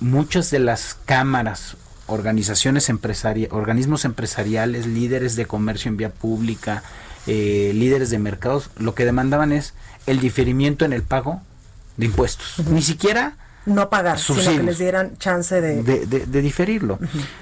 muchas 0.00 0.50
de 0.50 0.60
las 0.60 0.96
cámaras, 1.04 1.76
organizaciones 2.06 2.88
empresariales, 2.88 3.52
organismos 3.52 4.04
empresariales, 4.04 4.86
líderes 4.86 5.36
de 5.36 5.46
comercio 5.46 5.88
en 5.88 5.96
vía 5.96 6.10
pública, 6.10 6.82
eh, 7.26 7.72
líderes 7.74 8.10
de 8.10 8.18
mercados, 8.18 8.70
lo 8.76 8.94
que 8.94 9.04
demandaban 9.04 9.52
es 9.52 9.74
el 10.06 10.20
diferimiento 10.20 10.84
en 10.84 10.92
el 10.92 11.02
pago 11.02 11.40
de 11.96 12.06
impuestos. 12.06 12.66
Ni 12.66 12.82
siquiera 12.82 13.36
No 13.64 13.88
pagar, 13.90 14.18
sino 14.18 14.36
que 14.38 14.42
subsidios. 14.44 14.64
les 14.66 14.78
dieran 14.78 15.16
chance 15.18 15.60
de... 15.60 15.82
de, 15.82 16.06
de- 16.06 16.26
de 16.26 16.40
diferirlo. 16.42 16.98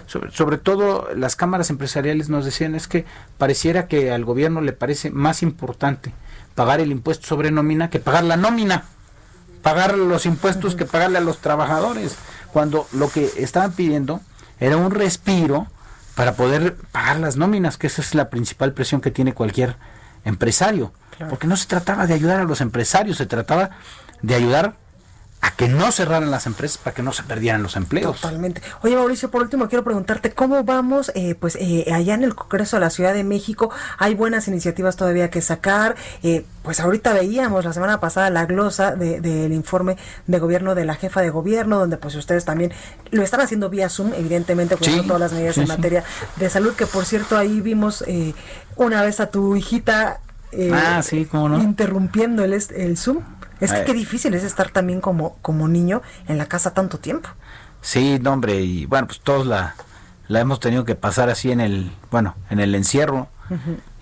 sobre, 0.06 0.30
sobre 0.32 0.58
todo 0.58 1.08
las 1.16 1.34
cámaras 1.36 1.70
empresariales 1.70 2.28
nos 2.28 2.44
decían 2.44 2.74
es 2.74 2.88
que 2.88 3.06
pareciera 3.38 3.86
que 3.86 4.12
al 4.12 4.24
gobierno 4.24 4.60
le 4.60 4.72
parece 4.72 5.10
más 5.10 5.42
importante 5.42 6.12
pagar 6.54 6.80
el 6.80 6.90
impuesto 6.92 7.26
sobre 7.26 7.50
nómina 7.50 7.88
que 7.90 8.00
pagar 8.00 8.24
la 8.24 8.36
nómina, 8.36 8.84
pagar 9.62 9.96
los 9.96 10.26
impuestos 10.26 10.74
que 10.74 10.84
pagarle 10.84 11.18
a 11.18 11.22
los 11.22 11.38
trabajadores, 11.38 12.16
cuando 12.52 12.86
lo 12.92 13.08
que 13.10 13.30
estaban 13.36 13.72
pidiendo 13.72 14.20
era 14.58 14.76
un 14.76 14.90
respiro 14.90 15.68
para 16.16 16.34
poder 16.34 16.76
pagar 16.92 17.18
las 17.18 17.36
nóminas, 17.36 17.78
que 17.78 17.86
esa 17.86 18.02
es 18.02 18.14
la 18.14 18.28
principal 18.28 18.74
presión 18.74 19.00
que 19.00 19.10
tiene 19.10 19.32
cualquier 19.32 19.76
empresario, 20.26 20.92
porque 21.30 21.46
no 21.46 21.56
se 21.56 21.66
trataba 21.66 22.06
de 22.06 22.12
ayudar 22.14 22.40
a 22.40 22.44
los 22.44 22.60
empresarios, 22.60 23.16
se 23.16 23.24
trataba 23.26 23.70
de 24.20 24.34
ayudar 24.34 24.76
a 25.42 25.52
que 25.52 25.68
no 25.68 25.90
cerraran 25.90 26.30
las 26.30 26.46
empresas 26.46 26.76
para 26.76 26.92
que 26.94 27.02
no 27.02 27.12
se 27.12 27.22
perdieran 27.22 27.62
los 27.62 27.74
empleos. 27.76 28.20
Totalmente. 28.20 28.60
Oye, 28.82 28.94
Mauricio, 28.94 29.30
por 29.30 29.40
último 29.40 29.68
quiero 29.68 29.82
preguntarte 29.84 30.32
cómo 30.32 30.64
vamos, 30.64 31.10
eh, 31.14 31.34
pues 31.34 31.56
eh, 31.58 31.86
allá 31.94 32.12
en 32.14 32.24
el 32.24 32.34
Congreso 32.34 32.76
de 32.76 32.80
la 32.80 32.90
Ciudad 32.90 33.14
de 33.14 33.24
México 33.24 33.70
hay 33.96 34.14
buenas 34.14 34.48
iniciativas 34.48 34.96
todavía 34.96 35.30
que 35.30 35.40
sacar. 35.40 35.96
Eh, 36.22 36.44
pues 36.62 36.78
ahorita 36.80 37.14
veíamos 37.14 37.64
la 37.64 37.72
semana 37.72 38.00
pasada 38.00 38.28
la 38.28 38.44
glosa 38.44 38.94
de- 38.94 39.22
del 39.22 39.54
informe 39.54 39.96
de 40.26 40.38
gobierno 40.38 40.74
de 40.74 40.84
la 40.84 40.94
jefa 40.94 41.22
de 41.22 41.30
gobierno, 41.30 41.78
donde 41.78 41.96
pues 41.96 42.14
ustedes 42.16 42.44
también 42.44 42.72
lo 43.10 43.22
están 43.22 43.40
haciendo 43.40 43.70
vía 43.70 43.88
Zoom, 43.88 44.12
evidentemente, 44.14 44.76
con 44.76 44.84
Sí, 44.86 45.00
todas 45.06 45.20
las 45.20 45.32
medidas 45.32 45.54
sí, 45.54 45.62
en 45.62 45.66
sí. 45.68 45.72
materia 45.72 46.04
de 46.36 46.50
salud, 46.50 46.74
que 46.74 46.84
por 46.84 47.06
cierto 47.06 47.38
ahí 47.38 47.62
vimos 47.62 48.04
eh, 48.06 48.34
una 48.76 49.02
vez 49.02 49.20
a 49.20 49.30
tu 49.30 49.56
hijita 49.56 50.20
eh, 50.52 50.70
Ah, 50.74 51.00
sí, 51.02 51.24
cómo 51.24 51.48
no. 51.48 51.62
interrumpiendo 51.62 52.44
el, 52.44 52.52
el 52.52 52.96
Zoom. 52.98 53.20
Es 53.60 53.72
que 53.72 53.78
Ay. 53.78 53.84
qué 53.84 53.92
difícil 53.94 54.34
es 54.34 54.44
estar 54.44 54.70
también 54.70 55.00
como, 55.00 55.36
como 55.42 55.68
niño 55.68 56.02
en 56.28 56.38
la 56.38 56.46
casa 56.46 56.72
tanto 56.72 56.98
tiempo. 56.98 57.28
Sí, 57.82 58.18
no, 58.20 58.32
hombre, 58.32 58.60
y 58.60 58.86
bueno, 58.86 59.06
pues 59.06 59.20
todos 59.20 59.46
la, 59.46 59.74
la 60.28 60.40
hemos 60.40 60.60
tenido 60.60 60.84
que 60.84 60.94
pasar 60.94 61.30
así 61.30 61.50
en 61.50 61.60
el, 61.60 61.92
bueno, 62.10 62.36
en 62.50 62.60
el 62.60 62.74
encierro. 62.74 63.28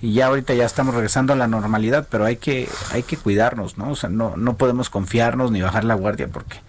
Y 0.03 0.13
ya 0.13 0.27
ahorita 0.27 0.53
ya 0.53 0.67
estamos 0.67 0.95
regresando 0.95 1.33
a 1.33 1.37
la 1.37 1.49
normalidad, 1.49 2.07
pero 2.11 2.27
hay 2.27 2.37
que, 2.37 2.69
hay 2.93 3.03
que 3.03 3.17
cuidarnos, 3.17 3.79
¿no? 3.79 3.91
O 3.91 3.97
sea, 3.97 4.11
no, 4.11 4.37
no 4.37 4.59
podemos 4.59 4.91
confiarnos 4.91 5.51
ni 5.51 5.63
bajar 5.63 5.85
la 5.85 5.95
guardia 5.95 6.29
porque 6.29 6.61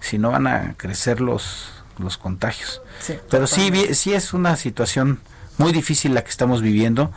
si 0.00 0.18
no 0.18 0.32
van 0.32 0.48
a 0.48 0.74
crecer 0.76 1.20
los, 1.20 1.70
los 1.98 2.18
contagios. 2.18 2.82
Sí, 2.98 3.14
Pero 3.30 3.46
sí, 3.46 3.66
totalmente. 3.66 3.94
sí 3.94 4.12
es 4.12 4.34
una 4.34 4.56
situación 4.56 5.20
muy 5.56 5.72
difícil 5.72 6.14
la 6.14 6.24
que 6.24 6.30
estamos 6.30 6.62
viviendo. 6.62 7.12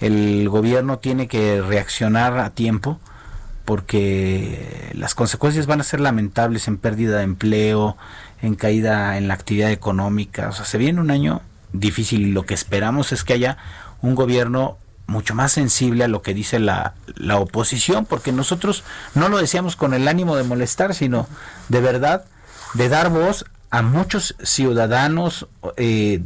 El 0.00 0.48
gobierno 0.48 0.98
tiene 1.00 1.28
que 1.28 1.60
reaccionar 1.60 2.38
a 2.38 2.48
tiempo 2.50 2.98
porque 3.66 4.92
las 4.94 5.14
consecuencias 5.14 5.66
van 5.66 5.80
a 5.80 5.84
ser 5.84 6.00
lamentables 6.00 6.68
en 6.68 6.78
pérdida 6.78 7.18
de 7.18 7.24
empleo, 7.24 7.98
en 8.40 8.54
caída 8.54 9.18
en 9.18 9.28
la 9.28 9.34
actividad 9.34 9.70
económica. 9.70 10.48
O 10.48 10.52
sea, 10.52 10.64
se 10.64 10.78
viene 10.78 11.00
un 11.00 11.10
año 11.10 11.42
difícil 11.72 12.22
y 12.22 12.32
lo 12.32 12.46
que 12.46 12.54
esperamos 12.54 13.12
es 13.12 13.24
que 13.24 13.34
haya 13.34 13.58
un 14.00 14.14
gobierno 14.14 14.78
mucho 15.06 15.34
más 15.34 15.52
sensible 15.52 16.04
a 16.04 16.08
lo 16.08 16.22
que 16.22 16.32
dice 16.32 16.58
la, 16.58 16.94
la 17.14 17.38
oposición, 17.38 18.06
porque 18.06 18.32
nosotros 18.32 18.84
no 19.14 19.28
lo 19.28 19.38
decíamos 19.38 19.76
con 19.76 19.92
el 19.92 20.08
ánimo 20.08 20.36
de 20.36 20.44
molestar, 20.44 20.94
sino 20.94 21.28
de 21.68 21.80
verdad 21.80 22.24
de 22.74 22.88
dar 22.88 23.10
voz 23.10 23.44
a 23.70 23.82
muchos 23.82 24.36
ciudadanos, 24.42 25.48
eh, 25.76 26.22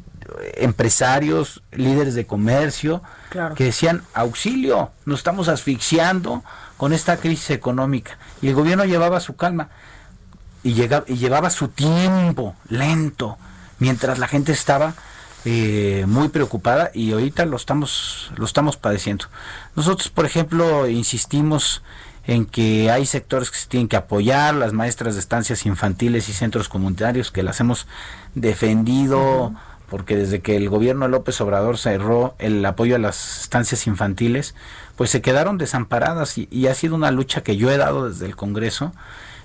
empresarios, 0.56 1.62
líderes 1.72 2.14
de 2.14 2.26
comercio, 2.26 3.02
Claro. 3.28 3.54
que 3.54 3.64
decían 3.64 4.02
auxilio, 4.14 4.90
nos 5.04 5.20
estamos 5.20 5.48
asfixiando 5.48 6.42
con 6.76 6.92
esta 6.92 7.16
crisis 7.18 7.50
económica. 7.50 8.18
Y 8.42 8.48
el 8.48 8.54
gobierno 8.54 8.84
llevaba 8.84 9.20
su 9.20 9.36
calma 9.36 9.68
y, 10.62 10.74
llegaba, 10.74 11.04
y 11.06 11.16
llevaba 11.16 11.50
su 11.50 11.68
tiempo 11.68 12.54
lento, 12.68 13.38
mientras 13.78 14.18
la 14.18 14.28
gente 14.28 14.52
estaba 14.52 14.94
eh, 15.44 16.04
muy 16.06 16.28
preocupada 16.28 16.90
y 16.92 17.12
ahorita 17.12 17.46
lo 17.46 17.56
estamos, 17.56 18.30
lo 18.36 18.44
estamos 18.44 18.76
padeciendo. 18.76 19.26
Nosotros, 19.74 20.08
por 20.10 20.26
ejemplo, 20.26 20.86
insistimos 20.88 21.82
en 22.26 22.44
que 22.44 22.90
hay 22.90 23.06
sectores 23.06 23.50
que 23.50 23.56
se 23.56 23.66
tienen 23.66 23.88
que 23.88 23.96
apoyar, 23.96 24.54
las 24.54 24.72
maestras 24.74 25.14
de 25.14 25.20
estancias 25.20 25.64
infantiles 25.64 26.28
y 26.28 26.34
centros 26.34 26.68
comunitarios 26.68 27.30
que 27.30 27.42
las 27.42 27.58
hemos 27.60 27.86
defendido, 28.34 29.54
porque 29.90 30.16
desde 30.16 30.40
que 30.40 30.56
el 30.56 30.70
gobierno 30.70 31.04
de 31.04 31.10
López 31.10 31.40
Obrador 31.40 31.76
cerró 31.76 32.34
el 32.38 32.64
apoyo 32.64 32.96
a 32.96 32.98
las 32.98 33.42
estancias 33.42 33.86
infantiles, 33.86 34.54
pues 34.96 35.10
se 35.10 35.20
quedaron 35.20 35.58
desamparadas 35.58 36.38
y, 36.38 36.48
y 36.50 36.68
ha 36.68 36.74
sido 36.74 36.94
una 36.94 37.10
lucha 37.10 37.42
que 37.42 37.56
yo 37.56 37.70
he 37.70 37.76
dado 37.76 38.08
desde 38.08 38.26
el 38.26 38.36
Congreso 38.36 38.92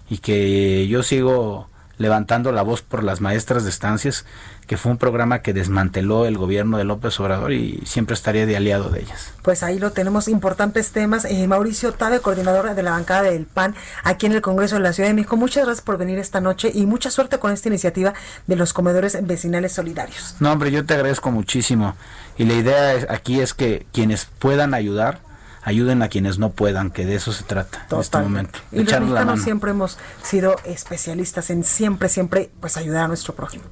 y 0.09 0.19
que 0.19 0.87
yo 0.87 1.03
sigo 1.03 1.67
levantando 1.97 2.51
la 2.51 2.61
voz 2.61 2.81
por 2.81 3.03
las 3.03 3.21
maestras 3.21 3.63
de 3.63 3.69
estancias, 3.69 4.25
que 4.68 4.78
fue 4.78 4.91
un 4.91 4.97
programa 4.97 5.39
que 5.39 5.53
desmanteló 5.53 6.26
el 6.26 6.38
gobierno 6.38 6.78
de 6.78 6.84
López 6.84 7.20
Obrador 7.20 7.53
y 7.53 7.82
siempre 7.86 8.13
estaría 8.13 8.45
de 8.45 8.57
aliado 8.57 8.89
de 8.89 9.01
ellas. 9.01 9.34
Pues 9.41 9.63
ahí 9.63 9.80
lo 9.80 9.91
tenemos, 9.91 10.28
importantes 10.28 10.91
temas. 10.91 11.26
Eh, 11.26 11.47
Mauricio 11.47 11.93
Tabe, 11.93 12.20
coordinador 12.20 12.74
de 12.74 12.84
la 12.84 12.91
bancada 12.91 13.24
del 13.24 13.45
PAN 13.45 13.76
aquí 14.03 14.26
en 14.26 14.32
el 14.32 14.41
Congreso 14.41 14.76
de 14.76 14.82
la 14.82 14.93
Ciudad 14.93 15.09
de 15.09 15.13
México, 15.13 15.38
muchas 15.38 15.66
gracias 15.66 15.86
por 15.86 15.97
venir 15.97 16.20
esta 16.20 16.41
noche 16.41 16.72
y 16.74 16.86
mucha 16.86 17.11
suerte 17.11 17.38
con 17.38 17.51
esta 17.51 17.70
iniciativa 17.70 18.13
de 18.47 18.55
los 18.55 18.74
comedores 18.74 19.18
vecinales 19.26 19.74
solidarios. 19.74 20.36
No, 20.39 20.51
hombre, 20.51 20.72
yo 20.72 20.86
te 20.86 20.93
agradezco 20.95 21.32
muchísimo 21.32 21.95
y 22.38 22.45
la 22.45 22.53
idea 22.53 22.93
es, 22.93 23.09
aquí 23.09 23.39
es 23.39 23.53
que 23.53 23.86
quienes 23.93 24.26
puedan 24.26 24.74
ayudar, 24.74 25.20
ayuden 25.63 26.01
a 26.03 26.09
quienes 26.09 26.38
no 26.38 26.51
puedan, 26.51 26.91
que 26.91 27.05
de 27.05 27.16
eso 27.16 27.34
se 27.34 27.43
trata 27.43 27.86
en 27.91 27.99
este 27.99 28.18
momento. 28.20 28.59
Y 28.72 28.84
los 28.84 28.99
mexicanos 28.99 29.41
siempre 29.41 29.72
hemos 29.72 29.97
sido 30.24 30.55
especialistas 30.63 31.49
en 31.49 31.63
siempre, 31.63 32.09
siempre, 32.09 32.51
pues 32.59 32.78
ayudar 32.78 33.05
a 33.05 33.07
nuestro 33.07 33.34
prójimo. 33.36 33.63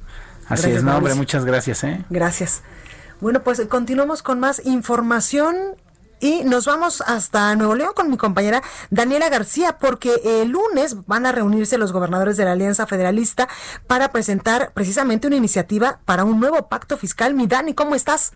Así 0.48 0.62
gracias, 0.62 0.76
es, 0.76 0.84
no, 0.84 0.96
hombre, 0.96 1.14
muchas 1.14 1.44
gracias. 1.44 1.84
¿eh? 1.84 2.04
Gracias. 2.10 2.62
Bueno, 3.20 3.42
pues 3.42 3.60
continuamos 3.66 4.22
con 4.22 4.40
más 4.40 4.64
información 4.66 5.76
y 6.20 6.42
nos 6.44 6.66
vamos 6.66 7.02
hasta 7.06 7.54
Nuevo 7.54 7.74
León 7.74 7.92
con 7.94 8.10
mi 8.10 8.16
compañera 8.16 8.62
Daniela 8.90 9.28
García, 9.28 9.76
porque 9.78 10.14
el 10.24 10.48
lunes 10.48 11.06
van 11.06 11.26
a 11.26 11.32
reunirse 11.32 11.76
los 11.78 11.92
gobernadores 11.92 12.36
de 12.36 12.44
la 12.44 12.52
Alianza 12.52 12.86
Federalista 12.86 13.48
para 13.86 14.08
presentar 14.08 14.72
precisamente 14.72 15.26
una 15.26 15.36
iniciativa 15.36 16.00
para 16.04 16.24
un 16.24 16.40
nuevo 16.40 16.68
pacto 16.68 16.96
fiscal. 16.96 17.34
Mi 17.34 17.46
Dani, 17.46 17.74
¿cómo 17.74 17.94
estás? 17.94 18.32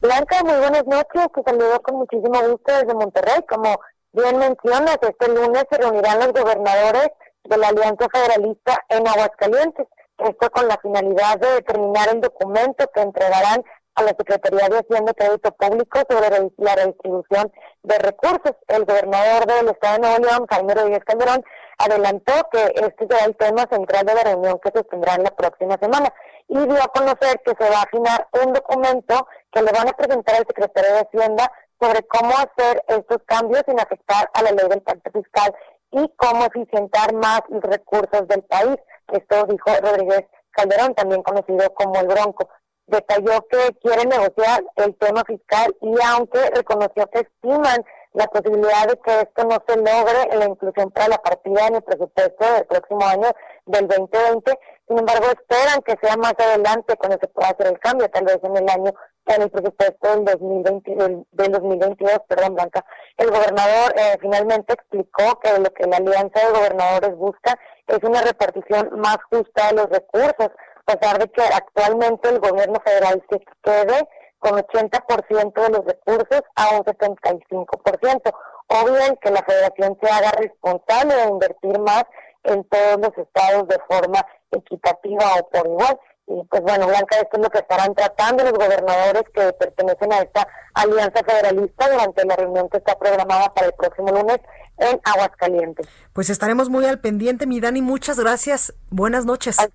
Blanca, 0.00 0.42
muy 0.44 0.56
buenas 0.56 0.86
noches. 0.86 1.32
Te 1.34 1.42
saludo 1.44 1.80
con 1.82 1.96
muchísimo 1.96 2.40
gusto 2.48 2.72
desde 2.72 2.94
Monterrey. 2.94 3.44
Como 3.48 3.78
bien 4.12 4.38
mencionas, 4.38 4.98
este 5.02 5.28
lunes 5.28 5.64
se 5.70 5.78
reunirán 5.78 6.18
los 6.18 6.32
gobernadores 6.32 7.08
de 7.44 7.56
la 7.56 7.68
Alianza 7.68 8.06
Federalista 8.12 8.84
en 8.88 9.06
Aguascalientes. 9.06 9.86
Esto 10.20 10.50
con 10.50 10.68
la 10.68 10.76
finalidad 10.78 11.38
de 11.38 11.50
determinar 11.52 12.08
el 12.12 12.20
documento 12.20 12.86
que 12.94 13.00
entregarán 13.00 13.64
a 13.94 14.02
la 14.02 14.08
Secretaría 14.08 14.68
de 14.68 14.78
Hacienda 14.78 15.12
y 15.12 15.14
Crédito 15.14 15.50
Público 15.52 16.00
sobre 16.08 16.50
la 16.58 16.74
redistribución 16.74 17.52
de 17.82 17.98
recursos. 17.98 18.54
El 18.68 18.84
gobernador 18.84 19.46
del 19.46 19.68
Estado 19.68 19.94
de 19.94 20.00
Nuevo 20.00 20.24
León, 20.24 20.46
Jaime 20.50 20.74
Rodríguez 20.74 21.04
Calderón, 21.04 21.44
adelantó 21.78 22.32
que 22.52 22.64
este 22.76 23.06
será 23.08 23.24
el 23.24 23.36
tema 23.36 23.66
central 23.70 24.04
de 24.04 24.14
la 24.14 24.24
reunión 24.24 24.60
que 24.62 24.70
se 24.74 24.84
tendrá 24.84 25.14
en 25.14 25.24
la 25.24 25.30
próxima 25.30 25.78
semana 25.80 26.12
y 26.48 26.58
dio 26.58 26.82
a 26.82 26.88
conocer 26.88 27.40
que 27.44 27.54
se 27.58 27.70
va 27.70 27.78
a 27.78 27.82
afinar 27.82 28.28
un 28.44 28.52
documento 28.52 29.26
que 29.50 29.62
le 29.62 29.72
van 29.72 29.88
a 29.88 29.92
presentar 29.92 30.36
al 30.36 30.46
secretario 30.46 30.92
de 30.92 31.00
Hacienda 31.00 31.52
sobre 31.80 32.02
cómo 32.08 32.32
hacer 32.36 32.84
estos 32.88 33.18
cambios 33.24 33.62
sin 33.66 33.80
afectar 33.80 34.28
a 34.34 34.42
la 34.42 34.50
ley 34.50 34.68
del 34.68 34.82
pacto 34.82 35.10
fiscal 35.12 35.54
y 35.92 36.08
cómo 36.16 36.44
eficientar 36.44 37.12
más 37.14 37.42
los 37.48 37.62
recursos 37.62 38.26
del 38.28 38.42
país. 38.42 38.76
Esto 39.08 39.44
dijo 39.46 39.70
Rodríguez 39.82 40.24
Calderón, 40.52 40.94
también 40.94 41.22
conocido 41.22 41.72
como 41.74 41.98
el 42.00 42.06
Bronco. 42.06 42.48
Detalló 42.86 43.46
que 43.48 43.74
quiere 43.82 44.04
negociar 44.04 44.64
el 44.76 44.96
tema 44.96 45.22
fiscal 45.24 45.74
y 45.80 45.94
aunque 46.04 46.50
reconoció 46.54 47.06
que 47.12 47.20
estiman 47.20 47.84
la 48.12 48.26
posibilidad 48.26 48.88
de 48.88 48.98
que 48.98 49.20
esto 49.20 49.44
no 49.44 49.62
se 49.66 49.76
logre 49.76 50.28
en 50.32 50.38
la 50.40 50.46
inclusión 50.46 50.90
para 50.90 51.08
la 51.08 51.18
partida 51.18 51.68
en 51.68 51.76
el 51.76 51.82
presupuesto 51.82 52.52
del 52.54 52.66
próximo 52.66 53.04
año 53.04 53.28
del 53.66 53.86
2020, 53.86 54.58
sin 54.88 54.98
embargo 54.98 55.26
esperan 55.26 55.80
que 55.82 55.96
sea 56.02 56.16
más 56.16 56.34
adelante 56.38 56.96
cuando 56.96 57.18
se 57.20 57.28
pueda 57.28 57.50
hacer 57.50 57.68
el 57.68 57.78
cambio, 57.78 58.10
tal 58.10 58.24
vez 58.24 58.38
en 58.42 58.56
el 58.56 58.68
año, 58.68 58.92
en 59.26 59.42
el 59.42 59.50
presupuesto 59.50 60.08
del 60.08 60.24
2020, 60.24 60.94
del, 60.96 61.52
2022, 61.52 62.18
perdón, 62.28 62.54
Blanca. 62.54 62.84
El 63.16 63.30
gobernador 63.30 63.94
eh, 63.96 64.16
finalmente 64.20 64.74
explicó 64.74 65.38
que 65.38 65.58
lo 65.58 65.72
que 65.72 65.86
la 65.86 65.98
Alianza 65.98 66.40
de 66.40 66.52
Gobernadores 66.52 67.16
busca 67.16 67.56
es 67.86 67.98
una 68.02 68.22
repartición 68.22 68.90
más 68.98 69.18
justa 69.30 69.68
de 69.68 69.74
los 69.74 69.88
recursos, 69.88 70.50
a 70.86 70.96
pesar 70.96 71.18
de 71.18 71.28
que 71.30 71.42
actualmente 71.42 72.28
el 72.28 72.40
gobierno 72.40 72.80
federal 72.84 73.22
se 73.30 73.38
quede 73.62 74.08
con 74.40 74.58
80% 74.58 75.52
de 75.54 75.68
los 75.70 75.84
recursos 75.84 76.42
a 76.56 76.70
un 76.70 76.84
75%, 76.84 78.32
o 78.66 78.84
bien 78.92 79.16
que 79.22 79.30
la 79.30 79.42
federación 79.42 79.98
se 80.02 80.10
haga 80.10 80.32
responsable 80.32 81.14
de 81.14 81.28
invertir 81.28 81.78
más 81.78 82.04
en 82.44 82.64
todos 82.64 82.98
los 83.00 83.18
estados 83.18 83.68
de 83.68 83.78
forma 83.88 84.26
equitativa 84.50 85.24
o 85.38 85.48
por 85.48 85.66
igual. 85.66 86.00
Y 86.26 86.44
pues 86.44 86.62
bueno, 86.62 86.86
Blanca, 86.86 87.16
esto 87.16 87.36
es 87.36 87.42
lo 87.42 87.50
que 87.50 87.58
estarán 87.58 87.94
tratando 87.94 88.44
los 88.44 88.52
gobernadores 88.52 89.24
que 89.34 89.52
pertenecen 89.52 90.12
a 90.12 90.18
esta 90.18 90.46
alianza 90.74 91.22
federalista 91.24 91.90
durante 91.90 92.24
la 92.24 92.36
reunión 92.36 92.68
que 92.68 92.78
está 92.78 92.96
programada 92.96 93.52
para 93.52 93.66
el 93.66 93.72
próximo 93.74 94.08
lunes 94.10 94.38
en 94.78 95.00
Aguascalientes. 95.04 95.88
Pues 96.12 96.30
estaremos 96.30 96.68
muy 96.68 96.84
al 96.86 97.00
pendiente, 97.00 97.46
mi 97.46 97.60
Dani, 97.60 97.82
muchas 97.82 98.18
gracias. 98.18 98.74
Buenas 98.90 99.24
noches. 99.26 99.58
Al, 99.58 99.72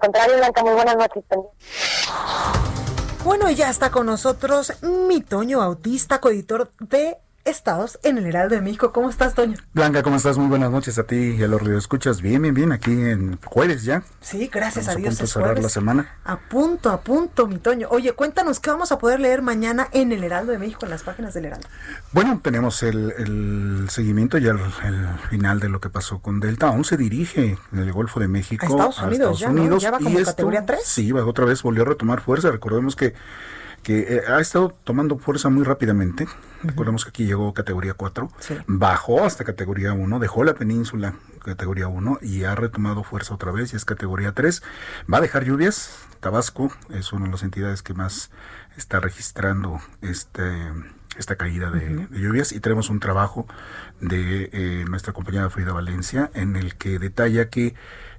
contrario, 0.00 0.36
Blanca, 0.36 0.62
muy 0.62 0.74
buenas 0.74 0.96
noches. 0.96 1.24
Bueno, 3.26 3.50
ya 3.50 3.70
está 3.70 3.90
con 3.90 4.06
nosotros 4.06 4.72
mi 4.82 5.20
Toño 5.20 5.60
Autista, 5.60 6.20
coeditor 6.20 6.70
de 6.78 7.16
estados 7.46 7.98
en 8.02 8.18
el 8.18 8.26
Heraldo 8.26 8.56
de 8.56 8.60
México. 8.60 8.92
¿Cómo 8.92 9.08
estás, 9.08 9.34
Toño? 9.34 9.56
Blanca, 9.72 10.02
¿cómo 10.02 10.16
estás? 10.16 10.36
Muy 10.36 10.48
buenas 10.48 10.70
noches 10.70 10.98
a 10.98 11.04
ti 11.04 11.36
y 11.38 11.42
a 11.42 11.48
los 11.48 11.62
escuchas. 11.68 12.20
Bien, 12.20 12.42
bien, 12.42 12.54
bien, 12.54 12.72
aquí 12.72 12.90
en 12.90 13.38
jueves 13.44 13.84
ya. 13.84 14.02
Sí, 14.20 14.50
gracias 14.52 14.88
a 14.88 14.94
Dios. 14.94 15.06
A 15.06 15.10
punto 15.10 15.22
de 15.22 15.26
cerrar 15.28 15.62
la 15.62 15.68
semana. 15.68 16.18
A 16.24 16.38
punto, 16.38 16.90
a 16.90 17.00
punto, 17.00 17.46
mi 17.46 17.58
Toño. 17.58 17.88
Oye, 17.90 18.12
cuéntanos 18.12 18.60
qué 18.60 18.70
vamos 18.70 18.92
a 18.92 18.98
poder 18.98 19.20
leer 19.20 19.42
mañana 19.42 19.88
en 19.92 20.12
el 20.12 20.24
Heraldo 20.24 20.52
de 20.52 20.58
México, 20.58 20.80
en 20.84 20.90
las 20.90 21.02
páginas 21.02 21.34
del 21.34 21.46
Heraldo. 21.46 21.68
Bueno, 22.12 22.40
tenemos 22.42 22.82
el, 22.82 23.86
seguimiento 23.88 24.38
y 24.38 24.46
el, 24.46 24.58
final 25.30 25.60
de 25.60 25.68
lo 25.68 25.80
que 25.80 25.88
pasó 25.88 26.18
con 26.18 26.40
Delta. 26.40 26.68
Aún 26.68 26.84
se 26.84 26.96
dirige 26.96 27.58
del 27.70 27.92
Golfo 27.92 28.20
de 28.20 28.28
México 28.28 28.66
a 28.66 28.68
Estados 28.68 29.02
Unidos. 29.02 29.38
ya, 29.38 29.50
Unidos 29.50 29.82
¿Ya 29.82 29.90
va 29.92 29.98
como 29.98 30.22
categoría 30.22 30.66
3? 30.66 30.80
Sí, 30.84 31.12
otra 31.12 31.44
vez 31.44 31.62
volvió 31.62 31.82
a 31.82 31.86
retomar 31.86 32.20
fuerza. 32.20 32.50
Recordemos 32.50 32.96
que 32.96 33.14
que 33.86 34.16
eh, 34.16 34.22
ha 34.26 34.40
estado 34.40 34.76
tomando 34.82 35.16
fuerza 35.16 35.48
muy 35.48 35.62
rápidamente. 35.62 36.26
Recordemos 36.64 37.04
que 37.04 37.10
aquí 37.10 37.24
llegó 37.24 37.54
categoría 37.54 37.94
4, 37.94 38.28
bajó 38.66 39.24
hasta 39.24 39.44
categoría 39.44 39.92
1, 39.92 40.18
dejó 40.18 40.42
la 40.42 40.54
península 40.54 41.14
categoría 41.44 41.86
1 41.86 42.18
y 42.20 42.42
ha 42.42 42.56
retomado 42.56 43.04
fuerza 43.04 43.32
otra 43.32 43.52
vez 43.52 43.72
y 43.72 43.76
es 43.76 43.84
categoría 43.84 44.32
3. 44.32 44.64
Va 45.12 45.18
a 45.18 45.20
dejar 45.20 45.44
lluvias. 45.44 46.00
Tabasco 46.18 46.72
es 46.90 47.12
una 47.12 47.26
de 47.26 47.30
las 47.30 47.44
entidades 47.44 47.84
que 47.84 47.94
más 47.94 48.32
está 48.76 48.98
registrando 48.98 49.80
este 50.02 50.42
esta 51.16 51.36
caída 51.36 51.70
de, 51.70 52.08
lluvias 52.10 52.50
y 52.50 52.58
tenemos 52.58 52.90
un 52.90 52.98
trabajo 52.98 53.46
de 54.00 54.50
eh, 54.52 54.84
nuestra 54.86 55.12
compañera 55.12 55.48
Frida 55.48 55.72
Valencia 55.72 56.30
en 56.34 56.56
el 56.56 56.74
que 56.74 56.98
detalla 56.98 57.50
que 57.50 57.74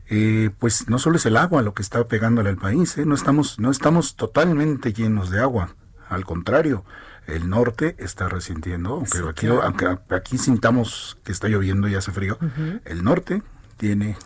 eh, 0.10 0.50
pues 0.60 0.90
no 0.90 1.00
solo 1.00 1.18
es 1.18 1.26
el 1.26 1.38
agua 1.38 1.62
lo 1.62 1.74
que 1.74 1.82
está 1.82 2.08
pegándole 2.08 2.50
al 2.50 2.58
país, 2.58 2.98
¿eh? 2.98 3.06
no, 3.06 3.16
estamos, 3.16 3.60
no 3.60 3.72
estamos 3.72 4.16
totalmente 4.16 4.94
llenos 4.94 5.30
de 5.30 5.40
agua, 5.40 5.76
al 6.10 6.26
contrario, 6.26 6.86
el 7.28 7.50
norte 7.50 7.96
está 8.00 8.30
resintiendo, 8.30 8.94
aunque, 8.94 9.20
aquí, 9.30 9.48
aunque 9.48 9.98
aquí 10.10 10.38
sintamos 10.38 11.18
que 11.24 11.34
está 11.34 11.50
lloviendo 11.50 11.88
y 11.90 11.96
hace 11.96 12.12
frío, 12.12 12.38
el 12.86 13.04
norte 13.04 13.44
tiene 13.76 14.18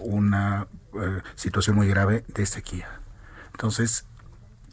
una 0.00 0.66
eh, 0.94 1.20
situación 1.34 1.76
muy 1.76 1.86
grave 1.86 2.24
de 2.28 2.46
sequía. 2.46 2.88
Entonces, 3.52 4.06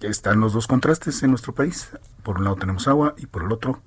están 0.01 0.39
los 0.39 0.53
dos 0.53 0.67
contrastes 0.67 1.21
en 1.23 1.31
nuestro 1.31 1.53
país. 1.53 1.89
Por 2.23 2.37
un 2.37 2.45
lado 2.45 2.55
tenemos 2.55 2.87
agua 2.87 3.15
y 3.17 3.25
por 3.25 3.43
el 3.43 3.51
otro 3.51 3.81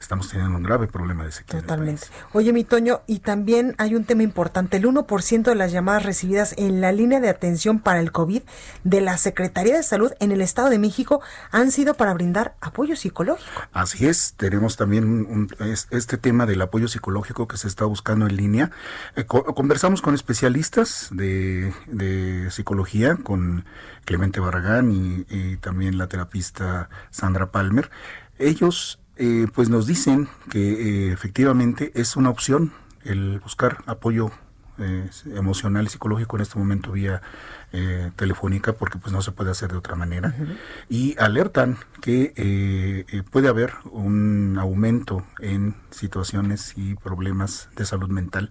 estamos 0.00 0.28
teniendo 0.28 0.56
un 0.56 0.62
grave 0.62 0.86
problema 0.86 1.24
de 1.24 1.32
sequía. 1.32 1.60
Totalmente. 1.60 2.06
Oye, 2.32 2.52
mi 2.52 2.64
Toño, 2.64 3.02
y 3.06 3.20
también 3.20 3.74
hay 3.78 3.94
un 3.94 4.04
tema 4.04 4.22
importante. 4.22 4.78
El 4.78 4.84
1% 4.86 5.42
de 5.42 5.54
las 5.54 5.72
llamadas 5.72 6.04
recibidas 6.04 6.54
en 6.56 6.80
la 6.80 6.90
línea 6.92 7.20
de 7.20 7.28
atención 7.28 7.80
para 7.80 8.00
el 8.00 8.10
COVID 8.10 8.42
de 8.84 9.00
la 9.00 9.18
Secretaría 9.18 9.76
de 9.76 9.82
Salud 9.82 10.12
en 10.18 10.32
el 10.32 10.40
Estado 10.40 10.70
de 10.70 10.78
México 10.78 11.20
han 11.50 11.70
sido 11.70 11.94
para 11.94 12.14
brindar 12.14 12.54
apoyo 12.60 12.96
psicológico. 12.96 13.50
Así 13.72 14.06
es, 14.06 14.34
tenemos 14.36 14.76
también 14.76 15.48
este 15.90 16.16
tema 16.16 16.46
del 16.46 16.62
apoyo 16.62 16.88
psicológico 16.88 17.46
que 17.46 17.56
se 17.56 17.68
está 17.68 17.84
buscando 17.84 18.26
en 18.26 18.36
línea. 18.36 18.70
Eh, 19.16 19.24
conversamos 19.24 20.00
con 20.00 20.14
especialistas 20.14 21.08
de, 21.12 21.72
psicología, 22.50 23.16
con 23.16 23.64
Clemente 24.04 24.40
Barragán 24.40 24.92
y, 24.92 25.26
y 25.28 25.56
también 25.58 25.98
la 25.98 26.08
terapista 26.08 26.88
Sandra 27.10 27.50
Palmer. 27.52 27.90
Ellos 28.38 28.99
eh, 29.20 29.46
pues 29.54 29.68
nos 29.68 29.86
dicen 29.86 30.28
que 30.50 31.08
eh, 31.08 31.12
efectivamente 31.12 31.92
es 31.94 32.16
una 32.16 32.30
opción 32.30 32.72
el 33.04 33.38
buscar 33.40 33.78
apoyo 33.86 34.32
eh, 34.82 35.10
emocional 35.34 35.84
y 35.84 35.88
psicológico 35.90 36.36
en 36.36 36.42
este 36.42 36.58
momento 36.58 36.92
vía 36.92 37.20
eh, 37.70 38.12
telefónica 38.16 38.72
porque 38.72 38.96
pues 38.96 39.12
no 39.12 39.20
se 39.20 39.30
puede 39.30 39.50
hacer 39.50 39.70
de 39.70 39.76
otra 39.76 39.94
manera. 39.94 40.34
Y 40.88 41.18
alertan 41.18 41.76
que 42.00 42.32
eh, 42.34 43.22
puede 43.30 43.48
haber 43.48 43.74
un 43.90 44.56
aumento 44.58 45.26
en 45.38 45.74
situaciones 45.90 46.72
y 46.76 46.94
problemas 46.94 47.68
de 47.76 47.84
salud 47.84 48.08
mental. 48.08 48.50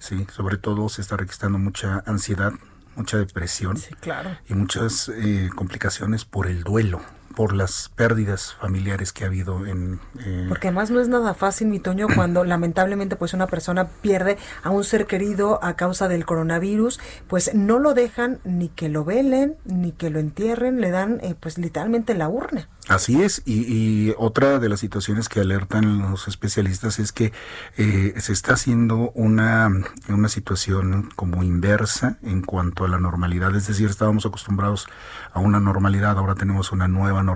Sí 0.00 0.26
sobre 0.32 0.56
todo 0.56 0.88
se 0.88 1.02
está 1.02 1.16
registrando 1.16 1.58
mucha 1.58 2.02
ansiedad 2.04 2.52
mucha 2.96 3.18
depresión 3.18 3.78
claro. 4.00 4.36
y 4.48 4.54
muchas 4.54 5.10
complicaciones 5.54 6.24
por 6.24 6.48
el 6.48 6.64
duelo 6.64 7.00
por 7.40 7.54
las 7.54 7.88
pérdidas 7.96 8.54
familiares 8.60 9.14
que 9.14 9.24
ha 9.24 9.28
habido 9.28 9.64
en... 9.64 9.98
Eh, 10.18 10.44
Porque 10.46 10.68
además 10.68 10.90
no 10.90 11.00
es 11.00 11.08
nada 11.08 11.32
fácil, 11.32 11.68
mi 11.68 11.80
Toño, 11.80 12.06
cuando 12.14 12.44
lamentablemente 12.44 13.16
pues 13.16 13.32
una 13.32 13.46
persona 13.46 13.88
pierde 13.88 14.36
a 14.62 14.68
un 14.68 14.84
ser 14.84 15.06
querido 15.06 15.58
a 15.64 15.74
causa 15.74 16.06
del 16.06 16.26
coronavirus, 16.26 17.00
pues 17.28 17.54
no 17.54 17.78
lo 17.78 17.94
dejan 17.94 18.40
ni 18.44 18.68
que 18.68 18.90
lo 18.90 19.06
velen, 19.06 19.56
ni 19.64 19.92
que 19.92 20.10
lo 20.10 20.18
entierren, 20.18 20.82
le 20.82 20.90
dan 20.90 21.18
eh, 21.22 21.34
pues 21.40 21.56
literalmente 21.56 22.12
la 22.12 22.28
urna. 22.28 22.68
Así 22.88 23.22
es, 23.22 23.42
y, 23.46 24.12
otra 24.18 24.58
de 24.58 24.68
las 24.68 24.80
situaciones 24.80 25.28
que 25.28 25.40
alertan 25.40 25.98
los 25.98 26.28
especialistas 26.28 26.98
es 26.98 27.12
que 27.12 27.32
eh, 27.76 28.14
se 28.18 28.32
está 28.32 28.54
haciendo 28.54 29.12
una, 29.14 29.70
una 30.08 30.28
situación 30.28 31.08
como 31.14 31.42
inversa 31.42 32.18
en 32.22 32.42
cuanto 32.42 32.84
a 32.84 32.88
la 32.88 32.98
normalidad, 32.98 33.54
es 33.54 33.66
decir, 33.66 33.88
estábamos 33.88 34.26
acostumbrados 34.26 34.88
a 35.32 35.38
una 35.38 35.60
normalidad, 35.60 36.18
ahora 36.18 36.34
tenemos 36.34 36.72
una 36.72 36.88
nueva 36.88 37.22
normalidad 37.22 37.29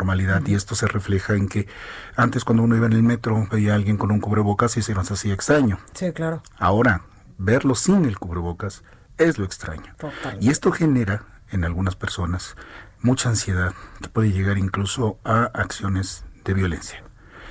y 0.47 0.55
esto 0.55 0.75
se 0.75 0.87
refleja 0.87 1.35
en 1.35 1.49
que 1.49 1.69
antes 2.17 2.45
cuando 2.45 2.63
uno 2.63 2.77
iba 2.77 2.87
en 2.87 2.93
el 2.93 3.03
metro 3.03 3.47
veía 3.51 3.73
a 3.73 3.75
alguien 3.77 3.97
con 3.97 4.11
un 4.11 4.21
cubrebocas 4.21 4.77
y 4.77 4.83
se 4.83 4.95
nos 4.95 5.11
hacía 5.11 5.35
extraño. 5.35 5.79
Sí, 5.95 6.13
claro. 6.13 6.43
Ahora, 6.59 7.03
verlo 7.39 7.75
sin 7.75 8.05
el 8.05 8.19
cubrebocas 8.19 8.83
es 9.19 9.39
lo 9.39 9.45
extraño. 9.45 9.95
Y 10.41 10.51
esto 10.51 10.73
genera 10.73 11.27
en 11.51 11.65
algunas 11.65 11.97
personas 11.97 12.57
mucha 13.01 13.29
ansiedad 13.29 13.75
que 14.01 14.09
puede 14.09 14.33
llegar 14.33 14.59
incluso 14.59 15.19
a 15.25 15.45
acciones 15.55 16.25
de 16.45 16.55
violencia. 16.55 17.03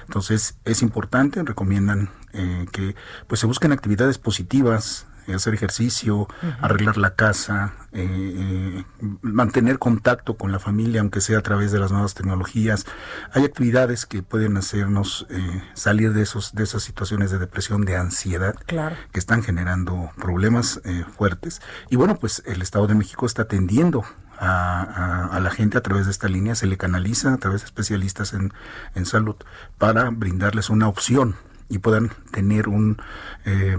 Entonces 0.05 0.57
es 0.65 0.81
importante, 0.81 1.41
recomiendan 1.43 2.09
eh, 2.33 2.65
que 2.71 2.95
pues 3.27 3.39
se 3.39 3.47
busquen 3.47 3.71
actividades 3.71 4.17
positivas, 4.17 5.07
hacer 5.33 5.53
ejercicio, 5.53 6.27
arreglar 6.61 6.97
la 6.97 7.15
casa, 7.15 7.73
eh, 7.91 8.83
mantener 9.21 9.79
contacto 9.79 10.35
con 10.35 10.51
la 10.51 10.59
familia, 10.59 11.01
aunque 11.01 11.21
sea 11.21 11.39
a 11.39 11.41
través 11.41 11.71
de 11.71 11.79
las 11.79 11.91
nuevas 11.91 12.13
tecnologías. 12.13 12.85
Hay 13.31 13.45
actividades 13.45 14.05
que 14.05 14.23
pueden 14.23 14.57
hacernos 14.57 15.27
salir 15.73 16.13
de 16.13 16.23
esos 16.23 16.53
de 16.53 16.63
esas 16.63 16.83
situaciones 16.83 17.31
de 17.31 17.39
depresión, 17.39 17.85
de 17.85 17.95
ansiedad, 17.95 18.55
que 18.55 19.19
están 19.19 19.43
generando 19.43 20.11
problemas 20.17 20.81
fuertes. 21.15 21.61
Y 21.89 21.95
bueno, 21.95 22.17
pues 22.17 22.43
el 22.45 22.61
Estado 22.61 22.87
de 22.87 22.95
México 22.95 23.25
está 23.25 23.43
atendiendo 23.43 24.03
a, 24.39 25.39
la 25.41 25.49
gente 25.49 25.77
a 25.77 25.81
través 25.81 26.05
de 26.05 26.11
esta 26.11 26.27
línea, 26.27 26.55
se 26.55 26.67
le 26.67 26.77
canaliza 26.77 27.33
a 27.33 27.37
través 27.37 27.61
de 27.61 27.65
especialistas 27.65 28.33
en, 28.33 28.53
en 28.95 29.05
salud 29.05 29.35
para 29.77 30.09
brindarles 30.09 30.69
una 30.69 30.87
opción 30.87 31.35
y 31.73 31.79
puedan 31.79 32.11
tener 32.31 32.69
un 32.69 33.01
eh, 33.45 33.77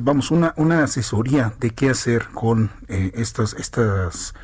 vamos 0.00 0.32
una, 0.32 0.52
una 0.56 0.82
asesoría 0.82 1.54
de 1.60 1.70
qué 1.70 1.90
hacer 1.90 2.26
con 2.34 2.70
eh, 2.88 3.12
estas 3.14 3.54
estas 3.54 4.34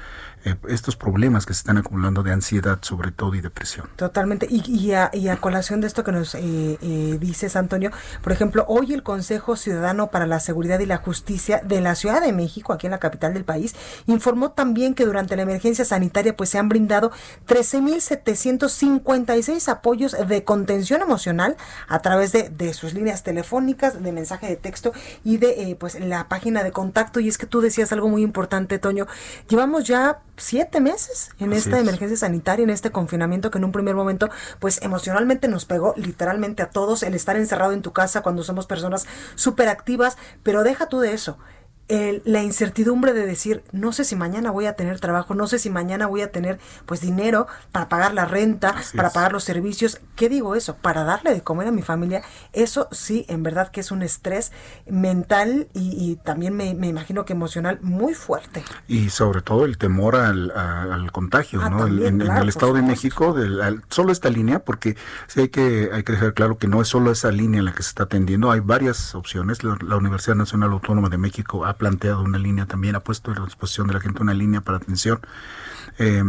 eh, 0.47 0.55
estos 0.69 0.95
problemas 0.95 1.45
que 1.45 1.55
se 1.55 1.59
están 1.59 1.77
acumulando 1.77 2.23
de 2.23 2.33
ansiedad 2.33 2.79
sobre 2.83 3.11
todo 3.11 3.35
y 3.35 3.41
depresión. 3.41 3.89
Totalmente. 3.97 4.47
Y, 4.49 4.63
y, 4.71 4.93
a, 4.93 5.11
y 5.13 5.27
a, 5.27 5.39
colación 5.39 5.81
de 5.81 5.89
esto 5.89 6.05
que 6.05 6.13
nos 6.13 6.37
eh, 6.37 6.79
eh, 6.81 7.17
dices, 7.19 7.57
Antonio, 7.57 7.91
por 8.23 8.31
ejemplo, 8.31 8.65
hoy 8.69 8.95
el 8.95 9.03
Consejo 9.03 9.57
Ciudadano 9.57 10.13
para 10.13 10.25
la 10.25 10.39
Seguridad 10.39 10.79
y 10.79 10.87
la 10.87 10.99
Justicia 10.99 11.61
de 11.65 11.81
la 11.81 11.97
Ciudad 11.97 12.23
de 12.23 12.33
México, 12.33 12.73
aquí 12.73 12.87
en 12.87 12.93
la 12.93 13.01
capital 13.01 13.35
del 13.35 13.45
país, 13.45 13.75
informó 14.07 14.53
también 14.53 14.95
que 14.95 15.05
durante 15.05 15.35
la 15.35 15.43
emergencia 15.43 15.85
sanitaria 15.85 16.37
pues 16.37 16.51
se 16.51 16.59
han 16.59 16.69
brindado 16.69 17.11
13.756 17.49 19.69
apoyos 19.69 20.15
de 20.29 20.45
contención 20.45 21.03
emocional 21.03 21.57
a 21.89 21.99
través 22.03 22.31
de, 22.31 22.51
de, 22.51 22.73
sus 22.73 22.95
líneas 22.95 23.25
telefónicas, 23.25 24.01
de 24.01 24.13
mensaje 24.13 24.47
de 24.47 24.55
texto 24.55 24.93
y 25.25 25.39
de 25.39 25.71
eh, 25.71 25.75
pues 25.75 25.99
la 25.99 26.29
página 26.29 26.63
de 26.63 26.71
contacto. 26.71 27.19
Y 27.19 27.29
es 27.29 27.37
que 27.37 27.47
tú 27.47 27.61
decías 27.61 27.91
algo 27.91 28.09
muy 28.09 28.23
importante, 28.23 28.79
Toño. 28.79 29.09
Llevamos 29.49 29.83
ya 29.85 30.21
siete 30.37 30.81
meses 30.81 31.31
en 31.39 31.53
esta 31.53 31.79
emergencia 31.79 32.17
sanitaria, 32.17 32.65
en 32.65 32.71
este 32.71 32.91
confinamiento 32.91 33.51
que 33.51 33.59
en 33.59 33.65
un 33.65 33.73
primer 33.73 33.95
momento, 33.95 34.29
pues 34.59 34.81
emocionalmente 34.83 35.49
nos 35.49 35.65
pegó 35.65 35.95
literalmente 35.97 36.63
a 36.63 36.71
todos 36.71 37.03
el 37.03 37.15
estar 37.15 37.37
encerrado 37.37 37.73
en 37.73 37.83
tu 37.83 37.93
casa 37.93 38.23
cuando 38.23 38.43
somos 38.43 38.67
personas 38.67 39.07
súper 39.35 39.69
activas, 39.69 40.17
pero 40.43 40.63
deja 40.63 40.89
tú 40.89 41.01
de 41.01 41.13
eso 41.13 41.39
la 41.89 42.43
incertidumbre 42.43 43.13
de 43.13 43.27
decir, 43.27 43.63
no 43.71 43.93
sé 43.93 44.05
si 44.05 44.17
mañana 44.17 44.51
voy 44.51 44.67
a 44.67 44.75
tener 44.75 44.99
trabajo, 44.99 45.35
no 45.35 45.47
sé 45.47 45.61
si 45.61 45.71
mañana 45.71 46.09
voy 46.09 46.23
a 46.23 46.33
tener 46.33 46.59
pues 46.85 47.01
dinero 47.01 47.47
para 47.71 47.89
pagar 47.89 48.13
la 48.13 48.25
renta, 48.25 48.75
para 48.97 49.11
pagar 49.11 49.33
los 49.33 49.45
servicios. 49.45 50.01
¿Qué 50.17 50.29
digo 50.29 50.57
eso? 50.57 50.77
Para 50.77 51.05
darle 51.05 51.33
de 51.33 51.43
comer 51.43 51.69
a 51.69 51.71
mi 51.71 51.83
familia. 51.83 52.23
Eso 52.53 52.89
sí, 52.91 53.25
en 53.29 53.45
verdad 53.45 53.71
que 53.71 53.81
es 53.81 53.93
un 53.93 54.03
estrés 54.03 54.51
mental 54.87 55.69
y, 55.75 56.17
también 56.25 56.57
me, 56.57 56.71
imagino 56.71 57.25
que 57.25 57.35
emocional 57.35 57.79
muy 57.83 58.15
fuerte. 58.15 58.65
Y 58.89 59.11
sobre 59.11 59.43
todo 59.43 59.65
el 59.65 59.79
temor 59.79 60.17
al, 60.17 61.13
contagio, 61.13 61.61
ah, 61.63 61.71
¿no? 61.71 61.87
en, 61.87 62.21
el 62.21 62.49
Estado 62.49 62.73
de 62.75 62.83
México, 62.83 63.37
solo 63.91 64.11
esta 64.11 64.29
línea, 64.29 64.59
porque 64.61 64.97
sí 65.29 65.43
hay 65.43 65.49
que, 65.51 65.91
hay 65.93 66.03
que 66.03 66.13
dejar 66.13 66.35
claro 66.35 66.59
que 66.59 66.67
no 66.67 66.83
es 66.83 66.89
solo 66.89 67.13
esa 67.13 67.31
línea 67.31 67.61
en 67.61 67.67
la 67.67 67.73
que 67.73 67.83
se 67.83 67.91
está 67.91 68.05
atendiendo, 68.05 68.51
hay 68.51 68.61
varias 68.61 69.15
opciones. 69.15 69.63
La, 69.63 69.77
la 69.83 69.97
Universidad 69.97 70.35
Nacional 70.35 70.73
Autónoma 70.73 71.09
de 71.09 71.19
México 71.19 71.65
ha 71.65 71.76
planteado 71.77 72.23
una 72.23 72.39
línea 72.39 72.67
también, 72.67 72.97
ha 72.97 73.01
puesto 73.01 73.33
a 73.33 73.45
disposición 73.45 73.87
de 73.89 73.95
la 73.95 74.01
gente 74.01 74.23
una 74.23 74.35
línea 74.35 74.61
para 74.61 74.79
atención. 74.79 75.21
Eh, 75.99 76.23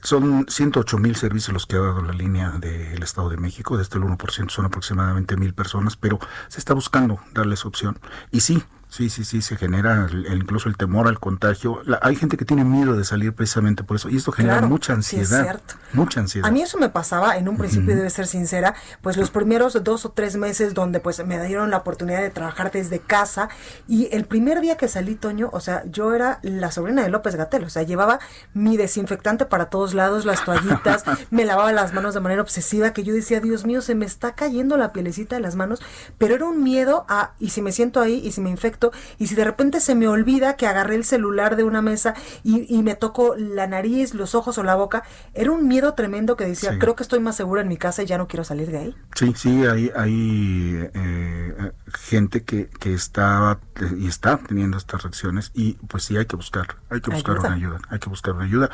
son 0.00 0.46
108 0.48 0.98
mil 0.98 1.16
servicios 1.16 1.52
los 1.52 1.66
que 1.66 1.76
ha 1.76 1.80
dado 1.80 2.02
la 2.02 2.12
línea 2.12 2.50
del 2.50 3.02
Estado 3.02 3.30
de 3.30 3.36
México, 3.36 3.76
de 3.76 3.82
este 3.82 3.98
el 3.98 4.04
1% 4.04 4.50
son 4.50 4.64
aproximadamente 4.64 5.36
mil 5.36 5.54
personas, 5.54 5.96
pero 5.96 6.18
se 6.48 6.60
está 6.60 6.74
buscando 6.74 7.18
darles 7.34 7.66
opción. 7.66 7.98
Y 8.30 8.40
sí, 8.40 8.62
Sí, 8.88 9.10
sí, 9.10 9.24
sí, 9.24 9.42
se 9.42 9.56
genera 9.56 10.08
incluso 10.32 10.68
el 10.68 10.78
temor 10.78 11.08
al 11.08 11.20
contagio. 11.20 11.82
hay 12.00 12.16
gente 12.16 12.38
que 12.38 12.46
tiene 12.46 12.64
miedo 12.64 12.96
de 12.96 13.04
salir 13.04 13.34
precisamente 13.34 13.84
por 13.84 13.96
eso 13.96 14.08
y 14.08 14.16
esto 14.16 14.32
genera 14.32 14.62
mucha 14.62 14.94
ansiedad. 14.94 15.60
Mucha 15.92 16.20
ansiedad. 16.20 16.48
A 16.48 16.50
mí 16.50 16.62
eso 16.62 16.78
me 16.78 16.88
pasaba, 16.88 17.36
en 17.36 17.48
un 17.48 17.58
principio 17.58 17.94
debe 17.94 18.08
ser 18.08 18.26
sincera, 18.26 18.74
pues 19.02 19.18
los 19.18 19.30
primeros 19.30 19.82
dos 19.84 20.06
o 20.06 20.10
tres 20.10 20.36
meses 20.36 20.72
donde 20.72 21.00
pues 21.00 21.24
me 21.24 21.42
dieron 21.44 21.70
la 21.70 21.76
oportunidad 21.76 22.22
de 22.22 22.30
trabajar 22.30 22.70
desde 22.72 22.98
casa 22.98 23.50
y 23.86 24.08
el 24.10 24.24
primer 24.24 24.60
día 24.62 24.78
que 24.78 24.88
salí, 24.88 25.16
Toño, 25.16 25.50
o 25.52 25.60
sea, 25.60 25.84
yo 25.90 26.14
era 26.14 26.38
la 26.42 26.70
sobrina 26.70 27.02
de 27.02 27.10
López 27.10 27.36
Gatel, 27.36 27.64
o 27.64 27.70
sea, 27.70 27.82
llevaba 27.82 28.20
mi 28.54 28.78
desinfectante 28.78 29.44
para 29.44 29.66
todos 29.66 29.92
lados, 29.92 30.24
las 30.24 30.44
toallitas, 30.44 31.04
me 31.30 31.44
lavaba 31.44 31.72
las 31.72 31.92
manos 31.92 32.14
de 32.14 32.20
manera 32.20 32.40
obsesiva 32.40 32.94
que 32.94 33.04
yo 33.04 33.12
decía, 33.12 33.40
Dios 33.40 33.66
mío, 33.66 33.82
se 33.82 33.94
me 33.94 34.06
está 34.06 34.34
cayendo 34.34 34.78
la 34.78 34.92
pielecita 34.94 35.36
de 35.36 35.42
las 35.42 35.56
manos, 35.56 35.82
pero 36.16 36.34
era 36.34 36.46
un 36.46 36.62
miedo 36.62 37.04
a, 37.08 37.32
y 37.38 37.50
si 37.50 37.60
me 37.60 37.72
siento 37.72 38.00
ahí 38.00 38.22
y 38.24 38.32
si 38.32 38.40
me 38.40 38.48
infecto, 38.48 38.77
y 39.18 39.26
si 39.26 39.34
de 39.34 39.44
repente 39.44 39.80
se 39.80 39.94
me 39.94 40.08
olvida 40.08 40.56
que 40.56 40.66
agarré 40.66 40.94
el 40.94 41.04
celular 41.04 41.56
de 41.56 41.64
una 41.64 41.82
mesa 41.82 42.14
y, 42.44 42.78
me 42.82 42.94
toco 42.94 43.34
la 43.36 43.66
nariz, 43.66 44.14
los 44.14 44.34
ojos 44.34 44.56
o 44.58 44.62
la 44.62 44.76
boca, 44.76 45.02
era 45.34 45.50
un 45.50 45.66
miedo 45.66 45.94
tremendo 45.94 46.36
que 46.36 46.46
decía, 46.46 46.78
creo 46.78 46.94
que 46.94 47.02
estoy 47.02 47.20
más 47.20 47.36
segura 47.36 47.60
en 47.60 47.68
mi 47.68 47.76
casa 47.76 48.02
y 48.02 48.06
ya 48.06 48.18
no 48.18 48.28
quiero 48.28 48.44
salir 48.44 48.70
de 48.70 48.78
ahí. 48.78 48.96
Sí, 49.14 49.34
sí, 49.36 49.66
hay, 49.66 49.90
hay 49.96 50.88
eh, 50.94 51.72
gente 51.92 52.44
que, 52.44 52.68
que 52.68 52.94
está 52.94 53.58
y 53.96 54.06
está 54.06 54.38
teniendo 54.38 54.76
estas 54.76 55.02
reacciones 55.02 55.50
y 55.54 55.74
pues 55.88 56.04
sí 56.04 56.16
hay 56.16 56.26
que 56.26 56.36
buscar, 56.36 56.76
hay 56.90 57.00
que 57.00 57.10
buscar 57.10 57.38
una 57.38 57.52
ayuda, 57.52 57.78
hay 57.90 57.98
que 57.98 58.08
buscar 58.08 58.34
una 58.34 58.44
ayuda. 58.44 58.70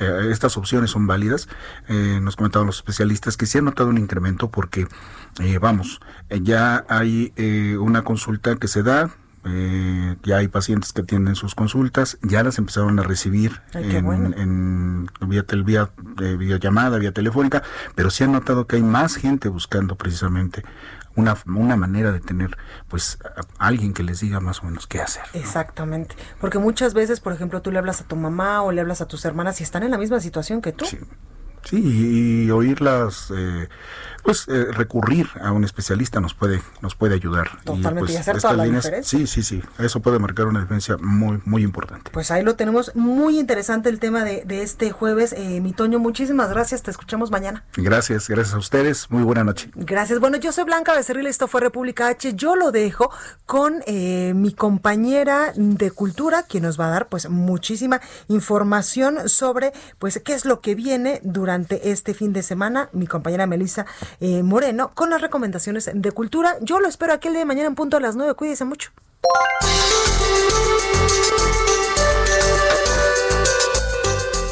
Eh, 0.00 0.28
estas 0.30 0.56
opciones 0.56 0.90
son 0.90 1.06
válidas. 1.06 1.48
Eh, 1.88 2.20
nos 2.22 2.36
comentaban 2.36 2.66
los 2.66 2.76
especialistas 2.76 3.36
que 3.36 3.46
sí 3.46 3.58
han 3.58 3.64
notado 3.64 3.88
un 3.88 3.98
incremento 3.98 4.50
porque, 4.50 4.86
vamos, 5.60 6.00
ya 6.42 6.84
hay 6.88 7.32
una 7.78 8.02
consulta 8.02 8.56
que 8.56 8.68
se 8.68 8.82
da, 8.82 9.10
eh, 9.46 10.16
ya 10.22 10.38
hay 10.38 10.48
pacientes 10.48 10.92
que 10.92 11.02
tienen 11.02 11.36
sus 11.36 11.54
consultas, 11.54 12.18
ya 12.22 12.42
las 12.42 12.58
empezaron 12.58 12.98
a 12.98 13.02
recibir 13.02 13.60
en, 13.74 15.08
vía, 15.20 15.44
vía, 15.64 15.90
vía 16.36 16.56
llamada, 16.58 16.98
vía 16.98 17.12
telefónica, 17.12 17.62
pero 17.94 18.10
se 18.10 18.24
ha 18.24 18.26
notado 18.26 18.66
que 18.66 18.76
hay 18.76 18.82
más 18.82 19.16
gente 19.16 19.48
buscando 19.48 19.96
precisamente 19.96 20.64
una, 21.14 21.36
una 21.46 21.76
manera 21.76 22.12
de 22.12 22.20
tener 22.20 22.56
pues 22.88 23.18
alguien 23.58 23.94
que 23.94 24.02
les 24.02 24.20
diga 24.20 24.40
más 24.40 24.62
o 24.62 24.66
menos 24.66 24.86
qué 24.86 25.00
hacer. 25.00 25.24
Exactamente, 25.32 26.16
porque 26.40 26.58
muchas 26.58 26.94
veces, 26.94 27.20
por 27.20 27.32
ejemplo, 27.32 27.62
tú 27.62 27.70
le 27.70 27.78
hablas 27.78 28.00
a 28.00 28.04
tu 28.04 28.16
mamá 28.16 28.62
o 28.62 28.72
le 28.72 28.80
hablas 28.80 29.00
a 29.00 29.06
tus 29.06 29.24
hermanas 29.24 29.60
y 29.60 29.64
están 29.64 29.82
en 29.82 29.90
la 29.90 29.98
misma 29.98 30.20
situación 30.20 30.60
que 30.60 30.72
tú. 30.72 30.84
Sí, 30.84 30.98
y, 31.72 32.50
oírlas 32.50 33.32
eh, 33.36 33.68
pues 34.26 34.48
eh, 34.48 34.66
recurrir 34.72 35.28
a 35.40 35.52
un 35.52 35.62
especialista 35.62 36.18
nos 36.18 36.34
puede 36.34 36.60
nos 36.80 36.96
puede 36.96 37.14
ayudar. 37.14 37.48
Totalmente 37.62 38.12
y, 38.12 38.16
pues, 38.16 38.28
hacer 38.28 38.40
toda 38.40 38.54
la 38.54 38.64
diferencia. 38.64 39.02
sí 39.18 39.26
sí 39.28 39.42
sí 39.44 39.62
eso 39.78 40.00
puede 40.00 40.18
marcar 40.18 40.46
una 40.46 40.60
diferencia 40.60 40.96
muy 40.98 41.40
muy 41.44 41.62
importante. 41.62 42.10
Pues 42.10 42.32
ahí 42.32 42.42
lo 42.42 42.56
tenemos 42.56 42.90
muy 42.96 43.38
interesante 43.38 43.88
el 43.88 44.00
tema 44.00 44.24
de, 44.24 44.44
de 44.44 44.62
este 44.62 44.90
jueves. 44.90 45.32
Eh, 45.32 45.60
mi 45.60 45.72
Toño 45.72 46.00
muchísimas 46.00 46.50
gracias 46.50 46.82
te 46.82 46.90
escuchamos 46.90 47.30
mañana. 47.30 47.64
Gracias 47.76 48.28
gracias 48.28 48.54
a 48.54 48.58
ustedes 48.58 49.08
muy 49.12 49.22
buena 49.22 49.44
noche. 49.44 49.70
Gracias. 49.76 50.18
Bueno 50.18 50.38
yo 50.38 50.50
soy 50.50 50.64
Blanca 50.64 50.92
Becerril 50.92 51.28
esto 51.28 51.46
fue 51.46 51.60
República 51.60 52.08
H. 52.08 52.34
Yo 52.34 52.56
lo 52.56 52.72
dejo 52.72 53.10
con 53.46 53.84
eh, 53.86 54.32
mi 54.34 54.52
compañera 54.52 55.52
de 55.54 55.92
cultura 55.92 56.42
quien 56.42 56.64
nos 56.64 56.80
va 56.80 56.88
a 56.88 56.90
dar 56.90 57.08
pues 57.08 57.30
muchísima 57.30 58.00
información 58.26 59.28
sobre 59.28 59.72
pues 60.00 60.20
qué 60.24 60.34
es 60.34 60.44
lo 60.44 60.60
que 60.60 60.74
viene 60.74 61.20
durante 61.22 61.92
este 61.92 62.12
fin 62.12 62.32
de 62.32 62.42
semana. 62.42 62.88
Mi 62.92 63.06
compañera 63.06 63.46
Melissa 63.46 63.86
eh, 64.20 64.42
Moreno 64.42 64.90
con 64.94 65.10
las 65.10 65.20
recomendaciones 65.20 65.90
de 65.92 66.12
cultura. 66.12 66.56
Yo 66.60 66.80
lo 66.80 66.88
espero 66.88 67.12
aquí 67.12 67.28
el 67.28 67.34
día 67.34 67.40
de 67.40 67.46
mañana 67.46 67.68
en 67.68 67.74
punto 67.74 67.96
a 67.96 68.00
las 68.00 68.16
9. 68.16 68.34
Cuídese 68.34 68.64
mucho. 68.64 68.90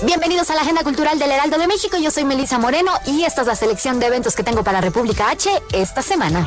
Bienvenidos 0.04 0.50
a 0.50 0.54
la 0.54 0.60
Agenda 0.60 0.82
Cultural 0.82 1.18
del 1.18 1.30
Heraldo 1.30 1.56
de 1.56 1.66
México. 1.66 1.96
Yo 1.96 2.10
soy 2.10 2.24
Melisa 2.24 2.58
Moreno 2.58 2.92
y 3.06 3.22
esta 3.22 3.40
es 3.40 3.46
la 3.46 3.56
selección 3.56 4.00
de 4.00 4.06
eventos 4.06 4.36
que 4.36 4.42
tengo 4.42 4.62
para 4.62 4.82
República 4.82 5.30
H 5.30 5.50
esta 5.72 6.02
semana. 6.02 6.46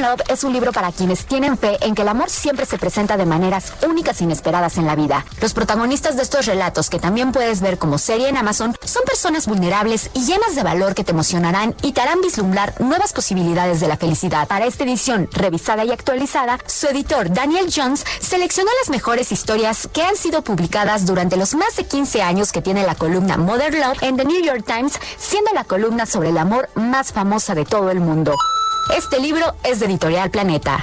Love 0.00 0.22
es 0.28 0.44
un 0.44 0.52
libro 0.52 0.72
para 0.72 0.92
quienes 0.92 1.26
tienen 1.26 1.58
fe 1.58 1.76
en 1.80 1.94
que 1.94 2.02
el 2.02 2.08
amor 2.08 2.30
siempre 2.30 2.66
se 2.66 2.78
presenta 2.78 3.16
de 3.16 3.26
maneras 3.26 3.72
únicas 3.86 4.20
e 4.20 4.24
inesperadas 4.24 4.78
en 4.78 4.86
la 4.86 4.94
vida. 4.94 5.24
Los 5.40 5.54
protagonistas 5.54 6.16
de 6.16 6.22
estos 6.22 6.46
relatos, 6.46 6.88
que 6.88 6.98
también 6.98 7.32
puedes 7.32 7.60
ver 7.60 7.78
como 7.78 7.98
serie 7.98 8.28
en 8.28 8.36
Amazon, 8.36 8.74
son 8.84 9.02
personas 9.04 9.46
vulnerables 9.46 10.10
y 10.14 10.24
llenas 10.24 10.54
de 10.54 10.62
valor 10.62 10.94
que 10.94 11.04
te 11.04 11.12
emocionarán 11.12 11.74
y 11.82 11.92
te 11.92 12.00
harán 12.00 12.20
vislumbrar 12.20 12.80
nuevas 12.80 13.12
posibilidades 13.12 13.80
de 13.80 13.88
la 13.88 13.96
felicidad. 13.96 14.46
Para 14.48 14.66
esta 14.66 14.84
edición 14.84 15.28
revisada 15.32 15.84
y 15.84 15.90
actualizada, 15.90 16.58
su 16.66 16.86
editor 16.86 17.32
Daniel 17.32 17.72
Jones 17.74 18.04
seleccionó 18.20 18.70
las 18.80 18.90
mejores 18.90 19.32
historias 19.32 19.88
que 19.92 20.02
han 20.02 20.16
sido 20.16 20.42
publicadas 20.42 21.06
durante 21.06 21.36
los 21.36 21.54
más 21.54 21.76
de 21.76 21.84
15 21.84 22.22
años 22.22 22.52
que 22.52 22.62
tiene 22.62 22.86
la 22.86 22.94
columna 22.94 23.36
Modern 23.36 23.78
Love 23.80 24.02
en 24.02 24.16
The 24.16 24.24
New 24.24 24.42
York 24.42 24.64
Times, 24.66 24.94
siendo 25.18 25.52
la 25.52 25.64
columna 25.64 26.06
sobre 26.06 26.30
el 26.30 26.38
amor 26.38 26.68
más 26.74 27.12
famosa 27.12 27.54
de 27.54 27.64
todo 27.64 27.90
el 27.90 28.00
mundo. 28.00 28.34
Este 28.90 29.20
libro 29.20 29.54
es 29.64 29.80
de 29.80 29.86
Editorial 29.86 30.30
Planeta. 30.30 30.82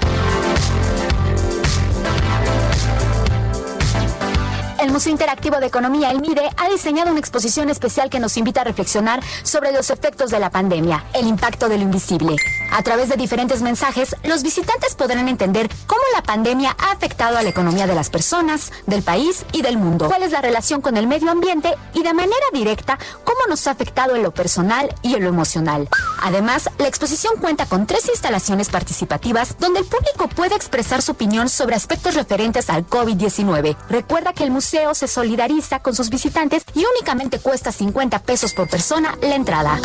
El 4.82 4.92
Museo 4.92 5.12
Interactivo 5.12 5.58
de 5.60 5.66
Economía, 5.66 6.10
el 6.10 6.22
MIDE, 6.22 6.50
ha 6.56 6.70
diseñado 6.70 7.12
una 7.12 7.20
exposición 7.20 7.70
especial 7.70 8.10
que 8.10 8.22
nos 8.22 8.38
invita 8.38 8.62
a 8.62 8.64
reflexionar 8.64 9.22
sobre 9.44 9.74
los 9.74 9.90
efectos 9.90 10.32
de 10.32 10.40
la 10.40 10.50
pandemia, 10.52 11.04
el 11.14 11.28
impacto 11.28 11.68
de 11.68 11.78
lo 11.78 11.84
invisible. 11.84 12.38
A 12.72 12.82
través 12.82 13.10
de 13.10 13.18
diferentes 13.18 13.62
mensajes, 13.62 14.16
los 14.24 14.42
visitantes 14.42 14.96
podrán 14.96 15.28
entender 15.28 15.70
cómo 15.86 16.02
la 16.16 16.24
pandemia 16.24 16.78
ha 16.80 16.92
afectado 16.92 17.38
a 17.38 17.42
la 17.42 17.50
economía 17.50 17.88
de 17.88 17.96
las 17.96 18.10
personas, 18.10 18.72
del 18.86 19.04
país 19.04 19.46
y 19.52 19.64
del 19.64 19.78
mundo, 19.78 20.08
cuál 20.08 20.24
es 20.24 20.32
la 20.32 20.42
relación 20.42 20.80
con 20.80 20.96
el 20.96 21.08
medio 21.08 21.30
ambiente 21.30 21.76
y 21.94 22.04
de 22.04 22.14
manera 22.14 22.46
directa 22.54 22.98
cómo 23.26 23.40
nos 23.50 23.68
ha 23.68 23.72
afectado 23.72 24.16
en 24.16 24.24
lo 24.24 24.32
personal 24.32 24.96
y 25.02 25.16
en 25.16 25.24
lo 25.24 25.30
emocional. 25.30 25.90
Además, 26.22 26.70
la 26.78 26.88
exposición 26.88 27.36
cuenta 27.42 27.66
con 27.66 27.86
tres 27.86 28.08
instalaciones 28.08 28.70
participativas 28.70 29.58
donde 29.60 29.80
el 29.80 29.86
público 29.86 30.30
puede 30.30 30.56
expresar 30.56 31.02
su 31.02 31.14
opinión 31.14 31.50
sobre 31.50 31.76
aspectos 31.76 32.16
referentes 32.16 32.70
al 32.70 32.88
COVID-19. 32.88 33.76
Recuerda 33.90 34.34
que 34.34 34.44
el 34.44 34.52
museo 34.52 34.69
se 34.70 35.08
solidariza 35.08 35.80
con 35.80 35.96
sus 35.96 36.10
visitantes 36.10 36.64
y 36.76 36.86
únicamente 36.86 37.40
cuesta 37.40 37.72
50 37.72 38.20
pesos 38.20 38.54
por 38.54 38.70
persona 38.70 39.18
la 39.22 39.36
entrada. 39.36 39.80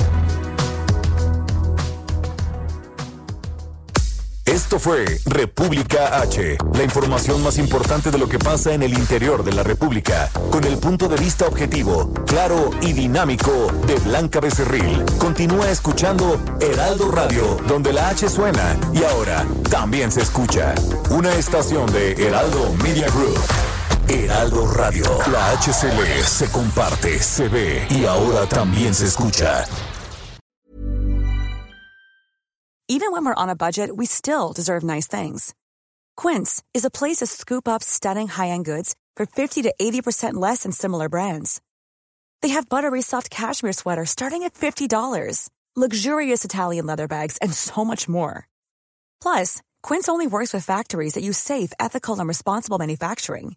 Esto 4.44 4.78
fue 4.78 5.06
República 5.24 6.20
H, 6.20 6.58
la 6.74 6.84
información 6.84 7.42
más 7.42 7.56
importante 7.56 8.10
de 8.10 8.18
lo 8.18 8.28
que 8.28 8.38
pasa 8.38 8.74
en 8.74 8.82
el 8.82 8.92
interior 8.92 9.42
de 9.42 9.52
la 9.52 9.62
República, 9.62 10.30
con 10.50 10.64
el 10.64 10.76
punto 10.76 11.08
de 11.08 11.16
vista 11.16 11.46
objetivo, 11.46 12.12
claro 12.26 12.70
y 12.82 12.92
dinámico 12.92 13.72
de 13.86 13.94
Blanca 14.00 14.40
Becerril. 14.40 15.02
Continúa 15.18 15.70
escuchando 15.70 16.38
Heraldo 16.60 17.10
Radio, 17.10 17.56
donde 17.66 17.94
la 17.94 18.10
H 18.10 18.28
suena 18.28 18.76
y 18.92 19.02
ahora 19.02 19.46
también 19.70 20.12
se 20.12 20.20
escucha. 20.20 20.74
Una 21.10 21.34
estación 21.34 21.90
de 21.90 22.12
Heraldo 22.12 22.74
Media 22.82 23.08
Group. 23.08 23.73
Heraldo 24.14 24.66
Radio. 24.66 25.04
La 25.26 25.56
HCL 25.56 26.24
se 26.24 26.48
comparte, 26.50 27.18
se 27.18 27.48
ve 27.48 27.86
y 27.90 28.04
ahora 28.04 28.46
también 28.46 28.94
se 28.94 29.06
escucha. 29.06 29.66
Even 32.88 33.10
when 33.12 33.24
we're 33.24 33.34
on 33.34 33.48
a 33.48 33.56
budget, 33.56 33.90
we 33.96 34.06
still 34.06 34.52
deserve 34.52 34.84
nice 34.84 35.08
things. 35.08 35.54
Quince 36.16 36.62
is 36.74 36.84
a 36.84 36.90
place 36.90 37.16
to 37.18 37.26
scoop 37.26 37.66
up 37.66 37.82
stunning 37.82 38.28
high-end 38.28 38.66
goods 38.66 38.94
for 39.16 39.26
50 39.26 39.62
to 39.62 39.74
80% 39.80 40.34
less 40.34 40.62
than 40.62 40.70
similar 40.72 41.08
brands. 41.08 41.60
They 42.42 42.50
have 42.50 42.68
buttery 42.68 43.02
soft 43.02 43.30
cashmere 43.30 43.72
sweaters 43.72 44.10
starting 44.10 44.42
at 44.44 44.54
$50, 44.54 45.48
luxurious 45.74 46.44
Italian 46.44 46.86
leather 46.86 47.08
bags, 47.08 47.38
and 47.38 47.52
so 47.52 47.84
much 47.84 48.06
more. 48.08 48.46
Plus, 49.20 49.62
Quince 49.82 50.08
only 50.08 50.26
works 50.26 50.52
with 50.52 50.64
factories 50.64 51.14
that 51.14 51.24
use 51.24 51.38
safe, 51.38 51.72
ethical, 51.80 52.18
and 52.18 52.28
responsible 52.28 52.78
manufacturing. 52.78 53.56